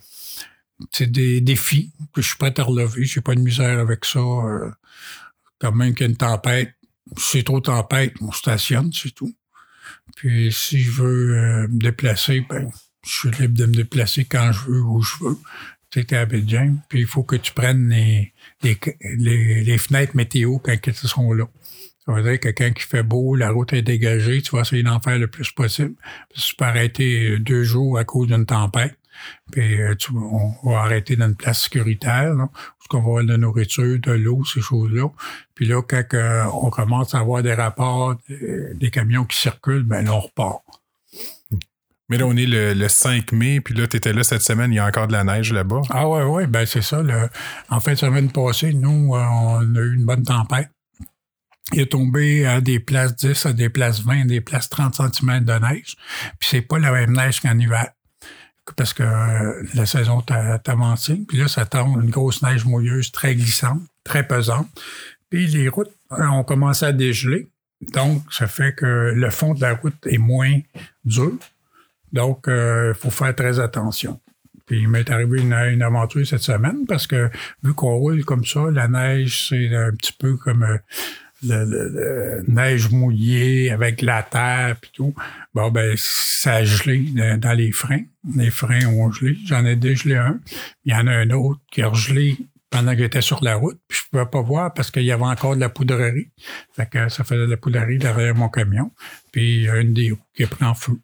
c'est 0.92 1.10
des 1.12 1.40
défis 1.42 1.92
que 2.14 2.22
je 2.22 2.28
suis 2.28 2.38
prêt 2.38 2.54
à 2.60 2.64
relever. 2.64 3.06
J'ai 3.06 3.22
pas 3.22 3.34
de 3.36 3.40
misère 3.40 3.80
avec 3.80 4.06
ça. 4.06 4.20
euh, 4.20 4.70
quand 5.66 5.76
même 5.76 5.94
qu'il 5.94 6.06
y 6.06 6.08
a 6.08 6.12
une 6.12 6.18
tempête, 6.18 6.74
si 7.18 7.38
c'est 7.38 7.44
trop 7.44 7.60
tempête, 7.60 8.14
on 8.22 8.32
stationne, 8.32 8.92
c'est 8.94 9.14
tout. 9.14 9.34
Puis 10.16 10.52
si 10.52 10.82
je 10.82 10.92
veux 10.92 11.38
euh, 11.38 11.68
me 11.68 11.80
déplacer, 11.80 12.46
ben, 12.48 12.70
je 13.06 13.12
suis 13.12 13.32
libre 13.32 13.58
de 13.58 13.66
me 13.66 13.74
déplacer 13.74 14.26
quand 14.26 14.52
je 14.52 14.60
veux, 14.70 14.82
où 14.82 15.02
je 15.02 15.24
veux. 15.24 15.38
T'es 15.92 16.14
à 16.14 16.22
Abidjan, 16.22 16.76
puis 16.90 17.02
il 17.02 17.08
faut 17.08 17.24
que 17.24 17.38
tu 17.38 17.54
prennes 17.54 17.90
les, 17.90 18.34
les, 18.62 19.78
fenêtres 19.78 20.16
météo 20.16 20.58
quand 20.58 20.76
elles 20.86 20.94
sont 20.94 21.32
là. 21.32 21.46
Ça 22.06 22.12
veut 22.12 22.24
dire 22.24 22.40
que 22.40 22.50
quand 22.50 22.70
il 22.76 22.82
fait 22.82 23.04
beau, 23.04 23.36
la 23.36 23.52
route 23.52 23.72
est 23.72 23.82
dégagée, 23.82 24.42
tu 24.42 24.56
vas 24.56 24.62
essayer 24.62 24.84
d'en 24.84 25.00
faire 25.00 25.18
le 25.18 25.28
plus 25.28 25.52
possible. 25.52 25.96
Puis 26.34 26.42
tu 26.42 26.56
peux 26.56 26.66
arrêter 26.66 27.40
deux 27.40 27.64
jours 27.64 27.98
à 27.98 28.04
cause 28.04 28.28
d'une 28.28 28.46
tempête. 28.46 28.98
Puis 29.52 29.82
euh, 29.82 29.96
on 30.14 30.70
va 30.70 30.80
arrêter 30.80 31.16
dans 31.16 31.28
une 31.28 31.36
place 31.36 31.64
sécuritaire, 31.64 32.36
où 32.94 32.98
on 32.98 33.00
va 33.02 33.06
avoir 33.08 33.24
de 33.24 33.30
la 33.30 33.38
nourriture, 33.38 34.00
de 34.00 34.12
l'eau, 34.12 34.44
ces 34.46 34.62
choses-là. 34.62 35.08
Puis 35.56 35.66
là, 35.66 35.82
quand 35.82 36.04
euh, 36.14 36.44
on 36.54 36.70
commence 36.70 37.14
à 37.16 37.20
avoir 37.20 37.42
des 37.44 37.54
rapports, 37.54 38.16
euh, 38.30 38.74
des 38.76 38.92
camions 38.92 39.26
qui 39.26 39.38
circulent, 39.38 39.84
ben 39.84 40.06
là, 40.06 40.14
on 40.14 40.20
repart. 40.20 40.62
Mais 42.08 42.18
là, 42.20 42.28
on 42.28 42.36
est 42.38 42.46
le, 42.46 42.74
le 42.76 42.88
5 42.88 43.32
mai, 43.32 43.62
puis 43.62 43.74
là, 43.74 43.88
t'étais 43.88 44.14
là 44.14 44.24
cette 44.24 44.44
semaine, 44.44 44.72
il 44.72 44.76
y 44.76 44.80
a 44.80 44.86
encore 44.86 45.08
de 45.08 45.14
la 45.14 45.24
neige 45.24 45.52
là-bas. 45.52 45.82
Ah 45.90 46.08
ouais, 46.08 46.24
ouais, 46.24 46.46
ben 46.48 46.66
c'est 46.66 46.84
ça. 46.84 47.02
le- 47.02 47.30
en 47.70 47.80
fait, 47.80 47.96
semaine 47.96 48.32
passée, 48.32 48.74
nous, 48.74 49.16
euh, 49.16 49.24
on 49.24 49.76
a 49.76 49.80
eu 49.80 49.96
une 49.96 50.06
bonne 50.06 50.22
tempête. 50.24 50.70
Il 51.74 51.80
est 51.80 51.92
tombé 51.92 52.46
à 52.46 52.62
des 52.62 52.80
places 52.80 53.16
10, 53.16 53.48
à 53.48 53.54
des 53.54 53.70
places 53.70 54.02
20, 54.02 54.22
à 54.22 54.26
des 54.26 54.40
places 54.40 54.70
30 54.70 54.94
cm 54.96 55.44
de 55.46 55.54
neige. 55.54 55.96
Puis 56.40 56.50
c'est 56.52 56.62
pas 56.62 56.78
la 56.78 56.92
même 56.92 57.14
neige 57.14 57.42
qu'en 57.42 57.58
hiver. 57.58 57.88
Parce 58.76 58.94
que 58.94 59.04
euh, 59.04 59.64
la 59.76 59.86
saison 59.86 60.22
t'a 60.22 60.60
t'a 60.60 60.72
avancé. 60.72 61.22
Puis 61.28 61.38
là, 61.38 61.48
ça 61.48 61.66
tombe 61.66 62.02
une 62.02 62.10
grosse 62.10 62.42
neige 62.42 62.66
mouilleuse, 62.66 63.12
très 63.12 63.36
glissante, 63.36 63.82
très 64.04 64.28
pesante. 64.28 64.68
Puis 65.30 65.48
les 65.48 65.70
routes 65.70 65.92
euh, 66.12 66.26
ont 66.28 66.44
commencé 66.44 66.86
à 66.86 66.92
dégeler. 66.92 67.48
Donc, 67.94 68.24
ça 68.32 68.48
fait 68.48 68.74
que 68.74 69.14
le 69.16 69.30
fond 69.30 69.54
de 69.54 69.62
la 69.62 69.76
route 69.76 69.96
est 70.08 70.18
moins 70.18 70.60
dur. 71.04 71.34
Donc, 72.14 72.46
il 72.48 72.94
faut 72.96 73.12
faire 73.12 73.36
très 73.36 73.60
attention. 73.60 74.20
Puis 74.66 74.80
il 74.80 74.90
m'est 74.90 75.10
arrivé 75.12 75.42
une, 75.42 75.54
une 75.54 75.84
aventure 75.84 76.26
cette 76.26 76.42
semaine 76.42 76.86
parce 76.88 77.06
que 77.06 77.30
vu 77.64 77.74
qu'on 77.74 77.96
roule 77.96 78.26
comme 78.26 78.46
ça, 78.46 78.72
la 78.72 78.88
neige, 78.88 79.50
c'est 79.50 79.76
un 79.76 79.92
petit 79.92 80.14
peu 80.14 80.38
comme 80.38 80.64
euh, 80.64 80.78
le, 81.48 81.66
le- 81.66 81.90
le 81.90 82.44
neige 82.48 82.90
mouillée 82.92 83.72
avec 83.72 84.02
la 84.02 84.24
terre 84.24 84.76
puis 84.82 84.92
tout. 84.94 85.14
Bon, 85.54 85.72
ben, 85.72 85.94
ça 85.98 86.56
a 86.56 86.64
gelé 86.64 87.00
dans, 87.38 87.54
les 87.58 87.72
freins. 87.72 88.04
Les 88.36 88.52
freins 88.52 88.86
ont 88.88 89.12
gelé. 89.12 89.38
J'en 89.46 89.66
ai 89.66 89.76
dégelé 89.76 90.16
un. 90.16 90.40
Il 90.86 90.94
y 90.94 90.96
en 90.96 91.08
a 91.08 91.12
un 91.12 91.30
autre 91.32 91.60
qui 91.72 91.82
a 91.82 91.92
gelé 91.94 92.38
pendant 92.70 92.92
que 92.94 93.00
j'étais 93.00 93.22
sur 93.22 93.44
la 93.44 93.56
route. 93.56 93.80
Puis 93.88 94.00
je 94.04 94.10
pouvais 94.10 94.30
pas 94.30 94.42
voir 94.42 94.74
parce 94.74 94.92
qu'il 94.92 95.04
y 95.04 95.12
avait 95.12 95.24
encore 95.24 95.56
de 95.56 95.62
la 95.62 95.70
poudrerie. 95.70 96.30
Fait 96.76 96.90
que 96.90 97.10
ça 97.10 97.24
faisait 97.24 97.46
de 97.46 97.52
la 97.52 97.58
poudrerie 97.58 97.98
derrière 97.98 98.36
mon 98.36 98.50
camion. 98.50 98.92
Puis 99.32 99.58
il 99.58 99.62
y 99.64 99.70
a 99.70 99.78
une 99.78 99.94
des 99.94 100.12
roues 100.12 100.20
qui 100.36 100.46
en 100.62 100.74
feu. 100.74 101.00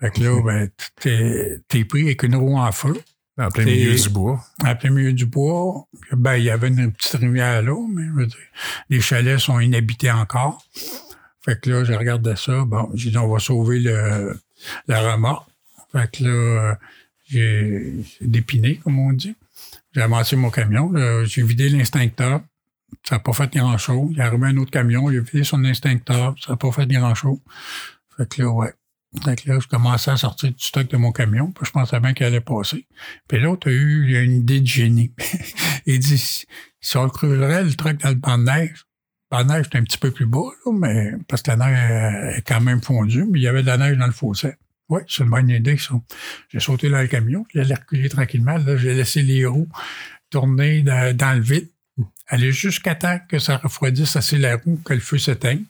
Fait 0.00 0.10
que 0.10 0.20
là, 0.22 0.42
ben, 0.44 0.68
t'es, 1.00 1.58
t'es 1.68 1.84
pris 1.84 2.02
avec 2.02 2.22
une 2.22 2.36
roue 2.36 2.56
en 2.58 2.72
feu, 2.72 2.94
En 3.36 3.48
plein 3.48 3.64
milieu 3.64 3.94
du 3.94 4.08
bois. 4.10 4.44
en 4.64 4.76
plein 4.76 4.90
milieu 4.90 5.12
du 5.12 5.26
bois. 5.26 5.86
Ben, 6.12 6.36
il 6.36 6.44
y 6.44 6.50
avait 6.50 6.68
une 6.68 6.92
petite 6.92 7.14
rivière 7.14 7.62
là, 7.62 7.74
mais 7.92 8.04
je 8.06 8.12
veux 8.12 8.26
dire, 8.26 8.38
les 8.90 9.00
chalets 9.00 9.40
sont 9.40 9.58
inhabités 9.58 10.10
encore. 10.10 10.64
Fait 11.44 11.60
que 11.60 11.70
là, 11.70 11.84
je 11.84 11.92
regardais 11.92 12.36
ça. 12.36 12.64
Bon, 12.64 12.90
j'ai 12.94 13.10
dit, 13.10 13.18
on 13.18 13.28
va 13.28 13.38
sauver 13.38 13.80
le, 13.80 14.38
la 14.86 15.12
remorque. 15.12 15.48
Fait 15.92 16.10
que 16.10 16.24
là, 16.24 16.78
j'ai 17.26 17.92
dépiné, 18.20 18.76
comme 18.76 18.98
on 18.98 19.12
dit. 19.12 19.34
J'ai 19.92 20.02
amassé 20.02 20.36
mon 20.36 20.50
camion. 20.50 20.92
J'ai 21.24 21.42
vidé 21.42 21.68
l'instincteur. 21.68 22.40
Ça 23.02 23.16
n'a 23.16 23.18
pas 23.18 23.32
fait 23.32 23.52
grand-chose. 23.52 24.10
Il 24.12 24.18
est 24.20 24.22
arrivé 24.22 24.46
un 24.46 24.56
autre 24.56 24.70
camion. 24.70 25.10
Il 25.10 25.18
a 25.18 25.20
vidé 25.20 25.44
son 25.44 25.64
instincteur. 25.64 26.34
Ça 26.40 26.52
n'a 26.52 26.56
pas 26.56 26.72
fait 26.72 26.86
grand-chose. 26.86 27.38
Fait 28.16 28.28
que 28.28 28.42
là, 28.42 28.50
ouais. 28.50 28.72
Que 29.20 29.48
là, 29.48 29.58
je 29.60 29.68
commençais 29.68 30.10
à 30.10 30.16
sortir 30.16 30.50
du 30.50 30.64
stock 30.64 30.88
de 30.88 30.96
mon 30.96 31.12
camion, 31.12 31.52
puis 31.52 31.64
je 31.64 31.70
pensais 31.70 32.00
bien 32.00 32.14
qu'il 32.14 32.26
allait 32.26 32.40
passer. 32.40 32.86
Puis 33.28 33.38
l'autre 33.38 33.68
a 33.68 33.72
eu 33.72 34.22
une 34.22 34.38
idée 34.38 34.60
de 34.60 34.66
génie. 34.66 35.12
il 35.86 35.98
dit 36.00 36.44
si 36.80 36.96
on 36.96 37.08
creuserait 37.08 37.64
le 37.64 37.74
truc 37.74 38.00
dans 38.00 38.08
le 38.08 38.16
banc 38.16 38.38
de 38.38 38.44
neige, 38.44 38.84
le 39.30 39.38
banc 39.38 39.44
de 39.44 39.52
neige 39.52 39.66
est 39.72 39.78
un 39.78 39.84
petit 39.84 39.98
peu 39.98 40.10
plus 40.10 40.26
bas, 40.26 40.50
là, 40.66 40.72
mais 40.72 41.12
parce 41.28 41.42
que 41.42 41.52
la 41.52 41.56
neige 41.56 42.36
est 42.36 42.42
quand 42.42 42.60
même 42.60 42.82
fondue, 42.82 43.24
mais 43.30 43.38
il 43.38 43.42
y 43.42 43.48
avait 43.48 43.62
de 43.62 43.68
la 43.68 43.78
neige 43.78 43.96
dans 43.96 44.06
le 44.06 44.12
fossé. 44.12 44.54
Oui, 44.88 45.00
c'est 45.08 45.22
une 45.22 45.30
bonne 45.30 45.48
idée, 45.48 45.78
ça. 45.78 45.94
J'ai 46.50 46.60
sauté 46.60 46.90
dans 46.90 47.00
le 47.00 47.06
camion, 47.06 47.44
puis 47.44 47.58
j'allais 47.58 47.74
reculer 47.74 48.08
tranquillement. 48.08 48.58
Là, 48.58 48.76
j'ai 48.76 48.94
laissé 48.94 49.22
les 49.22 49.46
roues 49.46 49.68
tourner 50.30 50.82
dans, 50.82 51.16
dans 51.16 51.34
le 51.34 51.40
vide, 51.40 51.70
aller 52.26 52.52
jusqu'à 52.52 52.94
temps 52.94 53.18
que 53.28 53.38
ça 53.38 53.56
refroidisse 53.56 54.16
assez 54.16 54.36
la 54.36 54.56
roue, 54.56 54.80
que 54.84 54.92
le 54.92 55.00
feu 55.00 55.18
s'éteigne. 55.18 55.64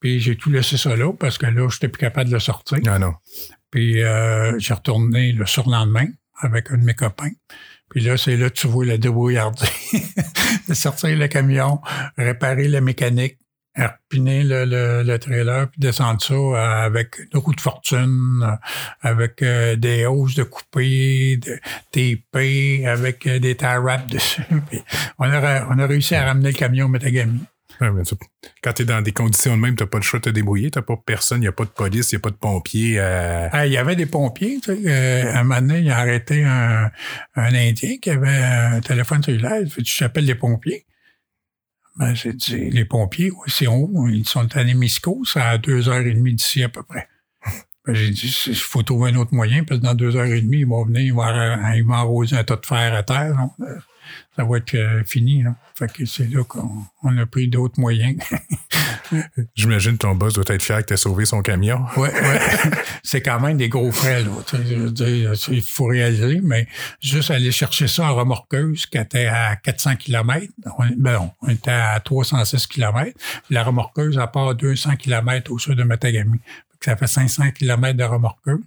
Puis 0.00 0.20
j'ai 0.20 0.36
tout 0.36 0.50
laissé 0.50 0.76
ça 0.76 0.96
là 0.96 1.12
parce 1.12 1.38
que 1.38 1.46
là, 1.46 1.68
je 1.68 1.76
n'étais 1.76 1.88
plus 1.88 2.00
capable 2.00 2.30
de 2.30 2.34
le 2.34 2.40
sortir. 2.40 2.78
Ah 2.86 2.98
non. 2.98 3.14
Puis 3.70 4.02
euh, 4.02 4.58
j'ai 4.58 4.74
retourné 4.74 5.32
le 5.32 5.46
surlendemain 5.46 6.06
avec 6.40 6.70
un 6.70 6.78
de 6.78 6.84
mes 6.84 6.94
copains. 6.94 7.30
Puis 7.90 8.00
là, 8.00 8.16
c'est 8.16 8.36
là 8.36 8.48
que 8.50 8.54
tu 8.54 8.66
vois 8.66 8.86
la 8.86 8.98
débrouillardise. 8.98 9.68
de 10.68 10.74
sortir 10.74 11.16
le 11.16 11.26
camion, 11.26 11.80
réparer 12.16 12.68
la 12.68 12.80
mécanique, 12.80 13.38
repiner 13.76 14.42
le, 14.42 14.64
le, 14.64 15.02
le, 15.02 15.18
trailer, 15.18 15.68
puis 15.70 15.80
descendre 15.80 16.20
ça 16.20 16.34
euh, 16.34 16.86
avec 16.86 17.18
une 17.18 17.40
roue 17.40 17.54
de 17.54 17.60
fortune, 17.60 18.40
euh, 18.42 18.56
avec 19.00 19.42
euh, 19.42 19.76
des 19.76 20.06
hausses 20.06 20.34
de 20.34 20.42
coupé, 20.42 21.38
de 21.38 21.58
TP, 21.92 22.86
avec 22.86 23.26
des 23.26 23.56
tie 23.56 23.78
wraps 23.78 24.06
dessus. 24.06 24.42
on, 25.18 25.24
a, 25.24 25.66
on 25.68 25.78
a 25.78 25.86
réussi 25.86 26.14
à 26.14 26.26
ramener 26.26 26.52
le 26.52 26.56
camion 26.56 26.86
au 26.86 26.88
Metagami. 26.88 27.40
Quand 28.62 28.72
tu 28.72 28.82
es 28.82 28.84
dans 28.84 29.00
des 29.00 29.12
conditions 29.12 29.56
de 29.56 29.60
même, 29.60 29.76
tu 29.76 29.86
pas 29.86 29.98
le 29.98 30.02
choix 30.02 30.18
de 30.18 30.24
te 30.24 30.30
débrouiller, 30.30 30.70
tu 30.70 30.80
pas 30.82 30.96
personne, 30.96 31.38
il 31.38 31.42
n'y 31.42 31.48
a 31.48 31.52
pas 31.52 31.64
de 31.64 31.70
police, 31.70 32.12
il 32.12 32.16
n'y 32.16 32.18
a 32.18 32.20
pas 32.20 32.30
de 32.30 32.36
pompiers. 32.36 33.00
Il 33.64 33.72
y 33.72 33.76
avait 33.76 33.96
des 33.96 34.06
pompiers. 34.06 34.60
Tu 34.62 34.82
sais, 34.82 35.28
un 35.30 35.44
moment 35.44 35.60
donné, 35.60 35.80
il 35.80 35.90
a 35.90 35.98
arrêté 35.98 36.44
un, 36.44 36.90
Indien 37.36 37.96
qui 38.00 38.10
avait 38.10 38.28
un 38.28 38.80
téléphone 38.80 39.22
cellulaire. 39.22 39.62
Tu 39.66 39.98
t'appelles 39.98 40.26
les 40.26 40.34
pompiers? 40.34 40.86
Ben, 41.96 42.14
j'ai 42.14 42.32
dit, 42.32 42.70
les 42.70 42.84
pompiers, 42.84 43.32
c'est 43.46 43.66
haut, 43.66 44.08
ils 44.08 44.26
sont 44.26 44.56
à 44.56 44.64
Némisco, 44.64 45.22
c'est 45.24 45.40
à 45.40 45.58
deux 45.58 45.88
heures 45.88 46.06
et 46.06 46.14
demie 46.14 46.34
d'ici 46.34 46.62
à 46.62 46.68
peu 46.68 46.82
près. 46.82 47.08
Ben, 47.84 47.94
j'ai 47.94 48.10
dit, 48.10 48.34
il 48.46 48.54
faut 48.54 48.82
trouver 48.82 49.10
un 49.10 49.16
autre 49.16 49.34
moyen, 49.34 49.64
parce 49.64 49.80
que 49.80 49.86
dans 49.86 49.94
deux 49.94 50.16
heures 50.16 50.26
et 50.26 50.40
demie, 50.40 50.60
ils 50.60 50.66
vont 50.66 50.84
venir, 50.84 51.00
ils 51.00 51.12
vont, 51.12 51.74
ils 51.74 51.84
vont 51.84 51.94
arroser 51.94 52.36
un 52.36 52.44
tas 52.44 52.56
de 52.56 52.64
fer 52.64 52.94
à 52.94 53.02
terre. 53.02 53.36
Ça 54.36 54.44
va 54.44 54.58
être 54.58 54.74
euh, 54.74 55.02
fini. 55.04 55.42
Là. 55.42 55.54
Fait 55.74 55.90
que 55.92 56.04
c'est 56.04 56.28
là 56.30 56.44
qu'on 56.44 57.18
a 57.18 57.26
pris 57.26 57.48
d'autres 57.48 57.78
moyens. 57.80 58.18
J'imagine 59.54 59.98
ton 59.98 60.14
boss 60.14 60.34
doit 60.34 60.44
être 60.48 60.62
fier 60.62 60.84
que 60.84 60.94
tu 60.94 60.96
sauvé 60.96 61.24
son 61.24 61.42
camion. 61.42 61.84
Oui, 61.96 62.08
ouais. 62.08 62.40
c'est 63.02 63.22
quand 63.22 63.40
même 63.40 63.56
des 63.56 63.68
gros 63.68 63.90
frais, 63.90 64.22
là. 64.22 64.30
il 65.48 65.62
faut 65.62 65.86
réaliser, 65.86 66.40
mais 66.42 66.66
juste 67.00 67.30
aller 67.30 67.50
chercher 67.50 67.88
ça 67.88 68.04
en 68.04 68.14
remorqueuse 68.14 68.86
qui 68.86 68.98
était 68.98 69.26
à 69.26 69.56
400 69.56 69.96
km. 69.96 70.46
ben 70.96 71.12
non, 71.14 71.30
on 71.42 71.48
était 71.48 71.70
à 71.70 71.98
306 72.00 72.66
km. 72.66 73.10
La 73.50 73.64
remorqueuse, 73.64 74.18
à 74.18 74.26
part 74.26 74.54
200 74.54 74.96
km 74.96 75.50
au 75.50 75.58
sud 75.58 75.74
de 75.74 75.82
Matagami. 75.82 76.38
Ça 76.82 76.96
fait 76.96 77.06
500 77.06 77.50
km 77.50 77.96
de 77.96 78.04
remorqueuse. 78.04 78.60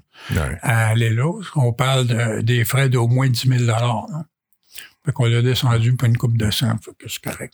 À 0.62 0.90
aller 0.90 1.10
là, 1.10 1.32
on 1.56 1.74
parle 1.74 2.06
de, 2.08 2.42
des 2.42 2.64
frais 2.64 2.90
d'au 2.90 3.08
moins 3.08 3.28
10 3.28 3.48
000 3.48 3.64
là. 3.64 4.06
Fait 5.06 5.12
qu'on 5.12 5.26
l'a 5.26 5.42
descendu 5.42 5.96
pour 5.96 6.08
une 6.08 6.18
coupe 6.18 6.38
de 6.38 6.50
sang, 6.50 6.78
fait 6.78 6.92
que 6.98 7.10
c'est 7.10 7.22
correct. 7.22 7.54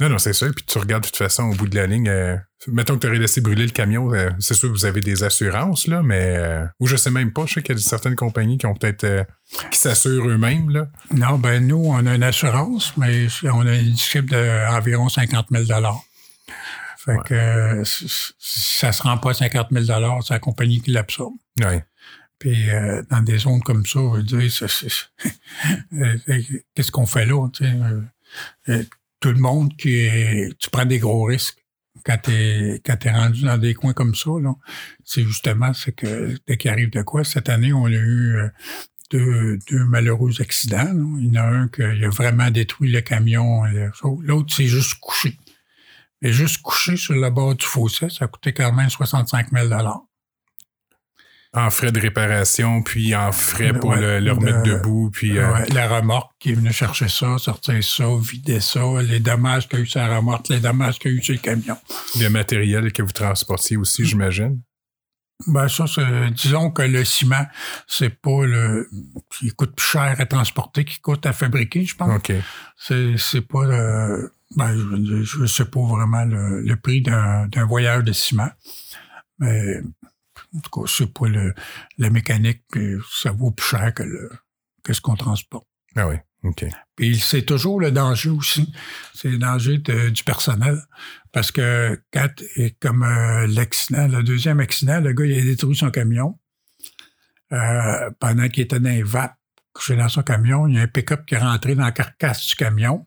Non, 0.00 0.08
non, 0.08 0.18
c'est 0.18 0.32
ça. 0.32 0.46
Puis 0.46 0.64
tu 0.64 0.78
regardes 0.78 1.02
de 1.02 1.08
toute 1.08 1.16
façon 1.16 1.44
au 1.44 1.54
bout 1.54 1.66
de 1.66 1.74
la 1.74 1.86
ligne. 1.86 2.08
Euh, 2.08 2.36
mettons 2.68 2.94
que 2.94 3.00
tu 3.00 3.06
aurais 3.08 3.18
laissé 3.18 3.40
brûler 3.40 3.64
le 3.64 3.72
camion, 3.72 4.14
euh, 4.14 4.30
c'est 4.38 4.54
sûr 4.54 4.68
que 4.68 4.74
vous 4.74 4.86
avez 4.86 5.00
des 5.00 5.24
assurances, 5.24 5.88
là, 5.88 6.02
mais. 6.02 6.36
Euh, 6.36 6.64
ou 6.78 6.86
je 6.86 6.94
sais 6.94 7.10
même 7.10 7.32
pas. 7.32 7.46
Je 7.46 7.54
sais 7.54 7.62
qu'il 7.62 7.74
y 7.74 7.78
a 7.78 7.82
certaines 7.82 8.14
compagnies 8.14 8.58
qui 8.58 8.66
ont 8.66 8.74
peut-être. 8.74 9.26
qui 9.72 9.78
s'assurent 9.78 10.28
eux-mêmes, 10.28 10.70
là. 10.70 10.86
Non, 11.12 11.38
ben 11.38 11.66
nous, 11.66 11.84
on 11.84 12.06
a 12.06 12.14
une 12.14 12.22
assurance, 12.22 12.96
mais 12.96 13.26
on 13.44 13.66
a 13.66 13.74
une 13.74 13.96
cible 13.96 14.30
d'environ 14.30 15.08
50 15.08 15.48
000 15.50 15.64
Fait 16.98 17.16
que 17.24 17.82
ça 17.84 18.92
se 18.92 19.02
rend 19.02 19.18
pas 19.18 19.30
à 19.30 19.34
50 19.34 19.68
000 19.72 19.84
c'est 20.22 20.34
la 20.34 20.38
compagnie 20.38 20.80
qui 20.80 20.92
l'absorbe. 20.92 21.34
Oui. 21.58 21.80
Puis 22.38 22.66
dans 23.10 23.20
des 23.22 23.38
zones 23.38 23.62
comme 23.62 23.84
ça, 23.84 24.00
on 24.00 24.18
dire, 24.18 24.40
qu'est-ce 26.74 26.92
qu'on 26.92 27.06
fait 27.06 27.26
là? 27.26 27.48
tout 29.20 29.32
le 29.32 29.40
monde 29.40 29.76
qui 29.76 29.94
est, 29.94 30.56
tu 30.58 30.70
prends 30.70 30.84
des 30.84 30.98
gros 30.98 31.24
risques 31.24 31.64
quand 32.04 32.18
t'es 32.18 32.80
quand 32.84 33.04
es 33.04 33.10
rendu 33.10 33.42
dans 33.42 33.58
des 33.58 33.74
coins 33.74 33.92
comme 33.92 34.14
ça. 34.14 34.30
C'est 35.04 35.24
justement 35.24 35.72
c'est 35.72 35.92
que 35.92 36.36
dès 36.46 36.56
qu'il 36.56 36.70
arrive 36.70 36.90
de 36.90 37.02
quoi, 37.02 37.24
cette 37.24 37.48
année, 37.48 37.72
on 37.72 37.86
a 37.86 37.90
eu 37.90 38.36
euh, 38.36 38.48
deux, 39.10 39.58
deux 39.70 39.84
malheureux 39.84 40.40
accidents. 40.40 40.90
Il 41.20 41.34
y 41.34 41.38
en 41.38 41.42
a 41.42 41.46
un 41.46 41.68
qui 41.68 41.82
a 41.82 42.08
vraiment 42.10 42.50
détruit 42.50 42.90
le 42.90 43.00
camion. 43.00 43.62
L'autre, 44.20 44.52
c'est 44.54 44.66
juste 44.66 44.94
couché. 45.00 45.38
Mais 46.20 46.32
juste 46.32 46.62
couché 46.62 46.96
sur 46.96 47.14
le 47.14 47.30
bord 47.30 47.54
du 47.54 47.64
fossé, 47.64 48.10
ça 48.10 48.24
a 48.24 48.28
coûté 48.28 48.52
quand 48.52 48.72
même 48.72 48.90
65 48.90 49.50
000 49.52 49.68
en 51.54 51.70
frais 51.70 51.92
de 51.92 52.00
réparation, 52.00 52.82
puis 52.82 53.14
en 53.14 53.32
frais 53.32 53.72
pour 53.72 53.94
le, 53.94 54.32
remettre 54.32 54.62
debout. 54.62 55.10
Puis, 55.12 55.38
euh, 55.38 55.64
la 55.72 55.88
remorque 55.88 56.30
qui 56.38 56.50
est 56.50 56.54
venue 56.54 56.72
chercher 56.72 57.08
ça, 57.08 57.38
sortir 57.38 57.82
ça, 57.82 58.06
vider 58.20 58.60
ça, 58.60 58.80
les 59.02 59.20
dommages 59.20 59.68
qu'il 59.68 59.78
y 59.78 59.82
a 59.82 59.84
eu 59.84 59.88
la 59.94 60.16
remorque, 60.16 60.48
les 60.48 60.60
dommages 60.60 60.98
qu'il 60.98 61.12
y 61.12 61.14
a 61.14 61.18
eu 61.18 61.22
sur 61.22 61.34
le 61.34 61.40
camion. 61.40 61.76
Le 62.20 62.28
matériel 62.28 62.92
que 62.92 63.02
vous 63.02 63.12
transportiez 63.12 63.76
aussi, 63.76 64.04
j'imagine? 64.04 64.60
Ben 65.46 65.68
ça, 65.68 65.84
disons 66.32 66.72
que 66.72 66.82
le 66.82 67.04
ciment, 67.04 67.46
c'est 67.86 68.10
pas 68.10 68.44
le 68.44 68.90
qui 69.30 69.50
coûte 69.50 69.76
plus 69.76 69.86
cher 69.86 70.16
à 70.18 70.26
transporter, 70.26 70.84
qui 70.84 70.98
coûte 70.98 71.24
à 71.26 71.32
fabriquer, 71.32 71.84
je 71.84 71.94
pense. 71.94 72.10
OK. 72.10 72.32
C'est, 72.76 73.40
pas 73.42 73.64
le, 73.64 74.32
ben, 74.56 74.74
je, 75.22 75.46
sais 75.46 75.64
pas 75.64 75.80
vraiment 75.80 76.24
le, 76.24 76.60
le 76.60 76.76
prix 76.76 77.02
d'un, 77.02 77.46
d'un 77.46 77.66
voyage 77.66 78.02
de 78.02 78.12
ciment. 78.12 78.50
Mais 79.38 79.80
en 80.56 80.60
tout 80.60 80.70
cas, 80.70 80.92
c'est 80.92 81.12
pas 81.12 81.28
le, 81.28 81.54
la 81.98 82.10
mécanique, 82.10 82.62
puis 82.70 82.96
ça 83.10 83.32
vaut 83.32 83.50
plus 83.50 83.66
cher 83.66 83.92
que, 83.94 84.02
le, 84.02 84.30
que 84.82 84.92
ce 84.92 85.00
qu'on 85.00 85.16
transporte. 85.16 85.66
Ah 85.96 86.08
oui, 86.08 86.16
OK. 86.44 86.64
Puis 86.96 87.18
c'est 87.18 87.42
toujours 87.42 87.80
le 87.80 87.90
danger 87.90 88.30
aussi. 88.30 88.72
C'est 89.14 89.28
le 89.28 89.38
danger 89.38 89.78
du 89.78 90.24
personnel. 90.24 90.80
Parce 91.32 91.52
que 91.52 92.00
quand, 92.12 92.28
comme 92.80 93.02
euh, 93.02 93.46
l'accident, 93.48 94.08
le 94.08 94.22
deuxième 94.22 94.60
accident, 94.60 95.00
le 95.00 95.12
gars, 95.12 95.24
il 95.24 95.38
a 95.38 95.42
détruit 95.42 95.76
son 95.76 95.90
camion. 95.90 96.38
Euh, 97.52 98.10
pendant 98.20 98.48
qu'il 98.48 98.64
était 98.64 98.78
dans 98.78 98.90
les 98.90 99.02
vapes, 99.02 99.38
couché 99.72 99.96
dans 99.96 100.08
son 100.08 100.22
camion, 100.22 100.66
il 100.66 100.74
y 100.74 100.78
a 100.78 100.82
un 100.82 100.86
pick-up 100.86 101.24
qui 101.24 101.34
est 101.34 101.38
rentré 101.38 101.74
dans 101.74 101.84
la 101.84 101.92
carcasse 101.92 102.46
du 102.46 102.54
camion. 102.56 103.06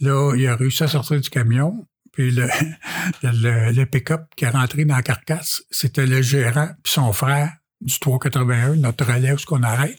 Là, 0.00 0.34
il 0.36 0.46
a 0.46 0.56
réussi 0.56 0.82
à 0.82 0.88
sortir 0.88 1.20
du 1.20 1.30
camion. 1.30 1.86
Puis 2.16 2.30
le, 3.22 3.72
le, 3.72 3.84
pick-up 3.84 4.22
qui 4.36 4.46
est 4.46 4.48
rentré 4.48 4.86
dans 4.86 4.96
la 4.96 5.02
carcasse, 5.02 5.62
c'était 5.70 6.06
le 6.06 6.22
gérant 6.22 6.70
puis 6.82 6.92
son 6.92 7.12
frère 7.12 7.52
du 7.82 7.98
381, 8.00 8.76
notre 8.76 9.04
relève, 9.04 9.36
ce 9.36 9.44
qu'on 9.44 9.62
arrête. 9.62 9.98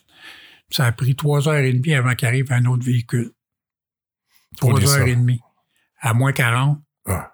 ça 0.72 0.86
a 0.86 0.92
pris 0.92 1.16
trois 1.16 1.48
heures 1.48 1.60
et 1.60 1.72
demie 1.72 1.94
avant 1.94 2.16
qu'arrive 2.16 2.52
un 2.52 2.66
autre 2.66 2.84
véhicule. 2.84 3.32
Trois 4.58 4.84
heures 4.84 5.08
et 5.08 5.16
demie. 5.16 5.40
À 6.00 6.16
moins 6.16 6.32
40. 6.32 6.80
Ah. 7.06 7.32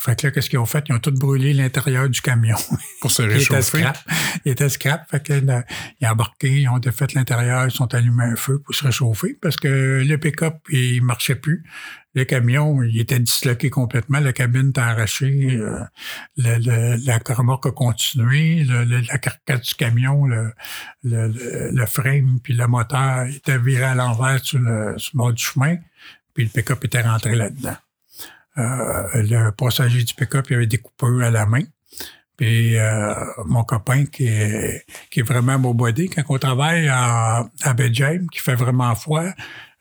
Fait 0.00 0.18
que 0.18 0.26
là, 0.26 0.30
qu'est-ce 0.30 0.48
qu'ils 0.48 0.58
ont 0.58 0.64
fait? 0.64 0.82
Ils 0.88 0.94
ont 0.94 0.98
tout 0.98 1.10
brûlé 1.10 1.52
l'intérieur 1.52 2.08
du 2.08 2.22
camion. 2.22 2.56
Pour 3.02 3.10
se 3.10 3.20
réchauffer. 3.20 3.84
il 4.46 4.52
était 4.52 4.70
scrap. 4.70 5.06
Fait 5.10 5.22
que 5.22 5.34
là, 5.34 5.62
ils 6.00 6.06
ont 6.06 6.12
embarqué, 6.12 6.62
ils 6.62 6.68
ont 6.70 6.78
défait 6.78 7.06
l'intérieur, 7.14 7.66
ils 7.66 7.70
sont 7.70 7.92
allumés 7.92 8.24
un 8.24 8.36
feu 8.36 8.60
pour 8.64 8.74
se 8.74 8.86
réchauffer 8.86 9.36
parce 9.42 9.56
que 9.56 10.02
le 10.02 10.16
pick-up, 10.16 10.54
il 10.70 11.02
marchait 11.02 11.34
plus. 11.34 11.64
Le 12.14 12.24
camion, 12.24 12.82
il 12.82 12.98
était 12.98 13.18
disloqué 13.18 13.68
complètement. 13.68 14.20
La 14.20 14.32
cabine 14.32 14.70
était 14.70 14.80
arrachée. 14.80 15.58
Euh, 15.58 15.84
la 16.38 17.18
remorque 17.34 17.66
a 17.66 17.72
continué. 17.72 18.64
la 18.64 19.18
carcasse 19.18 19.60
du 19.60 19.74
camion, 19.74 20.24
le, 20.24 20.54
le, 21.02 21.86
frame 21.86 22.40
puis 22.42 22.54
le 22.54 22.66
moteur 22.66 23.26
était 23.26 23.58
viré 23.58 23.84
à 23.84 23.94
l'envers 23.94 24.42
sur 24.42 24.60
le, 24.60 24.94
sur 24.96 25.10
le 25.12 25.18
bord 25.18 25.32
du 25.34 25.42
chemin. 25.42 25.76
Puis 26.32 26.44
le 26.44 26.50
pick-up 26.50 26.82
était 26.86 27.02
rentré 27.02 27.34
là-dedans. 27.34 27.76
Euh, 28.58 29.08
le 29.14 29.50
passager 29.50 30.02
du 30.02 30.14
pick-up 30.14 30.46
il 30.50 30.56
avait 30.56 30.66
des 30.66 30.78
coupeurs 30.78 31.20
à 31.22 31.30
la 31.30 31.46
main. 31.46 31.62
Puis 32.36 32.78
euh, 32.78 33.14
mon 33.44 33.64
copain 33.64 34.06
qui 34.06 34.26
est, 34.26 34.84
qui 35.10 35.20
est 35.20 35.22
vraiment 35.22 35.58
beau 35.58 35.74
body, 35.74 36.08
quand 36.08 36.22
on 36.28 36.38
travaille 36.38 36.88
à, 36.88 37.48
à 37.62 37.74
Belgium, 37.74 38.28
qui 38.30 38.40
fait 38.40 38.54
vraiment 38.54 38.94
froid, 38.94 39.26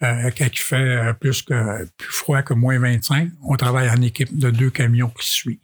euh, 0.03 0.29
quand 0.37 0.45
il 0.45 0.59
fait 0.59 1.13
plus 1.19 1.41
que 1.41 1.85
plus 1.97 2.11
froid 2.11 2.41
que 2.41 2.53
moins 2.53 2.77
25, 2.79 3.29
on 3.43 3.55
travaille 3.55 3.89
en 3.89 4.01
équipe 4.01 4.37
de 4.37 4.49
deux 4.51 4.69
camions 4.69 5.09
qui 5.09 5.29
suivent. 5.29 5.57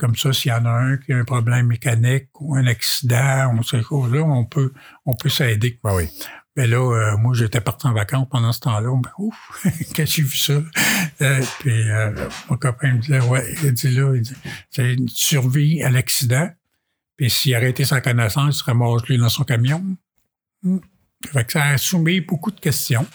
Comme 0.00 0.16
ça, 0.16 0.32
s'il 0.32 0.50
y 0.50 0.54
en 0.54 0.64
a 0.64 0.70
un 0.70 0.96
qui 0.96 1.12
a 1.12 1.18
un 1.18 1.24
problème 1.24 1.66
mécanique 1.66 2.28
ou 2.40 2.56
un 2.56 2.66
accident, 2.66 3.54
on 3.56 3.62
sait 3.62 3.80
quoi, 3.80 4.08
là, 4.08 4.22
on 4.22 4.44
peut, 4.44 4.72
on 5.06 5.14
peut 5.14 5.28
s'aider. 5.28 5.78
Ah 5.84 5.94
oui. 5.94 6.08
Mais 6.56 6.66
là, 6.66 6.76
euh, 6.76 7.16
moi, 7.16 7.32
j'étais 7.34 7.60
parti 7.60 7.86
en 7.86 7.94
vacances 7.94 8.28
pendant 8.30 8.52
ce 8.52 8.60
temps-là. 8.60 8.90
Ben, 9.02 9.10
ouf, 9.18 9.64
quand 9.96 10.06
j'ai 10.06 10.22
vu 10.22 10.36
ça. 10.36 10.60
Euh, 11.22 11.42
puis 11.60 11.90
euh, 11.90 12.28
mon 12.50 12.56
copain 12.56 12.92
me 12.92 12.98
disait, 12.98 13.20
ouais, 13.20 13.54
il 13.62 13.72
dit 13.72 13.90
là, 13.90 14.14
il 14.14 14.22
dit, 14.22 14.34
c'est 14.70 14.94
une 14.94 15.08
survie 15.08 15.82
à 15.82 15.90
l'accident. 15.90 16.50
Puis 17.16 17.30
s'il 17.30 17.54
arrêtait 17.54 17.84
sa 17.84 18.00
connaissance, 18.00 18.56
il 18.56 18.58
serait 18.58 18.74
mort 18.74 19.02
lui 19.08 19.16
dans 19.16 19.30
son 19.30 19.44
camion. 19.44 19.82
Hmm. 20.62 20.78
Fait 21.32 21.44
que 21.44 21.52
ça 21.52 21.64
a 21.64 21.78
soumis 21.78 22.20
beaucoup 22.20 22.50
de 22.50 22.60
questions. 22.60 23.06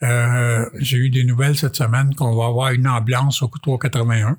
j'ai 0.00 0.96
eu 0.98 1.10
des 1.10 1.24
nouvelles 1.24 1.56
cette 1.56 1.76
semaine 1.76 2.14
qu'on 2.14 2.36
va 2.36 2.46
avoir 2.46 2.72
une 2.72 2.88
ambulance 2.88 3.42
au 3.42 3.48
381. 3.48 4.38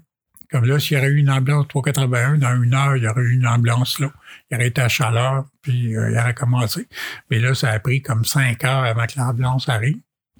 Comme 0.51 0.65
là, 0.65 0.79
s'il 0.79 0.97
y 0.97 0.99
aurait 0.99 1.09
eu 1.09 1.17
une 1.17 1.29
ambulance 1.29 1.67
381, 1.67 2.37
dans 2.39 2.61
une 2.61 2.73
heure, 2.73 2.95
il 2.97 3.03
y 3.03 3.07
aurait 3.07 3.21
eu 3.21 3.33
une 3.33 3.47
ambulance 3.47 3.99
là. 3.99 4.11
Il 4.49 4.55
aurait 4.55 4.67
été 4.67 4.81
à 4.81 4.89
chaleur, 4.89 5.45
puis 5.61 5.95
euh, 5.95 6.11
il 6.11 6.17
aurait 6.17 6.33
commencé. 6.33 6.87
Mais 7.29 7.39
là, 7.39 7.53
ça 7.53 7.69
a 7.69 7.79
pris 7.79 8.01
comme 8.01 8.25
cinq 8.25 8.63
heures 8.63 8.83
avant 8.83 9.05
que 9.05 9.17
l'ambulance 9.17 9.69
arrive. 9.69 9.97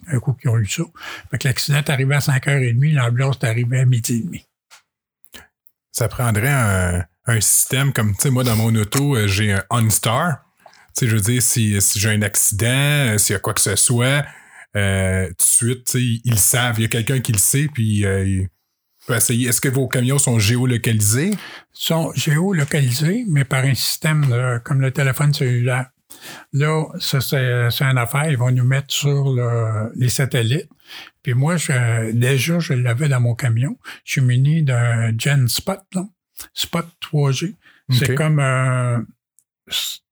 Un 0.08 0.18
coup 0.18 0.32
qu'ils 0.32 0.50
ont 0.50 0.58
eu 0.58 0.66
ça. 0.66 0.82
Fait 1.30 1.38
que 1.38 1.46
l'accident 1.46 1.78
est 1.78 1.90
arrivé 1.90 2.14
à 2.14 2.20
5h30, 2.20 2.94
l'ambulance 2.94 3.36
est 3.42 3.46
arrivée 3.46 3.80
à 3.80 3.84
midi 3.84 4.14
et 4.14 4.22
demi. 4.22 4.46
Ça 5.92 6.08
prendrait 6.08 6.48
un, 6.48 7.04
un 7.26 7.40
système 7.40 7.92
comme, 7.92 8.14
tu 8.14 8.22
sais, 8.22 8.30
moi, 8.30 8.44
dans 8.44 8.56
mon 8.56 8.74
auto, 8.74 9.16
euh, 9.16 9.28
j'ai 9.28 9.52
un 9.52 9.64
OnStar. 9.70 10.44
Tu 10.96 11.04
sais, 11.04 11.06
je 11.06 11.14
veux 11.14 11.22
dire, 11.22 11.42
si, 11.42 11.80
si 11.80 11.98
j'ai 11.98 12.10
un 12.10 12.22
accident, 12.22 12.66
euh, 12.66 13.18
s'il 13.18 13.34
y 13.34 13.36
a 13.36 13.38
quoi 13.38 13.54
que 13.54 13.60
ce 13.60 13.76
soit, 13.76 14.24
euh, 14.76 15.28
tout 15.28 15.34
de 15.34 15.42
suite, 15.42 15.84
tu 15.84 15.92
sais, 15.92 16.20
ils, 16.24 16.38
savent. 16.38 16.78
Il 16.78 16.82
y 16.82 16.84
a 16.86 16.88
quelqu'un 16.88 17.20
qui 17.20 17.32
le 17.32 17.38
sait, 17.38 17.68
puis 17.72 18.04
Est-ce 19.08 19.60
que 19.60 19.68
vos 19.68 19.88
camions 19.88 20.18
sont 20.18 20.38
géolocalisés? 20.38 21.32
sont 21.72 22.12
géolocalisés, 22.14 23.24
mais 23.28 23.44
par 23.44 23.64
un 23.64 23.74
système 23.74 24.60
comme 24.64 24.80
le 24.80 24.90
téléphone 24.90 25.32
cellulaire. 25.32 25.86
Là, 26.52 26.84
ça, 26.98 27.20
c'est 27.20 27.82
une 27.82 27.98
affaire. 27.98 28.30
Ils 28.30 28.36
vont 28.36 28.50
nous 28.50 28.64
mettre 28.64 28.92
sur 28.92 29.34
les 29.94 30.08
satellites. 30.08 30.68
Puis 31.22 31.34
moi, 31.34 31.56
je, 31.56 32.12
déjà, 32.12 32.58
je 32.58 32.72
l'avais 32.72 33.08
dans 33.08 33.20
mon 33.20 33.34
camion. 33.34 33.78
Je 34.04 34.12
suis 34.12 34.20
muni 34.20 34.62
d'un 34.62 35.16
Gen 35.16 35.48
Spot, 35.48 35.80
là. 35.94 36.06
Spot 36.54 36.86
3G. 37.02 37.54
C'est 37.90 38.14
comme 38.14 38.38
un, 38.38 39.04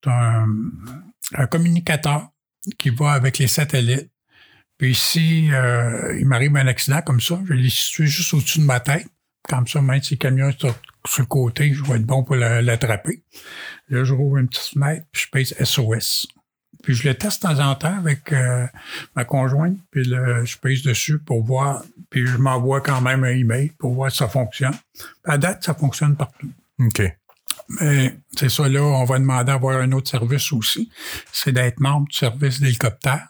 un, 0.05 1.47
communicateur 1.47 2.29
qui 2.77 2.91
va 2.91 3.13
avec 3.13 3.39
les 3.39 3.47
satellites. 3.47 4.11
Puis 4.79 4.95
si 4.95 5.53
euh, 5.53 6.17
il 6.19 6.27
m'arrive 6.27 6.57
un 6.57 6.67
accident 6.69 7.03
comme 7.03 7.21
ça, 7.21 7.41
je 7.47 7.53
l'ai 7.53 7.69
situé 7.69 8.07
juste 8.07 8.33
au-dessus 8.33 8.61
de 8.61 8.65
ma 8.65 8.81
tête. 8.81 9.09
Comme 9.49 9.67
ça, 9.67 9.81
même 9.81 10.03
si 10.03 10.15
le 10.15 10.19
camion 10.19 10.49
est 10.49 10.61
sur, 10.61 10.75
le 11.19 11.25
côté, 11.25 11.73
je 11.73 11.83
vais 11.83 11.97
être 11.97 12.07
bon 12.07 12.23
pour 12.23 12.37
l'attraper. 12.37 13.23
Là, 13.89 14.05
je 14.05 14.13
rouvre 14.13 14.39
une 14.39 14.49
petite 14.49 14.75
fenêtre, 14.75 15.07
puis 15.11 15.23
je 15.23 15.31
pèse 15.31 15.55
SOS. 15.65 16.27
Puis 16.83 16.95
je 16.95 17.09
le 17.09 17.15
teste 17.15 17.43
de 17.43 17.49
temps 17.49 17.71
en 17.71 17.75
temps 17.75 17.97
avec 17.97 18.33
euh, 18.33 18.67
ma 19.17 19.25
conjointe, 19.25 19.79
puis 19.91 20.05
je 20.05 20.59
pèse 20.59 20.83
dessus 20.83 21.19
pour 21.19 21.43
voir, 21.45 21.83
puis 22.11 22.27
je 22.27 22.37
m'envoie 22.37 22.83
quand 22.83 23.01
même 23.01 23.25
un 23.25 23.31
email 23.31 23.71
pour 23.79 23.95
voir 23.95 24.11
si 24.11 24.19
ça 24.19 24.29
fonctionne. 24.29 24.77
à 25.25 25.39
date, 25.39 25.65
ça 25.65 25.75
fonctionne 25.75 26.15
partout. 26.15 26.51
OK. 26.79 27.03
Mais 27.81 28.15
c'est 28.37 28.49
ça, 28.49 28.69
là, 28.69 28.83
on 28.83 29.05
va 29.05 29.19
demander 29.19 29.51
à 29.51 29.55
avoir 29.55 29.79
un 29.79 29.93
autre 29.93 30.11
service 30.11 30.53
aussi. 30.53 30.91
C'est 31.33 31.53
d'être 31.53 31.81
membre 31.81 32.09
du 32.09 32.17
service 32.17 32.61
d'hélicoptère. 32.61 33.29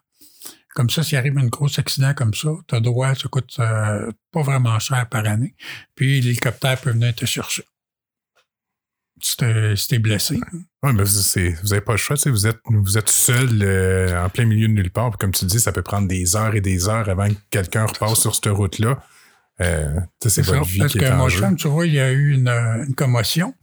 Comme 0.75 0.91
ça, 0.91 1.03
s'il 1.03 1.19
arrive 1.19 1.37
un 1.39 1.47
gros 1.47 1.69
accident 1.79 2.15
comme 2.15 2.35
ça, 2.35 2.51
tu 2.67 2.75
as 2.75 2.81
droit, 2.81 3.15
ça 3.15 3.29
coûte 3.29 3.57
euh, 3.59 4.11
pas 4.33 4.43
vraiment 4.43 4.79
cher 4.79 5.09
par 5.09 5.27
année. 5.27 5.55
Puis 5.95 6.21
l'hélicoptère 6.21 6.81
peut 6.81 6.91
venir 6.91 7.15
te 7.15 7.25
chercher. 7.25 7.65
Si 9.21 9.37
t'es 9.89 9.99
blessé. 9.99 10.39
Oui, 10.83 10.93
mais 10.95 11.03
vous 11.03 11.69
n'avez 11.69 11.81
pas 11.81 11.93
le 11.93 11.99
choix. 11.99 12.17
Vous 12.27 12.47
êtes, 12.47 12.61
vous 12.67 12.99
êtes 12.99 13.09
seul 13.09 13.63
euh, 13.63 14.25
en 14.25 14.29
plein 14.29 14.45
milieu 14.45 14.69
de 14.69 14.73
nulle 14.73 14.91
part. 14.91 15.11
Puis 15.11 15.19
comme 15.19 15.33
tu 15.33 15.45
dis, 15.45 15.59
ça 15.59 15.73
peut 15.73 15.83
prendre 15.83 16.07
des 16.07 16.37
heures 16.37 16.55
et 16.55 16.61
des 16.61 16.89
heures 16.89 17.09
avant 17.09 17.29
que 17.29 17.35
quelqu'un 17.51 17.87
repasse 17.87 18.21
sur 18.21 18.35
cette 18.35 18.47
route-là. 18.47 19.03
Euh, 19.61 19.99
c'est 20.25 20.43
votre 20.43 20.65
vie 20.65 20.79
parce 20.79 20.93
qui 20.93 20.99
est 20.99 21.11
que 21.11 21.15
mon 21.15 21.29
chum, 21.29 21.57
tu 21.57 21.67
vois, 21.67 21.87
il 21.87 21.95
y 21.95 22.01
a 22.01 22.13
eu 22.13 22.33
une, 22.33 22.95
commotion. 22.97 23.55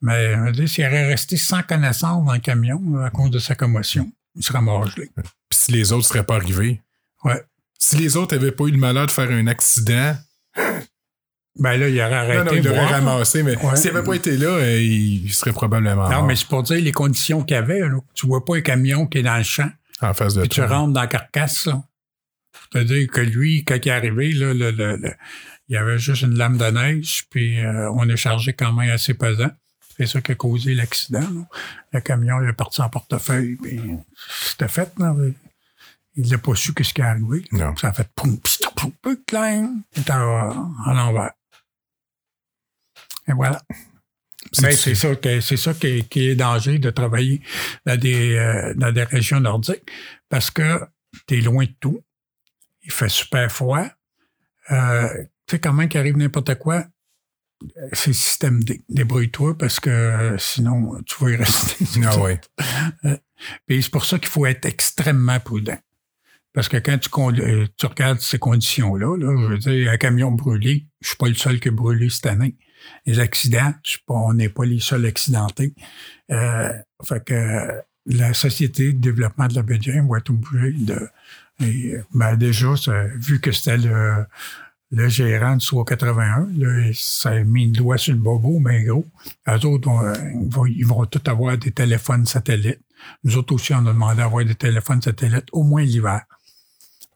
Mais 0.00 0.34
s'il 0.66 0.84
aurait 0.84 1.06
resté 1.06 1.36
sans 1.36 1.62
connaissance 1.62 2.24
dans 2.24 2.32
le 2.32 2.38
camion 2.38 2.80
à 3.02 3.10
cause 3.10 3.30
de 3.30 3.38
sa 3.40 3.56
commotion, 3.56 4.12
il 4.34 4.42
serait 4.42 4.60
mort 4.60 4.86
gelé. 4.88 5.10
Puis 5.16 5.24
si 5.50 5.72
les 5.72 5.92
autres 5.92 6.02
ne 6.02 6.08
seraient 6.08 6.24
pas 6.24 6.36
arrivés. 6.36 6.80
Ouais. 7.24 7.42
Si 7.78 7.96
les 7.96 8.16
autres 8.16 8.34
n'avaient 8.34 8.52
pas 8.52 8.64
eu 8.64 8.70
le 8.70 8.78
malheur 8.78 9.06
de 9.06 9.10
faire 9.10 9.30
un 9.30 9.46
accident. 9.46 10.16
Ben 11.58 11.76
là, 11.76 11.88
il 11.88 12.00
aurait 12.00 12.14
arrêté. 12.14 12.38
Non, 12.38 12.44
non, 12.44 12.52
il 12.56 12.68
aurait 12.68 12.86
ramassé, 12.86 13.42
mais 13.42 13.56
s'il 13.74 13.92
n'avait 13.92 14.04
pas 14.04 14.14
été 14.14 14.38
là, 14.38 14.48
euh, 14.48 14.80
il 14.80 15.30
serait 15.32 15.52
probablement 15.52 16.08
Non, 16.08 16.22
mais 16.22 16.34
c'est 16.34 16.48
pour 16.48 16.62
dire 16.62 16.80
les 16.80 16.92
conditions 16.92 17.42
qu'il 17.42 17.54
y 17.54 17.58
avait. 17.58 17.80
Là. 17.80 17.98
Tu 18.14 18.26
vois 18.26 18.44
pas 18.44 18.56
un 18.56 18.60
camion 18.62 19.06
qui 19.06 19.18
est 19.18 19.22
dans 19.22 19.36
le 19.36 19.42
champ. 19.42 19.70
En 20.00 20.14
face 20.14 20.34
de 20.34 20.40
puis 20.40 20.48
tu 20.48 20.62
rentres 20.62 20.94
dans 20.94 21.02
la 21.02 21.06
carcasse. 21.06 21.68
C'est-à-dire 22.72 23.08
que 23.08 23.20
lui, 23.20 23.64
quand 23.64 23.76
il 23.76 23.88
est 23.88 23.92
arrivé, 23.92 24.32
là, 24.32 24.52
il 25.68 25.74
y 25.74 25.76
avait 25.76 25.98
juste 25.98 26.22
une 26.22 26.36
lame 26.36 26.56
de 26.56 26.66
neige, 26.66 27.24
puis 27.30 27.60
euh, 27.60 27.90
on 27.92 28.08
est 28.08 28.16
chargé 28.16 28.52
quand 28.52 28.72
même 28.72 28.90
assez 28.90 29.14
pesant. 29.14 29.50
C'est 30.06 30.14
ça 30.14 30.20
qui 30.20 30.32
a 30.32 30.34
causé 30.34 30.74
l'accident. 30.74 31.46
Le 31.92 32.00
camion 32.00 32.42
il 32.42 32.48
est 32.48 32.54
parti 32.54 32.80
en 32.80 32.88
portefeuille, 32.88 33.56
puis 33.56 33.80
c'était 34.40 34.68
fait. 34.68 34.92
Là. 34.98 35.14
Il 36.14 36.30
n'a 36.30 36.38
pas 36.38 36.54
su 36.54 36.72
ce 36.78 36.92
qui 36.92 37.00
est 37.00 37.04
arrivé. 37.04 37.44
Ça 37.80 37.88
a 37.88 37.92
fait 37.92 38.08
poum, 38.14 38.38
poum, 38.76 38.92
poum, 39.00 39.84
en 40.08 40.92
l'envers. 40.92 41.32
Et 43.28 43.32
voilà. 43.32 43.62
Mais 44.60 44.72
c'est 44.72 44.94
ça, 44.94 45.08
c'est 45.40 45.56
ça 45.56 45.72
qui 45.72 46.04
est, 46.14 46.34
danger 46.34 46.78
de 46.78 46.90
travailler 46.90 47.40
dans 47.86 47.96
des, 47.96 48.34
euh, 48.36 48.74
dans 48.74 48.92
des 48.92 49.04
régions 49.04 49.40
nordiques 49.40 49.88
parce 50.28 50.50
que 50.50 50.80
tu 51.26 51.38
es 51.38 51.40
loin 51.40 51.64
de 51.64 51.74
tout. 51.80 52.02
Il 52.82 52.90
fait 52.90 53.08
super 53.08 53.50
froid. 53.50 53.86
Euh, 54.70 55.08
tu 55.46 55.56
sais, 55.56 55.60
quand 55.60 55.72
même 55.72 55.88
qu'il 55.88 56.00
arrive 56.00 56.16
n'importe 56.16 56.56
quoi, 56.56 56.84
c'est 57.92 58.08
le 58.08 58.14
système 58.14 58.62
D. 58.64 58.82
Débrouille-toi 58.88 59.56
parce 59.58 59.80
que 59.80 59.90
euh, 59.90 60.38
sinon, 60.38 61.00
tu 61.06 61.14
vas 61.22 61.30
y 61.30 61.36
rester. 61.36 61.84
Ah 62.04 62.18
oui. 62.20 62.34
Puis 63.66 63.82
c'est 63.82 63.90
pour 63.90 64.04
ça 64.04 64.18
qu'il 64.18 64.28
faut 64.28 64.46
être 64.46 64.64
extrêmement 64.66 65.40
prudent. 65.40 65.78
Parce 66.52 66.68
que 66.68 66.76
quand 66.76 66.98
tu, 66.98 67.08
euh, 67.40 67.66
tu 67.76 67.86
regardes 67.86 68.20
ces 68.20 68.38
conditions-là, 68.38 69.16
là, 69.16 69.34
je 69.40 69.46
veux 69.46 69.58
dire, 69.58 69.90
un 69.90 69.96
camion 69.96 70.30
brûlé, 70.30 70.86
je 71.00 71.08
suis 71.08 71.16
pas 71.16 71.28
le 71.28 71.34
seul 71.34 71.60
qui 71.60 71.68
a 71.68 71.70
brûlé 71.70 72.10
cette 72.10 72.26
année. 72.26 72.56
Les 73.06 73.20
accidents, 73.20 73.72
je 73.84 73.96
pas, 74.06 74.14
on 74.14 74.34
n'est 74.34 74.48
pas 74.48 74.64
les 74.64 74.80
seuls 74.80 75.06
accidentés. 75.06 75.74
Euh, 76.30 76.72
fait 77.04 77.24
que 77.24 77.80
la 78.06 78.34
Société 78.34 78.92
de 78.92 78.98
développement 78.98 79.46
de 79.46 79.54
la 79.54 79.62
Bédienne 79.62 80.08
va 80.08 80.18
être 80.18 80.30
obligée 80.30 80.72
de... 80.72 81.08
ben 82.12 82.36
déjà, 82.36 82.74
vu 83.16 83.40
que 83.40 83.52
c'était 83.52 83.78
le, 83.78 84.26
le 84.92 85.08
gérant 85.08 85.56
du 85.56 85.64
SOA 85.64 85.84
81, 85.84 86.48
là, 86.54 86.90
ça 86.92 87.30
a 87.30 87.42
mis 87.42 87.66
le 87.66 87.72
doigt 87.72 87.96
sur 87.96 88.12
le 88.12 88.20
bobo, 88.20 88.58
mais 88.58 88.84
gros. 88.84 89.06
Les 89.46 89.64
autres, 89.64 89.88
ils, 90.34 90.50
vont, 90.50 90.66
ils 90.66 90.86
vont 90.86 91.06
tous 91.06 91.30
avoir 91.30 91.56
des 91.56 91.72
téléphones 91.72 92.26
satellites. 92.26 92.80
Nous 93.24 93.38
autres 93.38 93.54
aussi, 93.54 93.72
on 93.72 93.86
a 93.86 93.92
demandé 93.92 94.18
d'avoir 94.18 94.44
des 94.44 94.54
téléphones 94.54 95.00
satellites 95.00 95.48
au 95.52 95.62
moins 95.62 95.82
l'hiver. 95.82 96.22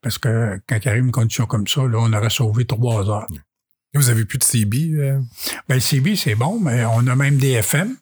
Parce 0.00 0.16
que 0.16 0.58
quand 0.66 0.78
il 0.82 0.88
arrive 0.88 1.04
une 1.04 1.12
condition 1.12 1.44
comme 1.44 1.66
ça, 1.66 1.82
là, 1.82 1.98
on 2.00 2.12
aurait 2.12 2.30
sauvé 2.30 2.64
trois 2.64 3.10
heures. 3.10 3.28
Vous 3.92 4.10
avez 4.10 4.24
plus 4.24 4.38
de 4.38 4.44
CB? 4.44 4.90
Euh? 4.94 5.20
Ben, 5.68 5.80
CB, 5.80 6.16
c'est 6.16 6.34
bon, 6.34 6.58
mais 6.60 6.84
on 6.84 7.06
a 7.06 7.16
même 7.16 7.36
des 7.38 7.52
FM. 7.52 7.96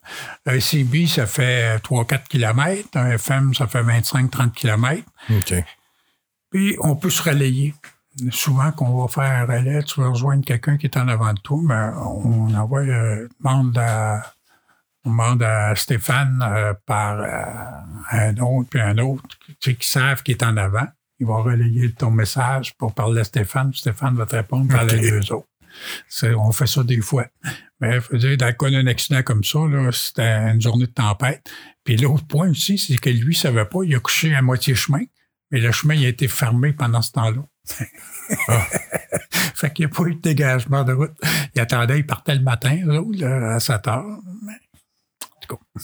Un 0.46 0.60
CB, 0.60 1.06
ça 1.06 1.26
fait 1.26 1.78
3-4 1.78 2.28
km. 2.28 2.88
Un 2.94 3.10
FM, 3.12 3.54
ça 3.54 3.66
fait 3.66 3.82
25-30 3.82 4.52
km. 4.52 5.02
OK. 5.30 5.54
Puis, 6.50 6.76
on 6.80 6.96
peut 6.96 7.10
se 7.10 7.22
relayer. 7.22 7.74
Souvent, 8.30 8.70
qu'on 8.72 9.02
va 9.02 9.08
faire 9.08 9.24
un 9.24 9.44
relais, 9.44 9.82
tu 9.82 10.00
vas 10.00 10.08
rejoindre 10.08 10.44
quelqu'un 10.44 10.76
qui 10.76 10.86
est 10.86 10.96
en 10.96 11.08
avant 11.08 11.32
de 11.32 11.40
toi, 11.40 11.58
mais 11.62 11.98
on 11.98 12.54
envoie, 12.54 12.80
euh, 12.80 13.28
demande 13.40 13.76
à, 13.76 14.22
on 15.04 15.10
demande 15.10 15.42
à 15.42 15.74
Stéphane 15.74 16.40
euh, 16.42 16.74
par 16.86 17.20
un 18.10 18.36
autre, 18.38 18.68
puis 18.70 18.80
un 18.80 18.98
autre, 18.98 19.24
tu 19.46 19.54
sais, 19.60 19.74
qui 19.74 19.88
savent 19.88 20.22
qu'il 20.22 20.36
est 20.36 20.44
en 20.44 20.56
avant 20.56 20.86
il 21.20 21.26
va 21.26 21.36
relayer 21.36 21.92
ton 21.92 22.10
message 22.10 22.74
pour 22.76 22.94
parler 22.94 23.20
à 23.20 23.24
Stéphane. 23.24 23.72
Stéphane 23.72 24.16
va 24.16 24.26
te 24.26 24.36
répondre 24.36 24.68
par 24.68 24.84
les 24.84 25.10
deux 25.10 25.32
autres. 25.32 25.48
On 26.36 26.52
fait 26.52 26.66
ça 26.66 26.82
des 26.84 27.00
fois. 27.00 27.26
Mais 27.80 28.00
faut 28.00 28.16
dire, 28.16 28.36
dans 28.36 28.46
le 28.46 28.52
cas 28.52 28.70
d'un 28.70 28.86
accident 28.86 29.22
comme 29.22 29.44
ça, 29.44 29.58
c'était 29.92 30.52
une 30.52 30.60
journée 30.60 30.86
de 30.86 30.92
tempête. 30.92 31.50
Puis 31.84 31.96
l'autre 31.96 32.26
point 32.26 32.50
aussi, 32.50 32.78
c'est 32.78 32.96
que 32.96 33.10
lui, 33.10 33.34
il 33.34 33.36
savait 33.36 33.64
pas, 33.64 33.80
il 33.84 33.94
a 33.94 34.00
couché 34.00 34.34
à 34.34 34.42
moitié 34.42 34.74
chemin, 34.74 35.04
mais 35.50 35.60
le 35.60 35.72
chemin 35.72 35.94
il 35.94 36.04
a 36.04 36.08
été 36.08 36.28
fermé 36.28 36.72
pendant 36.72 37.02
ce 37.02 37.12
temps-là. 37.12 37.42
fait 39.54 39.72
qu'il 39.72 39.86
n'y 39.86 39.92
a 39.92 39.94
pas 39.94 40.04
eu 40.04 40.14
de 40.14 40.20
dégagement 40.20 40.84
de 40.84 40.92
route. 40.92 41.14
Il 41.54 41.60
attendait, 41.60 41.98
il 41.98 42.06
partait 42.06 42.34
le 42.34 42.42
matin, 42.42 42.78
là, 42.84 43.54
à 43.54 43.60
7 43.60 43.88
heures. 43.88 44.20
Mais, 44.42 44.52
en 45.24 45.40
tout 45.40 45.56
cas, 45.56 45.82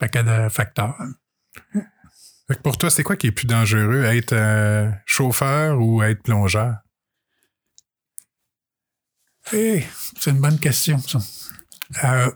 fait 0.00 0.22
de 0.24 0.48
facteurs 0.48 0.96
pour 2.62 2.78
toi, 2.78 2.90
c'est 2.90 3.02
quoi 3.02 3.16
qui 3.16 3.28
est 3.28 3.32
plus 3.32 3.46
dangereux, 3.46 4.04
être 4.04 4.32
euh, 4.32 4.90
chauffeur 5.06 5.80
ou 5.80 6.02
être 6.02 6.22
plongeur? 6.22 6.76
Eh, 9.52 9.82
c'est 10.18 10.30
une 10.30 10.40
bonne 10.40 10.58
question, 10.58 10.98
ça. 10.98 11.18
Euh, 12.04 12.30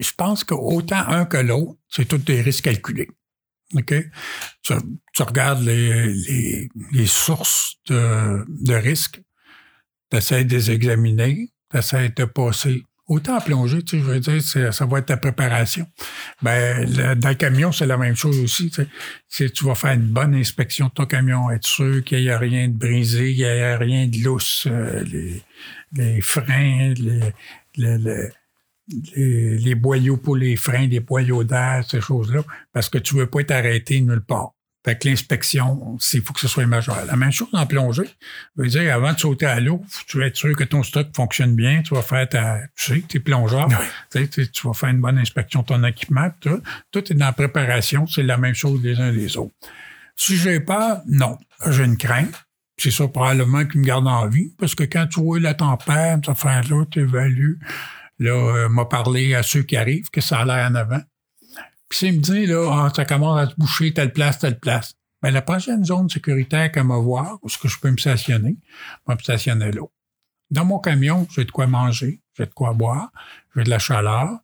je 0.00 0.12
pense 0.16 0.44
qu'autant 0.44 1.06
un 1.08 1.24
que 1.24 1.36
l'autre, 1.36 1.78
c'est 1.88 2.06
tous 2.06 2.18
des 2.18 2.40
risques 2.40 2.64
calculés. 2.64 3.10
OK? 3.74 3.94
Tu, 5.14 5.22
regardes 5.22 5.62
les, 5.62 6.68
sources 7.06 7.76
de, 7.88 8.44
de 8.48 8.74
risques, 8.74 9.20
tu 10.10 10.16
essaies 10.16 10.44
de 10.44 10.54
les 10.54 10.70
examiner, 10.70 11.52
tu 11.70 11.78
essaies 11.78 12.10
de 12.10 12.24
passer 12.24 12.84
Autant 13.06 13.36
à 13.36 13.40
plonger, 13.42 13.82
tu 13.82 13.98
sais, 13.98 14.02
je 14.02 14.10
veux 14.10 14.18
dire, 14.18 14.42
ça 14.72 14.86
va 14.86 14.98
être 14.98 15.06
ta 15.06 15.18
préparation. 15.18 15.86
Ben, 16.40 16.86
dans 17.16 17.28
le 17.28 17.34
camion, 17.34 17.70
c'est 17.70 17.84
la 17.84 17.98
même 17.98 18.16
chose 18.16 18.38
aussi. 18.38 18.70
Tu, 18.70 18.86
sais. 19.28 19.50
tu 19.50 19.66
vas 19.66 19.74
faire 19.74 19.92
une 19.92 20.08
bonne 20.08 20.34
inspection 20.34 20.86
de 20.86 20.92
ton 20.92 21.04
camion, 21.04 21.50
être 21.50 21.66
sûr 21.66 22.02
qu'il 22.02 22.22
n'y 22.22 22.30
a 22.30 22.38
rien 22.38 22.66
de 22.68 22.72
brisé, 22.72 23.34
qu'il 23.34 23.44
n'y 23.44 23.60
a 23.60 23.76
rien 23.76 24.06
de 24.06 24.16
lousse, 24.24 24.66
euh, 24.70 25.04
les, 25.92 26.22
freins, 26.22 26.94
les, 27.76 28.30
les, 29.58 29.74
boyaux 29.74 30.16
pour 30.16 30.36
les 30.36 30.56
freins, 30.56 30.86
les 30.86 31.00
boyaux 31.00 31.44
d'air, 31.44 31.84
ces 31.86 32.00
choses-là, 32.00 32.42
parce 32.72 32.88
que 32.88 32.96
tu 32.96 33.16
ne 33.16 33.20
veux 33.20 33.26
pas 33.26 33.40
être 33.40 33.50
arrêté 33.50 34.00
nulle 34.00 34.22
part. 34.22 34.53
Fait 34.84 34.98
que 34.98 35.08
l'inspection, 35.08 35.96
il 36.12 36.20
faut 36.20 36.34
que 36.34 36.40
ce 36.40 36.48
soit 36.48 36.66
majeur. 36.66 37.06
La 37.06 37.16
même 37.16 37.32
chose 37.32 37.48
en 37.52 37.64
plongée. 37.64 38.08
veut 38.56 38.68
dire, 38.68 38.94
avant 38.94 39.14
de 39.14 39.18
sauter 39.18 39.46
à 39.46 39.58
l'eau, 39.58 39.82
tu 40.06 40.18
vas 40.18 40.26
être 40.26 40.36
sûr 40.36 40.54
que 40.54 40.64
ton 40.64 40.82
stock 40.82 41.08
fonctionne 41.16 41.54
bien. 41.54 41.82
Tu 41.82 41.94
vas 41.94 42.02
faire 42.02 42.28
ta, 42.28 42.60
tu 42.76 42.94
sais, 42.94 43.00
tes 43.00 43.18
plongeurs. 43.18 43.68
Tu, 44.12 44.28
tu, 44.28 44.66
vas 44.66 44.74
faire 44.74 44.90
une 44.90 45.00
bonne 45.00 45.18
inspection 45.18 45.62
de 45.62 45.66
ton 45.66 45.82
équipement. 45.84 46.30
Tout, 46.38 46.60
tout 46.90 47.12
est 47.12 47.14
dans 47.14 47.26
la 47.26 47.32
préparation. 47.32 48.06
C'est 48.06 48.22
la 48.22 48.36
même 48.36 48.54
chose 48.54 48.82
les 48.82 49.00
uns 49.00 49.10
les 49.10 49.38
autres. 49.38 49.54
Si 50.16 50.36
j'ai 50.36 50.60
peur, 50.60 51.00
non. 51.06 51.38
J'ai 51.66 51.84
une 51.84 51.96
crainte. 51.96 52.44
c'est 52.76 52.90
ça 52.90 53.08
probablement 53.08 53.64
qui 53.64 53.78
me 53.78 53.84
garde 53.84 54.06
en 54.06 54.26
vie, 54.28 54.52
parce 54.58 54.74
que 54.74 54.84
quand 54.84 55.06
tu 55.06 55.20
vois 55.20 55.40
la 55.40 55.54
tempête, 55.54 56.26
ça 56.26 56.34
fait 56.34 56.68
là, 56.68 56.84
tu 56.90 57.00
évalues. 57.00 57.58
Là, 58.18 58.32
euh, 58.32 58.68
m'a 58.68 58.84
parlé 58.84 59.34
à 59.34 59.42
ceux 59.42 59.62
qui 59.62 59.76
arrivent 59.76 60.10
que 60.10 60.20
ça 60.20 60.40
a 60.40 60.44
l'air 60.44 60.70
en 60.70 60.74
avant. 60.74 61.00
Puis 61.88 61.98
s'il 61.98 62.14
me 62.14 62.20
dit, 62.20 62.46
là, 62.46 62.68
ah, 62.70 62.92
ça 62.94 63.04
commence 63.04 63.38
à 63.38 63.50
se 63.50 63.54
boucher 63.56 63.92
telle 63.92 64.12
place, 64.12 64.38
telle 64.38 64.58
place. 64.58 64.94
Ben, 65.22 65.30
la 65.30 65.42
prochaine 65.42 65.84
zone 65.84 66.10
sécuritaire 66.10 66.70
qu'elle 66.70 66.84
m'a 66.84 66.98
voir, 66.98 67.38
où 67.42 67.48
est-ce 67.48 67.58
que 67.58 67.68
je 67.68 67.78
peux 67.78 67.90
me 67.90 67.96
stationner, 67.96 68.56
je 68.62 69.02
vais 69.08 69.14
me 69.14 69.20
stationner 69.20 69.72
là. 69.72 69.82
Dans 70.50 70.64
mon 70.64 70.78
camion, 70.78 71.26
j'ai 71.34 71.44
de 71.44 71.50
quoi 71.50 71.66
manger, 71.66 72.20
j'ai 72.36 72.46
de 72.46 72.52
quoi 72.52 72.74
boire, 72.74 73.10
j'ai 73.56 73.64
de 73.64 73.70
la 73.70 73.78
chaleur. 73.78 74.38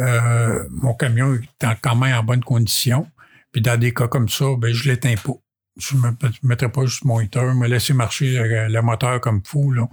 Euh, 0.00 0.64
mon 0.70 0.94
camion 0.94 1.34
est 1.34 1.80
quand 1.80 1.94
même 1.94 2.16
en 2.16 2.24
bonne 2.24 2.42
condition. 2.42 3.08
Puis 3.52 3.62
dans 3.62 3.78
des 3.78 3.94
cas 3.94 4.08
comme 4.08 4.28
ça, 4.28 4.46
ben, 4.58 4.74
je 4.74 4.88
l'éteins 4.88 5.14
pas. 5.14 5.34
Je 5.76 5.96
ne 5.96 6.10
mettrai 6.42 6.68
pas 6.68 6.84
juste 6.84 7.04
mon 7.04 7.20
heater, 7.20 7.54
me 7.54 7.68
laisser 7.68 7.94
marcher 7.94 8.66
le, 8.68 8.82
moteur 8.82 9.20
comme 9.20 9.42
fou, 9.44 9.70
là, 9.70 9.88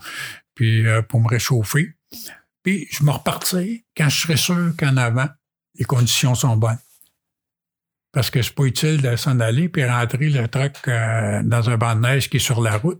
puis 0.55 0.87
euh, 0.87 1.03
pour 1.03 1.21
me 1.21 1.27
réchauffer. 1.27 1.93
Puis 2.63 2.87
je 2.91 3.03
me 3.03 3.11
repartirai 3.11 3.85
quand 3.95 4.09
je 4.09 4.21
serai 4.21 4.37
sûr 4.37 4.73
qu'en 4.77 4.97
avant, 4.97 5.27
les 5.75 5.85
conditions 5.85 6.35
sont 6.35 6.55
bonnes. 6.57 6.79
Parce 8.11 8.29
que 8.29 8.41
c'est 8.41 8.53
pas 8.53 8.65
utile 8.65 9.01
de 9.01 9.15
s'en 9.15 9.39
aller 9.39 9.69
puis 9.69 9.85
rentrer 9.85 10.29
le 10.29 10.47
truck 10.47 10.73
euh, 10.87 11.41
dans 11.43 11.69
un 11.69 11.77
banc 11.77 11.95
de 11.95 12.01
neige 12.01 12.29
qui 12.29 12.37
est 12.37 12.41
sur 12.41 12.61
la 12.61 12.77
route. 12.77 12.99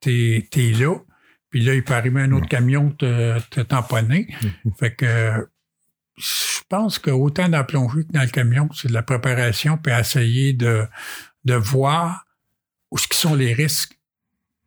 T'es 0.00 0.48
es 0.56 0.72
là, 0.72 0.96
puis 1.50 1.62
là, 1.62 1.74
il 1.74 1.84
peut 1.84 1.94
arriver 1.94 2.20
un 2.22 2.32
autre 2.32 2.48
camion 2.48 2.90
te, 2.90 3.38
te 3.48 3.60
tamponner. 3.60 4.34
fait 4.78 4.94
que 4.94 5.46
je 6.16 6.60
pense 6.68 6.98
qu'autant 6.98 7.48
dans 7.48 7.58
la 7.58 7.64
plongée 7.64 8.04
que 8.04 8.12
dans 8.12 8.22
le 8.22 8.28
camion, 8.28 8.68
c'est 8.74 8.88
de 8.88 8.92
la 8.92 9.02
préparation, 9.04 9.78
puis 9.78 9.92
essayer 9.92 10.52
de, 10.52 10.84
de 11.44 11.54
voir 11.54 12.26
où 12.90 12.98
ce 12.98 13.06
qui 13.06 13.18
sont 13.18 13.34
les 13.34 13.52
risques, 13.52 13.98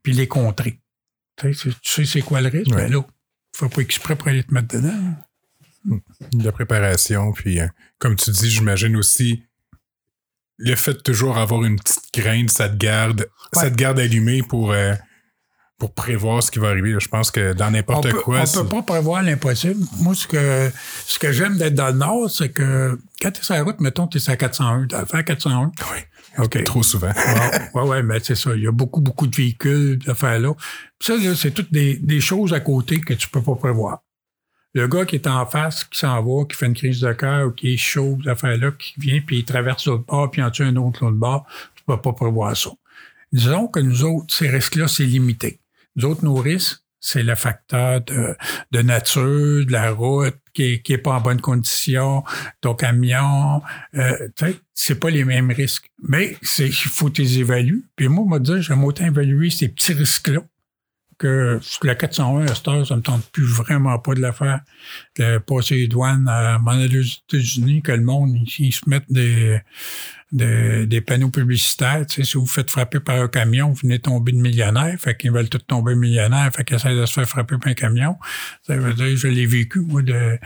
puis 0.01 0.13
les 0.13 0.30
contrer. 0.30 0.80
Tu 1.36 1.53
sais, 1.53 2.05
c'est 2.05 2.22
quoi 2.22 2.39
le 2.39 2.49
risque? 2.49 2.72
Ben 2.72 2.89
là, 2.89 3.01
il 3.05 3.57
faut 3.57 3.68
pas 3.70 3.82
exprès 3.82 4.15
pour 4.15 4.30
aller 4.30 4.43
te 4.43 4.53
mettre 4.53 4.76
dedans. 4.76 5.15
De 6.32 6.43
la 6.43 6.51
préparation, 6.53 7.32
puis 7.34 7.59
euh, 7.59 7.68
comme 7.97 8.15
tu 8.15 8.32
dis, 8.32 8.49
j'imagine 8.49 8.95
aussi 8.95 9.43
le 10.58 10.76
fait 10.76 10.93
de 10.93 10.99
toujours 10.99 11.38
avoir 11.38 11.64
une 11.64 11.78
petite 11.78 12.12
crainte, 12.12 12.49
ça 12.49 12.70
te 12.70 12.76
garde, 12.76 13.28
ça 13.53 13.70
te 13.70 13.76
garde 13.76 13.99
allumé 13.99 14.41
pour, 14.41 14.72
euh, 14.72 14.93
pour 15.78 15.93
prévoir 15.93 16.41
ce 16.41 16.49
qui 16.49 16.60
va 16.60 16.70
arriver. 16.70 16.95
Je 16.99 17.08
pense 17.08 17.30
que 17.30 17.53
dans 17.53 17.70
n'importe 17.70 18.12
quoi. 18.14 18.41
On 18.41 18.64
peut 18.64 18.68
pas 18.68 18.82
prévoir 18.82 19.22
l'impossible. 19.22 19.86
Moi, 19.99 20.16
ce 20.16 20.28
que, 20.28 20.72
ce 21.05 21.20
que 21.20 21.32
j'aime 21.32 21.58
d'être 21.58 21.76
dans 21.76 21.88
le 21.88 21.93
Nord, 21.93 22.32
c'est 22.32 22.49
que 22.49 22.99
quand 23.22 23.32
tu 23.32 23.41
es 23.41 23.43
sur 23.43 23.53
la 23.53 23.64
route, 23.64 23.80
mettons, 23.80 24.08
tu 24.08 24.18
es 24.18 24.30
à 24.30 24.36
401, 24.36 24.88
tu 24.88 24.95
fait 25.05 25.24
401. 25.24 25.72
Oui. 25.91 25.97
OK. 26.39 26.64
Trop 26.64 26.84
souvent. 26.84 27.12
Oui, 27.74 27.82
ouais, 27.84 28.03
mais 28.03 28.20
c'est 28.22 28.36
ça. 28.36 28.55
Il 28.55 28.64
y 28.64 28.68
a 28.68 28.72
beaucoup, 28.72 29.01
beaucoup 29.01 29.28
de 29.28 29.36
véhicules, 29.36 29.97
d'affaires 29.99 30.39
là. 30.39 30.53
ça, 30.99 31.14
c'est 31.36 31.51
toutes 31.51 31.72
des, 31.72 31.95
des, 31.95 32.22
choses 32.22 32.53
à 32.53 32.60
côté 32.60 32.99
que 33.01 33.14
tu 33.14 33.28
peux 33.28 33.41
pas 33.41 33.55
prévoir. 33.55 33.99
Le 34.78 34.88
gars 34.88 35.05
qui 35.05 35.15
est 35.15 35.25
en 35.25 35.43
face, 35.47 35.86
qui 35.86 35.97
s'en 35.97 36.21
va, 36.21 36.45
qui 36.45 36.55
fait 36.55 36.67
une 36.67 36.75
crise 36.75 36.99
de 36.99 37.11
cœur, 37.11 37.55
qui 37.55 37.73
est 37.73 37.78
chaud, 37.78 38.19
d'affaires-là, 38.23 38.69
qui 38.78 38.93
vient, 38.99 39.19
puis 39.25 39.39
il 39.39 39.43
traverse 39.43 39.88
l'autre 39.88 40.05
bord, 40.05 40.30
puis 40.30 40.43
en 40.43 40.51
tue 40.51 40.61
un 40.61 40.75
autre 40.75 41.03
l'autre 41.03 41.17
bord, 41.17 41.47
tu 41.75 41.84
peux 41.88 41.99
pas 41.99 42.13
prévoir 42.13 42.55
ça. 42.55 42.69
Disons 43.32 43.69
que 43.69 43.80
nous 43.80 44.03
autres, 44.03 44.32
ces 44.32 44.47
risques-là, 44.47 44.88
c'est 44.88 45.05
limité. 45.05 45.59
Nous 45.95 46.05
autres, 46.05 46.23
nos 46.23 46.36
risques, 46.36 46.80
c'est 46.99 47.23
le 47.23 47.34
facteur 47.34 48.01
de, 48.01 48.82
nature, 48.84 49.65
de 49.65 49.71
la 49.71 49.89
route 49.89 50.38
qui 50.53 50.80
est, 50.88 50.97
pas 50.99 51.15
en 51.15 51.21
bonne 51.21 51.41
condition, 51.41 52.23
ton 52.61 52.75
camion, 52.75 53.63
euh, 53.95 54.30
c'est 54.75 54.99
pas 54.99 55.09
les 55.09 55.25
mêmes 55.25 55.49
risques. 55.49 55.89
Mais 56.07 56.38
il 56.59 56.71
faut 56.71 57.09
les 57.17 57.39
évaluer. 57.39 57.82
Puis 57.95 58.09
moi, 58.09 58.25
moi 58.28 58.38
dire, 58.38 58.61
j'aime 58.61 58.84
autant 58.84 59.05
évaluer 59.05 59.49
ces 59.49 59.69
petits 59.69 59.93
risques-là 59.93 60.41
que 61.18 61.59
la 61.84 61.95
401 61.95 62.45
à 62.45 62.55
cette 62.55 62.68
heure, 62.68 62.86
ça 62.86 62.95
me 62.95 63.01
tente 63.01 63.26
plus 63.32 63.45
vraiment 63.45 63.97
pas 63.99 64.13
de 64.13 64.22
la 64.22 64.34
faire. 64.34 64.61
De 65.18 65.39
passer 65.39 65.76
les 65.76 65.88
douanes 65.88 66.28
à 66.28 66.59
aux 66.59 66.74
États-Unis, 66.74 67.82
que 67.82 67.91
le 67.91 68.03
monde, 68.03 68.36
ils, 68.59 68.72
se 68.72 68.88
mettent 68.88 69.11
des, 69.11 69.59
des, 70.32 70.86
des 70.86 71.01
panneaux 71.01 71.30
publicitaires. 71.30 72.05
Tu 72.05 72.15
sais, 72.15 72.24
si 72.24 72.38
vous 72.38 72.45
faites 72.45 72.70
frapper 72.70 72.99
par 72.99 73.22
un 73.22 73.28
camion, 73.28 73.70
vous 73.70 73.80
venez 73.82 73.99
tomber 73.99 74.32
de 74.32 74.38
millionnaire. 74.38 74.95
Fait 74.99 75.18
qu'ils 75.18 75.32
veulent 75.32 75.49
tous 75.49 75.59
tomber 75.59 75.95
millionnaires. 75.95 76.51
Fait 76.53 76.63
qu'ils 76.63 76.76
essaient 76.76 76.95
de 76.95 77.05
se 77.05 77.13
faire 77.13 77.28
frapper 77.28 77.57
par 77.57 77.72
un 77.72 77.74
camion. 77.74 78.18
Ça 78.63 78.78
veut 78.78 78.93
dire, 78.93 79.18
je 79.18 79.28
l'ai 79.28 79.45
vécu, 79.45 79.80
moi, 79.80 80.01
de, 80.01 80.13
euh, 80.13 80.38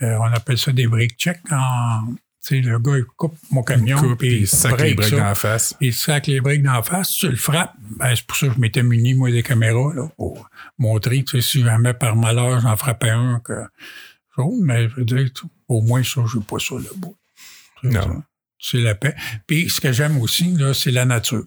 on 0.00 0.32
appelle 0.32 0.58
ça 0.58 0.72
des 0.72 0.86
break 0.86 1.16
checks 1.16 1.40
en, 1.50 2.14
sais, 2.40 2.60
le 2.60 2.78
gars, 2.78 2.96
il 2.96 3.04
coupe 3.04 3.36
mon 3.50 3.62
camion, 3.62 4.16
puis 4.16 4.40
il 4.40 4.48
sac 4.48 4.80
les 4.80 4.94
briques 4.94 5.12
dans 5.12 5.24
la 5.24 5.34
face. 5.34 5.74
Il 5.80 5.92
sac 5.92 6.26
les 6.26 6.40
briques 6.40 6.62
dans 6.62 6.72
la 6.72 6.82
face, 6.82 7.10
tu 7.10 7.28
le 7.28 7.36
frappes. 7.36 7.74
Ben, 7.98 8.14
c'est 8.14 8.26
pour 8.26 8.36
ça 8.36 8.48
que 8.48 8.54
je 8.54 8.58
m'étais 8.60 8.82
muni, 8.82 9.14
moi, 9.14 9.30
des 9.30 9.42
caméras, 9.42 9.92
là, 9.94 10.08
pour 10.16 10.48
montrer, 10.78 11.22
tu 11.22 11.40
sais, 11.40 11.46
si 11.46 11.62
jamais 11.62 11.94
par 11.94 12.16
malheur, 12.16 12.60
j'en 12.60 12.76
frappais 12.76 13.10
un, 13.10 13.40
que. 13.40 13.52
mais 14.62 14.88
je 14.88 14.96
veux 14.96 15.04
dire, 15.04 15.28
au 15.68 15.82
moins, 15.82 16.02
ça, 16.02 16.22
je 16.26 16.38
pas 16.38 16.58
ça 16.58 16.74
là-bas. 16.76 17.12
Non. 17.82 18.22
C'est 18.58 18.78
la 18.80 18.94
paix. 18.94 19.14
Puis, 19.46 19.70
ce 19.70 19.80
que 19.80 19.92
j'aime 19.92 20.18
aussi, 20.18 20.54
là, 20.56 20.74
c'est 20.74 20.90
la 20.90 21.04
nature. 21.04 21.44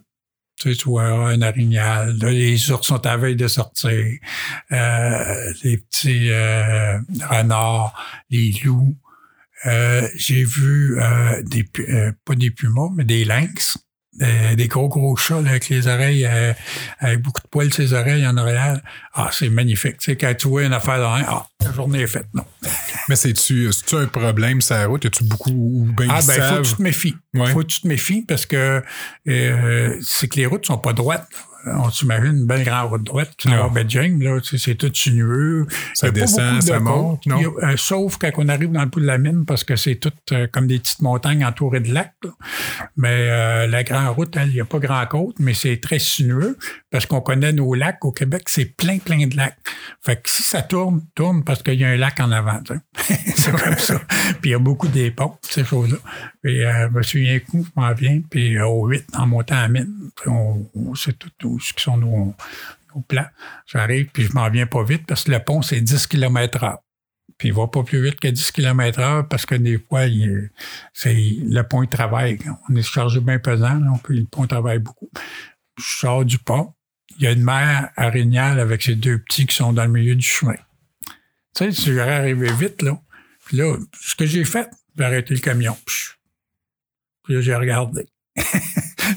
Tu 0.56 0.70
sais, 0.70 0.76
tu 0.76 0.88
vois 0.88 1.04
un 1.04 1.42
orignal, 1.42 2.16
les 2.20 2.70
ours 2.70 2.86
sont 2.86 3.04
à 3.06 3.16
veille 3.16 3.34
de 3.34 3.48
sortir, 3.48 3.90
euh, 4.70 5.52
les 5.64 5.78
petits 5.78 6.30
euh, 6.30 6.98
renards, 7.28 7.92
les 8.30 8.52
loups, 8.64 8.96
euh, 9.66 10.08
j'ai 10.14 10.44
vu 10.44 10.98
euh, 11.00 11.42
des 11.42 11.64
euh, 11.78 12.12
pas 12.24 12.34
des 12.34 12.50
pumas, 12.50 12.90
mais 12.94 13.04
des 13.04 13.24
lynx. 13.24 13.78
Des, 14.16 14.68
gros 14.68 14.88
gros 14.88 15.16
chats 15.16 15.38
avec 15.38 15.68
les 15.68 15.88
oreilles, 15.88 16.24
avec 17.00 17.20
beaucoup 17.20 17.40
de 17.42 17.48
poils 17.48 17.74
ses 17.74 17.94
oreilles 17.94 18.24
en 18.24 18.36
arrière. 18.36 18.80
Ah, 19.12 19.30
c'est 19.32 19.48
magnifique. 19.48 19.98
Tu 19.98 20.12
sais, 20.12 20.16
quand 20.16 20.32
tu 20.38 20.46
vois 20.46 20.62
une 20.62 20.72
affaire 20.72 20.98
dans 20.98 21.14
ah, 21.14 21.48
la 21.60 21.72
journée 21.72 22.02
est 22.02 22.06
faite, 22.06 22.28
non. 22.32 22.44
Mais 23.08 23.16
c'est-tu 23.16 23.68
un 23.92 24.06
problème 24.06 24.60
la 24.70 24.86
route? 24.86 25.04
As-tu 25.04 25.24
beaucoup 25.24 25.50
ou 25.50 25.92
bien 25.96 26.06
Ah, 26.10 26.20
ben, 26.24 26.40
faut 26.42 26.62
que 26.62 26.68
tu 26.68 26.76
te 26.76 26.82
méfies. 26.82 27.16
Faut 27.34 27.58
que 27.58 27.66
tu 27.66 27.80
te 27.80 27.88
méfies 27.88 28.22
parce 28.22 28.46
que 28.46 28.84
c'est 29.26 30.28
que 30.28 30.36
les 30.36 30.46
routes 30.46 30.64
sont 30.64 30.78
pas 30.78 30.92
droites 30.92 31.28
on 31.66 31.90
s'imagine 31.90 32.36
une 32.36 32.46
belle 32.46 32.64
grande 32.64 32.90
route 32.90 33.02
droite 33.04 33.34
qui 33.36 33.48
va 33.48 33.64
à 33.64 33.68
Beijing, 33.68 34.22
là, 34.22 34.38
c'est 34.42 34.74
tout 34.74 34.90
sinueux. 34.92 35.66
Ça 35.94 36.10
descend, 36.10 36.62
ça 36.62 36.80
monte, 36.80 37.26
non? 37.26 37.40
Euh, 37.62 37.76
sauf 37.76 38.18
quand 38.18 38.30
on 38.36 38.48
arrive 38.48 38.72
dans 38.72 38.82
le 38.82 38.86
bout 38.86 39.00
de 39.00 39.06
la 39.06 39.18
mine, 39.18 39.44
parce 39.46 39.64
que 39.64 39.76
c'est 39.76 39.96
tout 39.96 40.12
euh, 40.32 40.46
comme 40.50 40.66
des 40.66 40.78
petites 40.78 41.02
montagnes 41.02 41.44
entourées 41.44 41.80
de 41.80 41.92
lacs. 41.92 42.12
Mais 42.96 43.28
euh, 43.30 43.66
la 43.66 43.82
grande 43.82 44.14
route, 44.14 44.36
il 44.46 44.52
n'y 44.52 44.60
a 44.60 44.64
pas 44.64 44.78
grand 44.78 45.06
côte, 45.06 45.36
mais 45.38 45.54
c'est 45.54 45.78
très 45.78 45.98
sinueux, 45.98 46.58
parce 46.90 47.06
qu'on 47.06 47.20
connaît 47.20 47.52
nos 47.52 47.74
lacs. 47.74 48.04
Au 48.04 48.12
Québec, 48.12 48.44
c'est 48.46 48.66
plein, 48.66 48.98
plein 48.98 49.26
de 49.26 49.36
lacs. 49.36 49.56
Fait 50.02 50.16
que 50.16 50.28
si 50.28 50.42
ça 50.42 50.62
tourne, 50.62 51.02
tourne 51.14 51.44
parce 51.44 51.62
qu'il 51.62 51.80
y 51.80 51.84
a 51.84 51.88
un 51.88 51.96
lac 51.96 52.20
en 52.20 52.30
avant. 52.30 52.60
c'est 52.96 53.52
comme 53.52 53.78
ça. 53.78 54.00
Puis 54.40 54.50
il 54.50 54.52
y 54.52 54.54
a 54.54 54.58
beaucoup 54.58 54.88
d'époques, 54.88 55.38
ces 55.42 55.64
choses-là. 55.64 55.98
Puis 56.44 56.62
euh, 56.62 56.88
je 56.88 56.94
me 56.94 57.02
souviens 57.02 57.40
coup, 57.40 57.64
je 57.64 57.80
m'en 57.80 57.94
viens, 57.94 58.20
puis 58.20 58.60
au 58.60 58.86
8, 58.86 59.16
en 59.16 59.26
montant 59.26 59.56
à 59.56 59.66
mine, 59.66 60.10
on, 60.26 60.68
on 60.74 60.94
sait 60.94 61.14
tout 61.38 61.58
ce 61.58 61.72
qui 61.72 61.82
sont 61.82 61.96
nos, 61.96 62.34
plans. 63.08 63.26
J'arrive, 63.66 64.08
puis 64.12 64.24
je 64.24 64.32
m'en 64.34 64.48
viens 64.50 64.66
pas 64.66 64.84
vite 64.84 65.06
parce 65.06 65.24
que 65.24 65.32
le 65.32 65.40
pont, 65.40 65.62
c'est 65.62 65.80
10 65.80 66.06
km 66.06 66.58
h 66.58 66.76
Puis 67.38 67.48
il 67.48 67.54
va 67.54 67.66
pas 67.66 67.82
plus 67.82 68.00
vite 68.02 68.20
que 68.20 68.28
10 68.28 68.52
km 68.52 69.00
h 69.00 69.26
parce 69.26 69.46
que 69.46 69.54
des 69.54 69.78
fois, 69.78 70.02
c'est 70.92 71.14
le 71.14 71.62
pont, 71.62 71.82
il 71.82 71.88
travaille. 71.88 72.38
On 72.68 72.76
est 72.76 72.82
chargé 72.82 73.20
bien 73.20 73.38
pesant, 73.38 73.76
donc 73.76 74.06
le 74.10 74.24
pont 74.24 74.46
travaille 74.46 74.80
beaucoup. 74.80 75.10
Je 75.78 75.82
sors 75.82 76.26
du 76.26 76.38
pont. 76.38 76.74
Il 77.16 77.24
y 77.24 77.26
a 77.26 77.32
une 77.32 77.42
mère 77.42 77.88
arignale 77.96 78.60
avec 78.60 78.82
ses 78.82 78.96
deux 78.96 79.18
petits 79.18 79.46
qui 79.46 79.56
sont 79.56 79.72
dans 79.72 79.84
le 79.84 79.90
milieu 79.90 80.14
du 80.14 80.26
chemin. 80.26 80.56
Tu 81.56 81.64
sais, 81.64 81.72
si 81.72 81.94
j'aurais 81.94 82.16
arrivé 82.16 82.52
vite, 82.52 82.82
là. 82.82 83.00
Puis 83.46 83.56
là, 83.56 83.76
ce 83.98 84.14
que 84.14 84.26
j'ai 84.26 84.44
fait, 84.44 84.68
j'ai 84.96 85.04
arrêté 85.04 85.34
le 85.34 85.40
camion. 85.40 85.76
Puis 85.86 86.13
là, 87.28 87.40
j'ai 87.40 87.54
regardé. 87.54 88.06
tu 88.36 88.42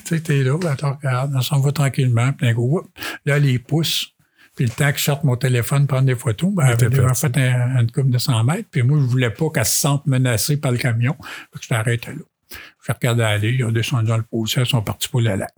sais, 0.05 0.19
t'es 0.21 0.43
là, 0.43 0.57
là, 0.61 0.75
tu 0.75 0.85
regardes, 0.85 1.33
on 1.35 1.41
s'en 1.41 1.59
va 1.59 1.71
tranquillement, 1.71 2.33
puis 2.33 2.47
un 2.47 2.53
coup, 2.53 2.81
là, 3.25 3.39
les 3.39 3.59
pouces, 3.59 4.13
puis 4.55 4.65
le 4.65 4.71
temps 4.71 4.91
que 4.91 4.97
je 4.97 5.03
sorte 5.03 5.23
mon 5.23 5.35
téléphone, 5.35 5.87
prendre 5.87 6.05
des 6.05 6.15
photos, 6.15 6.51
ben, 6.53 6.65
elle 6.65 6.85
avait 6.85 7.13
fait 7.13 7.37
un, 7.37 7.79
une 7.79 7.91
coupe 7.91 8.09
de 8.09 8.17
100 8.17 8.43
mètres, 8.43 8.69
puis 8.71 8.83
moi, 8.83 8.99
je 8.99 9.05
voulais 9.05 9.29
pas 9.29 9.49
qu'elle 9.49 9.65
se 9.65 9.79
sente 9.79 10.05
menacée 10.07 10.57
par 10.57 10.71
le 10.71 10.77
camion, 10.77 11.15
fait 11.21 11.59
que 11.59 11.63
je 11.63 11.67
t'arrête 11.69 12.07
là. 12.07 12.13
Je 12.85 12.93
regardais 12.93 13.23
aller, 13.23 13.49
ils 13.51 13.65
ont 13.65 13.71
descendu 13.71 14.07
dans 14.07 14.17
le 14.17 14.23
pousset, 14.23 14.61
ils 14.61 14.67
sont 14.67 14.81
partis 14.81 15.09
pour 15.09 15.21
le 15.21 15.35
lac. 15.35 15.53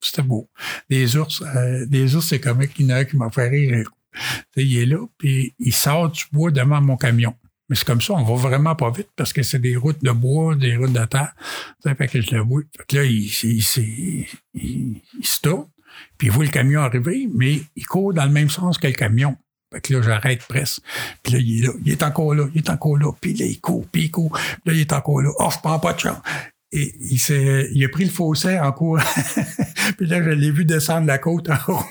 C'était 0.00 0.22
beau. 0.22 0.48
Des 0.88 1.16
ours, 1.16 1.42
euh, 1.42 1.84
des 1.86 2.14
ours, 2.14 2.26
c'est 2.26 2.40
comme 2.40 2.62
il 2.62 2.86
y 2.86 2.92
en 2.92 2.96
a 2.96 3.04
qui 3.04 3.16
m'a 3.16 3.30
fait 3.30 3.48
rire. 3.48 3.90
il 4.56 4.78
est 4.78 4.86
là, 4.86 5.04
puis 5.18 5.54
il 5.58 5.72
sort 5.72 6.10
du 6.10 6.24
bois 6.32 6.50
devant 6.50 6.80
mon 6.80 6.96
camion. 6.96 7.34
Mais 7.70 7.76
c'est 7.76 7.86
comme 7.86 8.00
ça, 8.00 8.14
on 8.14 8.24
va 8.24 8.34
vraiment 8.34 8.74
pas 8.74 8.90
vite 8.90 9.08
parce 9.14 9.32
que 9.32 9.44
c'est 9.44 9.60
des 9.60 9.76
routes 9.76 10.02
de 10.02 10.10
bois, 10.10 10.56
des 10.56 10.76
routes 10.76 10.92
de 10.92 11.04
terre. 11.06 11.32
Fait 11.82 12.08
que 12.08 12.20
je 12.20 12.34
le 12.34 12.42
vois. 12.42 12.62
Fait 12.76 12.84
que 12.86 12.96
là, 12.96 13.04
il, 13.04 13.24
il, 13.44 14.26
il, 14.54 15.00
il 15.18 15.26
se 15.26 15.40
tourne, 15.40 15.68
puis 16.18 16.26
il 16.26 16.32
voit 16.32 16.44
le 16.44 16.50
camion 16.50 16.80
arriver, 16.80 17.28
mais 17.32 17.62
il 17.76 17.86
court 17.86 18.12
dans 18.12 18.24
le 18.24 18.32
même 18.32 18.50
sens 18.50 18.76
que 18.76 18.88
le 18.88 18.92
camion. 18.92 19.36
Fait 19.72 19.80
que 19.80 19.94
là, 19.94 20.02
j'arrête 20.02 20.42
presque. 20.48 20.82
Puis 21.22 21.32
là, 21.32 21.38
il 21.38 21.58
est 21.58 21.66
là. 21.68 21.72
Il 21.84 21.92
est 21.92 22.02
encore 22.02 22.34
là. 22.34 22.48
Il 22.54 22.58
est 22.58 22.70
encore 22.70 22.96
là. 22.98 23.12
Puis 23.20 23.34
là, 23.34 23.46
il 23.46 23.60
court, 23.60 23.86
puis 23.90 24.02
il 24.04 24.10
court. 24.10 24.32
Puis 24.32 24.60
là, 24.64 24.72
il 24.72 24.80
est 24.80 24.92
encore 24.92 25.22
là. 25.22 25.30
Oh, 25.38 25.48
je 25.52 25.58
prends 25.62 25.78
pas 25.78 25.92
de 25.92 26.00
chance. 26.00 26.18
Et 26.72 26.94
il 27.00 27.18
s'est, 27.18 27.68
il 27.72 27.84
a 27.84 27.88
pris 27.88 28.04
le 28.04 28.10
fossé 28.10 28.58
en 28.58 28.70
cours. 28.72 29.00
Puis 29.98 30.06
là, 30.06 30.22
je 30.22 30.30
l'ai 30.30 30.50
vu 30.52 30.64
descendre 30.64 31.06
la 31.06 31.18
côte 31.18 31.50
en 31.50 31.56
roulant. 31.56 31.82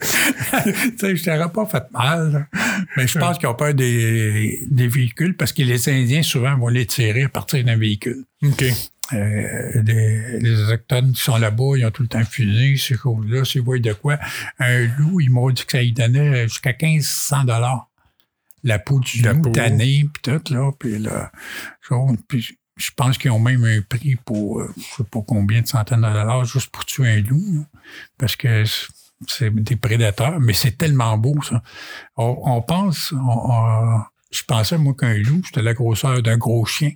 tu 0.00 0.98
sais, 0.98 1.16
je 1.16 1.24
t'aurais 1.24 1.52
pas 1.52 1.66
fait 1.66 1.84
mal. 1.92 2.32
là. 2.32 2.46
Mais 2.96 3.06
je 3.06 3.18
pense 3.18 3.38
qu'ils 3.38 3.48
ont 3.48 3.54
peur 3.54 3.74
des, 3.74 4.66
des 4.70 4.88
véhicules 4.88 5.36
parce 5.36 5.52
que 5.52 5.62
les 5.62 5.88
Indiens, 5.88 6.22
souvent, 6.22 6.56
vont 6.56 6.68
les 6.68 6.86
tirer 6.86 7.24
à 7.24 7.28
partir 7.28 7.62
d'un 7.64 7.76
véhicule. 7.76 8.24
OK. 8.42 8.64
Euh, 9.12 9.82
les, 9.82 10.40
les 10.40 10.60
Autochtones 10.62 11.12
qui 11.12 11.22
sont 11.22 11.36
là-bas, 11.36 11.76
ils 11.76 11.86
ont 11.86 11.90
tout 11.90 12.02
le 12.02 12.08
temps 12.08 12.24
fusé, 12.24 12.76
ces 12.76 12.96
choses-là. 12.96 13.44
S'ils 13.44 13.60
voient 13.62 13.78
de 13.78 13.92
quoi, 13.92 14.18
un 14.58 14.86
loup, 14.98 15.20
ils 15.20 15.30
m'ont 15.30 15.50
dit 15.50 15.64
que 15.64 15.72
ça 15.72 15.82
lui 15.82 15.92
donnait 15.92 16.48
jusqu'à 16.48 16.74
1500 16.80 17.44
dollars. 17.44 17.88
La 18.64 18.78
peau 18.78 18.98
du 19.00 19.20
La 19.22 19.32
loup 19.34 19.42
peau. 19.42 19.50
tannée, 19.50 20.08
puis 20.12 20.22
tout, 20.22 20.52
là. 20.52 20.72
Puis 20.78 20.98
là, 20.98 21.30
puis 22.26 22.58
je 22.76 22.90
pense 22.96 23.16
qu'ils 23.18 23.30
ont 23.30 23.38
même 23.38 23.64
un 23.64 23.80
prix 23.82 24.16
pour, 24.16 24.60
euh, 24.60 24.72
je 24.76 24.96
sais 24.98 25.04
pas 25.10 25.20
combien 25.26 25.62
de 25.62 25.66
centaines 25.66 26.00
de 26.02 26.06
dollars 26.06 26.44
juste 26.44 26.70
pour 26.70 26.84
tuer 26.84 27.08
un 27.08 27.20
loup, 27.20 27.64
parce 28.18 28.36
que 28.36 28.64
c'est- 29.26 29.50
des 29.50 29.76
prédateurs, 29.76 30.40
mais 30.40 30.52
c'est 30.52 30.76
tellement 30.76 31.16
beau, 31.16 31.40
ça. 31.42 31.62
On, 32.16 32.36
on 32.44 32.62
pense, 32.62 33.12
on- 33.12 33.50
on- 33.52 34.00
je 34.30 34.42
pensais, 34.44 34.76
moi, 34.76 34.94
qu'un 34.98 35.14
loup, 35.14 35.40
c'était 35.44 35.62
la 35.62 35.72
grosseur 35.74 36.22
d'un 36.22 36.36
gros 36.36 36.66
chien. 36.66 36.90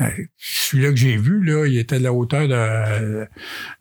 Euh, 0.00 0.10
Celui-là 0.36 0.90
que 0.90 0.96
j'ai 0.96 1.16
vu, 1.16 1.42
là, 1.42 1.66
il 1.66 1.76
était 1.78 1.98
de 1.98 2.04
la 2.04 2.12
hauteur 2.12 2.42
de, 2.46 3.26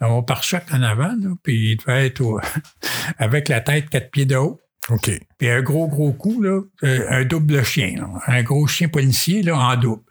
de 0.01 0.05
mon 0.05 0.23
pare-choc 0.23 0.63
en 0.71 0.81
avant, 0.81 1.15
là, 1.19 1.29
puis 1.43 1.71
il 1.73 1.77
devait 1.77 2.07
être 2.07 2.21
au- 2.21 2.39
avec 3.19 3.49
la 3.49 3.61
tête 3.61 3.89
quatre 3.89 4.09
pieds 4.09 4.25
de 4.25 4.35
haut, 4.35 4.59
OK. 4.89 5.11
puis 5.37 5.49
un 5.49 5.61
gros, 5.61 5.87
gros 5.87 6.13
coup, 6.13 6.41
là, 6.41 6.61
euh, 6.83 7.05
un 7.09 7.23
double 7.25 7.63
chien, 7.63 7.95
là, 7.97 8.09
un 8.25 8.41
gros 8.41 8.65
chien 8.67 8.87
policier 8.87 9.43
là, 9.43 9.57
en 9.59 9.75
double, 9.75 10.01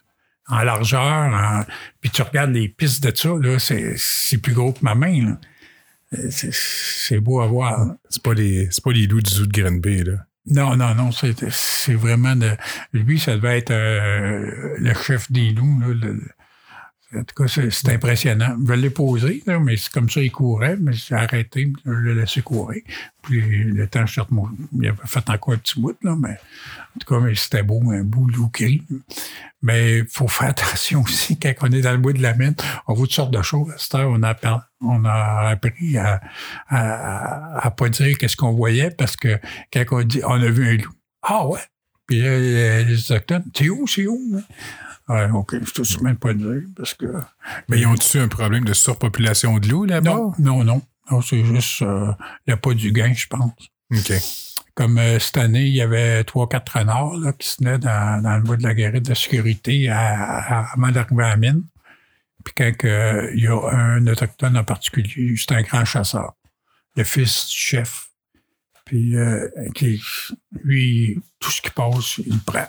en 0.48 0.62
largeur, 0.62 1.02
en- 1.02 1.64
puis 2.00 2.10
tu 2.10 2.22
regardes 2.22 2.52
les 2.52 2.68
pistes 2.68 3.02
de 3.06 3.14
ça, 3.16 3.30
là, 3.40 3.58
c'est, 3.58 3.94
c'est 3.96 4.38
plus 4.38 4.54
gros 4.54 4.72
que 4.72 4.78
ma 4.82 4.94
main. 4.94 5.24
Là. 5.26 5.38
Euh, 6.14 6.28
C'est, 6.30 7.18
beau 7.20 7.40
à 7.40 7.46
voir. 7.46 7.94
C'est 8.08 8.22
pas 8.22 8.34
les, 8.34 8.68
c'est 8.70 8.82
pas 8.82 8.92
les 8.92 9.06
loups 9.06 9.20
du 9.22 9.30
zoo 9.30 9.46
de 9.46 9.52
Granby, 9.62 10.04
là. 10.04 10.12
Non, 10.48 10.76
non, 10.76 10.94
non, 10.94 11.10
c'est, 11.10 11.34
c'est 11.50 11.94
vraiment 11.94 12.36
de. 12.36 12.50
Lui, 12.92 13.18
ça 13.18 13.34
devait 13.34 13.58
être 13.58 13.72
euh, 13.72 14.76
le 14.78 14.94
chef 14.94 15.30
des 15.32 15.50
loups. 15.50 15.80
Là, 15.80 15.88
le- 15.88 16.22
en 17.14 17.22
tout 17.22 17.34
cas, 17.44 17.48
c'est, 17.70 17.88
impressionnant. 17.92 18.56
Je 18.66 18.72
l'ai 18.72 18.90
posé, 18.90 19.42
là, 19.46 19.58
mais 19.60 19.76
c'est 19.76 19.92
comme 19.92 20.10
ça, 20.10 20.20
il 20.20 20.32
courait, 20.32 20.76
mais 20.76 20.92
j'ai 20.92 21.14
arrêté, 21.14 21.72
je 21.84 21.90
l'ai 21.90 22.14
laissé 22.14 22.42
courir. 22.42 22.82
Puis 23.22 23.40
le 23.64 23.86
temps, 23.86 24.04
je 24.06 24.12
suis 24.12 24.20
retourné- 24.20 24.56
il 24.72 24.88
avait 24.88 24.98
encore 25.30 25.54
un 25.54 25.56
petit 25.58 25.80
bout, 25.80 25.96
là, 26.02 26.16
mais 26.18 26.32
en 26.96 26.98
tout 26.98 27.14
cas, 27.20 27.34
c'était 27.34 27.62
beau, 27.62 27.80
un 27.90 28.02
beau 28.02 28.26
gris. 28.52 28.82
Mais 29.62 29.98
il 29.98 30.06
faut 30.08 30.28
faire 30.28 30.48
attention 30.50 31.02
aussi, 31.02 31.38
quand 31.38 31.52
on 31.62 31.70
est 31.72 31.80
dans 31.80 31.92
le 31.92 31.98
bois 31.98 32.12
de 32.12 32.22
la 32.22 32.34
mine, 32.34 32.54
on 32.88 32.94
voit 32.94 33.06
toutes 33.06 33.14
sortes 33.14 33.32
de 33.34 33.42
choses. 33.42 33.70
À 33.72 33.78
cette 33.78 33.94
heure, 33.94 34.10
on 34.10 34.22
a, 35.04 35.54
appris- 35.54 35.96
à, 35.98 36.20
à 36.68 37.70
pas 37.70 37.88
dire 37.88 38.18
qu'est-ce 38.18 38.36
qu'on 38.36 38.52
voyait 38.52 38.90
parce 38.90 39.16
que 39.16 39.38
quand 39.72 39.84
on 39.92 40.02
dit 40.02 40.20
on 40.24 40.42
a 40.42 40.50
vu 40.50 40.68
un 40.68 40.76
loup. 40.76 40.92
Ah 41.22 41.46
ouais? 41.46 41.60
Puis 42.06 42.20
là, 42.20 42.38
les 42.38 42.84
les 42.84 43.12
Autochtones, 43.12 43.44
c'est 43.56 43.68
où, 43.68 43.86
c'est 43.86 44.06
où? 44.06 44.20
hein? 44.36 44.42
Ouais, 45.08 45.30
OK, 45.30 45.56
je 45.64 45.70
te 45.72 45.82
suis 45.82 46.02
même 46.02 46.16
pas 46.16 46.34
dire 46.34 46.62
parce 46.76 46.94
que. 46.94 47.06
Mais 47.68 47.80
ils 47.80 47.86
ont-tu 47.86 48.18
un 48.18 48.28
problème 48.28 48.64
de 48.64 48.72
surpopulation 48.72 49.58
de 49.58 49.68
loups 49.68 49.84
là-bas? 49.84 50.10
Non, 50.10 50.34
non, 50.38 50.64
non. 50.64 50.82
Non, 51.10 51.22
c'est 51.22 51.44
juste 51.44 51.82
euh, 51.82 52.12
a 52.48 52.56
pas 52.56 52.74
du 52.74 52.90
gain, 52.90 53.12
je 53.12 53.28
pense. 53.28 53.52
OK. 53.92 54.12
Comme 54.74 54.98
euh, 54.98 55.18
cette 55.20 55.38
année, 55.38 55.64
il 55.66 55.74
y 55.74 55.80
avait 55.80 56.24
trois, 56.24 56.48
quatre 56.48 56.78
renards 56.78 57.16
là, 57.16 57.32
qui 57.32 57.48
se 57.48 57.56
tenaient 57.56 57.78
dans, 57.78 58.20
dans 58.22 58.36
le 58.36 58.42
bois 58.42 58.56
de 58.56 58.64
la 58.64 58.74
guérite 58.74 59.06
de 59.06 59.14
sécurité 59.14 59.88
à, 59.88 60.38
à, 60.38 60.72
avant 60.72 60.90
d'arriver 60.90 61.22
à 61.22 61.28
la 61.30 61.36
mine. 61.36 61.62
Puis 62.44 62.54
quand 62.56 62.76
que, 62.76 63.30
il 63.34 63.42
y 63.42 63.46
a 63.46 63.58
un 63.70 64.06
autochtone 64.06 64.56
en 64.56 64.64
particulier, 64.64 65.34
c'est 65.36 65.52
un 65.52 65.62
grand 65.62 65.84
chasseur, 65.84 66.34
le 66.96 67.04
fils 67.04 67.48
du 67.48 67.56
chef. 67.56 68.08
Puis 68.84 69.16
euh, 69.16 69.48
qui, 69.74 70.02
lui, 70.62 71.20
tout 71.40 71.50
ce 71.50 71.62
qui 71.62 71.70
passe, 71.70 72.18
il 72.18 72.34
le 72.34 72.40
prend. 72.44 72.66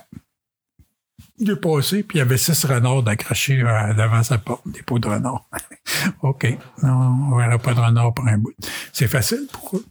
Il 1.40 1.50
est 1.50 1.56
passé, 1.56 2.02
puis 2.02 2.16
il 2.16 2.18
y 2.18 2.22
avait 2.22 2.36
six 2.36 2.64
renards 2.64 3.02
d'accrochés 3.04 3.60
euh, 3.62 3.94
devant 3.94 4.22
sa 4.22 4.38
porte, 4.38 4.66
des 4.68 4.82
pots 4.82 4.98
de 4.98 5.08
renard. 5.08 5.48
OK, 6.22 6.46
non, 6.82 7.32
on 7.32 7.36
verra 7.36 7.58
pas 7.58 7.74
de 7.74 7.80
renard 7.80 8.12
pour 8.12 8.26
un 8.26 8.38
bout. 8.38 8.54
C'est 8.92 9.06
facile 9.06 9.46
pour 9.52 9.76
eux. 9.76 9.86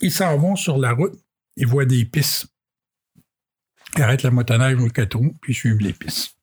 Ils 0.00 0.12
s'en 0.12 0.36
vont 0.36 0.56
sur 0.56 0.78
la 0.78 0.92
route, 0.92 1.14
ils 1.56 1.66
voient 1.66 1.84
des 1.84 2.04
pistes. 2.04 2.46
Ils 3.96 4.02
arrêtent 4.02 4.22
le 4.24 4.30
motoneige 4.30 4.78
ou 4.78 4.84
le 4.84 4.90
puis 4.90 5.52
ils 5.52 5.54
suivent 5.54 5.78
les 5.78 5.92
pistes. 5.92 6.36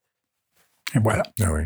Et 0.93 0.99
voilà. 0.99 1.24
Ah 1.41 1.51
oui. 1.51 1.63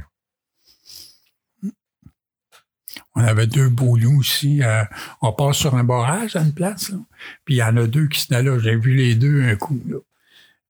On 3.16 3.24
avait 3.24 3.48
deux 3.48 3.70
beaux 3.70 3.98
loups 3.98 4.20
aussi. 4.20 4.64
euh, 4.64 4.84
on 5.22 5.34
passe 5.34 5.58
sur 5.58 5.76
un 5.76 5.84
barrage 5.84 6.36
à 6.36 6.42
une 6.42 6.54
place, 6.54 6.90
là. 6.90 6.98
puis 7.44 7.56
il 7.56 7.58
y 7.58 7.64
en 7.64 7.76
a 7.78 7.86
deux 7.88 8.08
qui 8.08 8.20
se 8.22 8.28
tenaient 8.28 8.44
là. 8.44 8.60
J'ai 8.60 8.76
vu 8.76 8.94
les 8.94 9.16
deux 9.16 9.44
un 9.44 9.56
coup. 9.56 9.82
Là. 9.88 9.98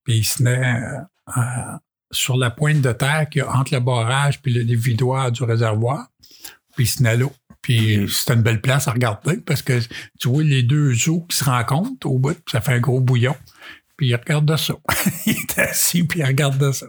Puis 0.04 0.18
ils 0.18 0.24
se 0.24 0.38
tenaient 0.38 0.82
euh, 0.84 1.02
euh, 1.38 1.78
sur 2.12 2.38
la 2.38 2.50
pointe 2.50 2.82
de 2.82 2.92
terre 2.92 3.28
qu'il 3.30 3.40
y 3.42 3.46
a 3.46 3.52
entre 3.56 3.74
le 3.74 3.80
barrage 3.80 4.42
puis 4.42 4.54
le 4.54 4.64
dévidoir 4.64 5.32
du 5.32 5.44
réservoir. 5.44 6.08
Puis 6.76 6.90
là. 7.02 7.16
Puis 7.62 8.08
c'était 8.10 8.36
une 8.36 8.42
belle 8.42 8.62
place 8.62 8.88
à 8.88 8.92
regarder 8.94 9.38
parce 9.38 9.62
que 9.62 9.80
tu 10.20 10.30
vois 10.30 10.44
les 10.44 10.64
deux 10.64 11.10
eaux 11.10 11.26
qui 11.30 11.36
se 11.36 11.44
rencontrent 11.44 12.08
au 12.10 12.18
bout, 12.18 12.34
puis 12.34 12.52
ça 12.54 12.62
fait 12.62 12.74
un 12.74 12.80
gros 12.80 13.02
bouillon. 13.02 13.36
Puis 13.98 14.08
il 14.08 14.16
regarde 14.16 14.56
ça. 14.56 14.76
il 15.26 15.34
est 15.34 15.60
assis, 15.60 16.04
puis 16.06 16.20
il 16.22 16.26
regarde 16.26 16.72
ça. 16.72 16.86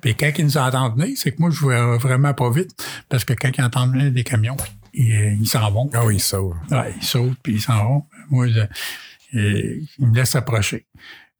Puis 0.00 0.14
quand 0.14 0.30
ils 0.38 0.44
nous 0.46 0.56
entendent 0.56 0.98
venir, 0.98 1.16
c'est 1.18 1.32
que 1.32 1.36
moi, 1.42 1.50
je 1.50 1.66
vais 1.66 1.98
vraiment 1.98 2.32
pas 2.32 2.50
vite. 2.50 2.70
Parce 3.10 3.24
que 3.26 3.34
quand 3.34 3.50
ils 3.58 3.62
entendent 3.62 3.92
venir 3.92 4.10
des 4.10 4.24
camions, 4.24 4.56
ils 4.94 5.36
ils 5.38 5.46
s'en 5.46 5.70
vont. 5.70 5.90
Ah 5.92 6.06
oui, 6.06 6.16
ils 6.16 6.20
sauvent. 6.20 6.56
Ouais, 6.70 6.94
ils 6.96 7.04
sautent, 7.04 7.36
puis 7.42 7.56
ils 7.56 7.60
s'en 7.60 7.84
vont. 7.86 8.04
Moi, 8.30 8.48
je- 8.48 8.60
et 9.38 9.82
ils 9.98 10.06
me 10.06 10.14
laissent 10.16 10.34
approcher. 10.34 10.86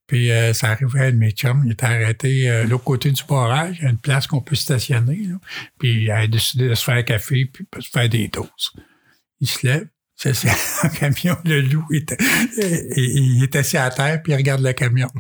Puis 0.07 0.31
euh, 0.31 0.53
ça 0.53 0.71
arrivait, 0.71 1.13
de 1.13 1.17
mes 1.17 1.33
chums, 1.33 1.63
il 1.67 1.73
était 1.73 1.87
arrêté 1.87 2.49
euh, 2.49 2.65
de 2.65 2.71
l'autre 2.71 2.85
côté 2.85 3.11
du 3.11 3.23
barrage. 3.29 3.77
Il 3.79 3.85
y 3.85 3.87
a 3.87 3.91
une 3.91 3.99
place 3.99 4.27
qu'on 4.27 4.41
peut 4.41 4.55
stationner. 4.55 5.23
là. 5.29 5.37
Puis 5.79 6.05
il 6.05 6.11
a 6.11 6.27
décidé 6.27 6.69
de 6.69 6.75
se 6.75 6.85
faire 6.85 6.97
un 6.97 7.03
café, 7.03 7.47
puis 7.47 7.67
de 7.71 7.81
se 7.83 7.91
faire 7.91 8.09
des 8.09 8.29
doses. 8.29 8.73
Il 9.41 9.49
se 9.49 9.67
lève, 9.67 9.89
c'est 10.17 10.33
un 10.83 10.89
camion, 10.89 11.37
le 11.45 11.61
loup, 11.61 11.85
il 11.91 11.99
était, 11.99 12.17
il 12.97 13.43
est 13.43 13.55
assis 13.55 13.77
à 13.77 13.91
terre, 13.91 14.23
puis 14.23 14.33
il 14.33 14.37
regarde 14.37 14.63
le 14.63 14.73
camion. 14.73 15.11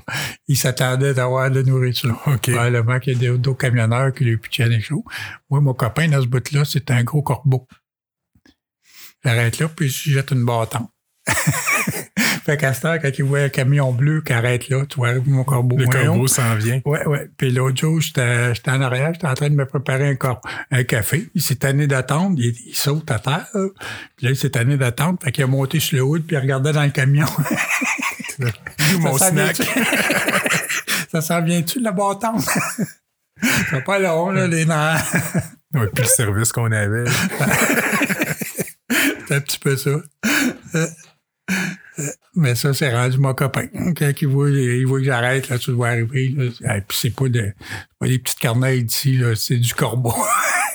Il 0.49 0.57
s'attendait 0.57 1.13
d'avoir 1.13 1.51
de 1.51 1.61
la 1.61 1.67
nourriture. 1.67 2.19
OK. 2.27 2.51
Probablement 2.51 2.99
qu'il 2.99 3.23
y 3.23 3.27
a 3.27 3.37
d'autres 3.37 3.59
camionneurs 3.59 4.15
qui 4.15 4.25
lui 4.25 4.39
pitchaient 4.39 4.71
des 4.71 4.81
choses. 4.81 5.03
Moi, 5.51 5.61
mon 5.61 5.75
copain, 5.75 6.09
dans 6.09 6.23
ce 6.23 6.27
bout-là, 6.27 6.65
c'est 6.65 6.91
un 6.91 7.05
gros 7.05 7.23
corbeau. 7.23 7.69
J'arrête 9.23 9.59
là, 9.59 9.69
puis 9.69 9.89
je 9.89 10.13
jette 10.13 10.31
une 10.31 10.45
bâton. 10.45 10.89
fait 12.47 12.57
qu'à 12.57 12.73
cette 12.73 12.85
heure, 12.85 12.99
quand 13.03 13.11
il 13.19 13.25
voit 13.25 13.41
un 13.41 13.49
camion 13.49 13.93
bleu 13.93 14.21
qui 14.23 14.33
arrête 14.33 14.69
là, 14.69 14.85
tu 14.89 14.97
vois 14.99 15.15
mon 15.27 15.43
corbeau. 15.43 15.77
Le 15.77 15.85
Voyons. 15.87 16.13
corbeau 16.13 16.27
s'en 16.29 16.55
vient. 16.55 16.81
Ouais, 16.85 17.05
ouais. 17.07 17.29
Puis 17.37 17.51
l'autre 17.51 17.77
jour, 17.77 18.01
j'étais 18.01 18.51
en 18.69 18.81
arrière, 18.81 19.13
j'étais 19.13 19.27
en 19.27 19.35
train 19.35 19.51
de 19.51 19.55
me 19.57 19.67
préparer 19.67 20.09
un, 20.09 20.17
un 20.71 20.85
café. 20.85 21.29
Il 21.35 21.43
s'est 21.43 21.57
tanné 21.57 21.89
d'attendre, 21.89 22.37
il, 22.39 22.55
il 22.67 22.75
saute 22.77 23.11
à 23.11 23.19
terre. 23.19 23.47
là. 23.53 23.67
Puis 24.17 24.27
là, 24.27 24.31
il 24.31 24.37
s'est 24.37 24.51
tanné 24.51 24.77
d'attendre, 24.77 25.19
fait 25.23 25.33
qu'il 25.33 25.43
a 25.43 25.49
monté 25.49 25.81
sur 25.81 25.97
le 25.97 26.03
hood, 26.05 26.23
puis 26.25 26.37
il 26.37 26.39
regardait 26.39 26.73
dans 26.73 26.85
le 26.85 26.91
camion. 26.91 27.27
Mon 29.01 29.19
Ça 29.19 29.27
s'en 29.27 29.31
snack. 29.33 29.57
ça 31.13 31.21
s'en 31.21 31.43
vient-tu, 31.43 31.81
le 31.81 31.91
bâton? 31.91 32.37
C'est 33.71 33.85
pas 33.85 33.99
long, 33.99 34.31
là, 34.31 34.47
les 34.47 34.65
nerfs. 34.65 35.05
Ouais, 35.75 35.89
puis 35.93 36.05
le 36.05 36.09
service 36.09 36.53
qu'on 36.53 36.71
avait. 36.71 37.05
C'est 39.29 39.35
un 39.35 39.41
petit 39.41 39.59
peu 39.59 39.77
ça. 39.77 39.91
Euh, 41.99 42.03
Mais 42.35 42.55
ça, 42.55 42.75
c'est 42.75 42.95
rendu 42.95 43.19
mon 43.19 43.35
copain. 43.35 43.67
Quand 43.97 44.13
il 44.21 44.29
voit, 44.29 44.51
il 44.51 44.87
voit 44.87 44.99
que 44.99 45.05
j'arrête, 45.05 45.49
là, 45.49 45.59
tu 45.59 45.71
le 45.71 45.77
vois 45.77 45.89
arriver. 45.89 46.35
Et 46.37 46.81
puis 46.87 46.99
c'est 47.01 47.11
pas, 47.11 47.29
de, 47.29 47.53
c'est 48.01 48.09
des 48.09 48.19
petites 48.19 48.41
corneilles 48.41 48.85
d'ici, 48.85 49.17
là, 49.17 49.35
c'est 49.35 49.57
du 49.57 49.75
corbeau. 49.75 50.15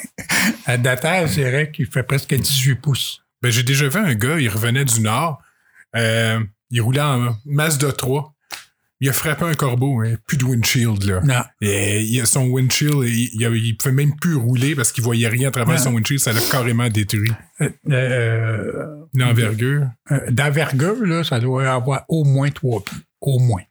à 0.66 0.78
Dater, 0.78 1.28
je 1.28 1.34
dirais 1.34 1.72
qu'il 1.72 1.86
fait 1.86 2.04
presque 2.04 2.34
18 2.34 2.76
pouces. 2.76 3.22
Ben, 3.42 3.52
j'ai 3.52 3.64
déjà 3.64 3.88
vu 3.88 4.00
un 4.00 4.16
gars, 4.16 4.40
il 4.40 4.50
revenait 4.50 4.86
du 4.86 5.02
Nord. 5.02 5.42
Euh, 5.96 6.40
il 6.70 6.82
roulait 6.82 7.02
en 7.02 7.36
Mazda 7.46 7.92
3. 7.92 8.34
Il 9.02 9.10
a 9.10 9.14
frappé 9.14 9.44
un 9.46 9.56
corbeau, 9.56 10.00
hein, 10.02 10.14
plus 10.28 10.38
de 10.38 10.46
windshield, 10.46 11.04
là. 11.04 11.22
Non. 11.24 11.42
Et 11.60 12.04
il 12.04 12.22
a 12.22 12.26
son 12.26 12.46
windshield, 12.46 13.04
il, 13.04 13.30
il 13.34 13.76
pouvait 13.76 13.94
même 13.96 14.16
plus 14.16 14.36
rouler 14.36 14.76
parce 14.76 14.92
qu'il 14.92 15.04
voyait 15.04 15.28
rien 15.28 15.50
à 15.50 15.52
travers 15.52 15.76
Non. 15.78 15.82
son 15.84 15.94
windshield. 15.94 16.20
Ça 16.22 16.32
l'a 16.34 16.40
carrément 16.52 16.88
détruit. 16.88 17.32
Euh, 17.62 17.70
euh, 17.90 18.86
L'envergure. 19.16 19.88
euh, 20.12 20.20
D'envergure, 20.32 21.04
là, 21.06 21.24
ça 21.24 21.40
doit 21.40 21.68
avoir 21.72 22.06
au 22.10 22.24
moins 22.24 22.50
trois 22.52 22.84
pieds. 22.84 22.98
Au 23.22 23.40
moins. 23.40 23.64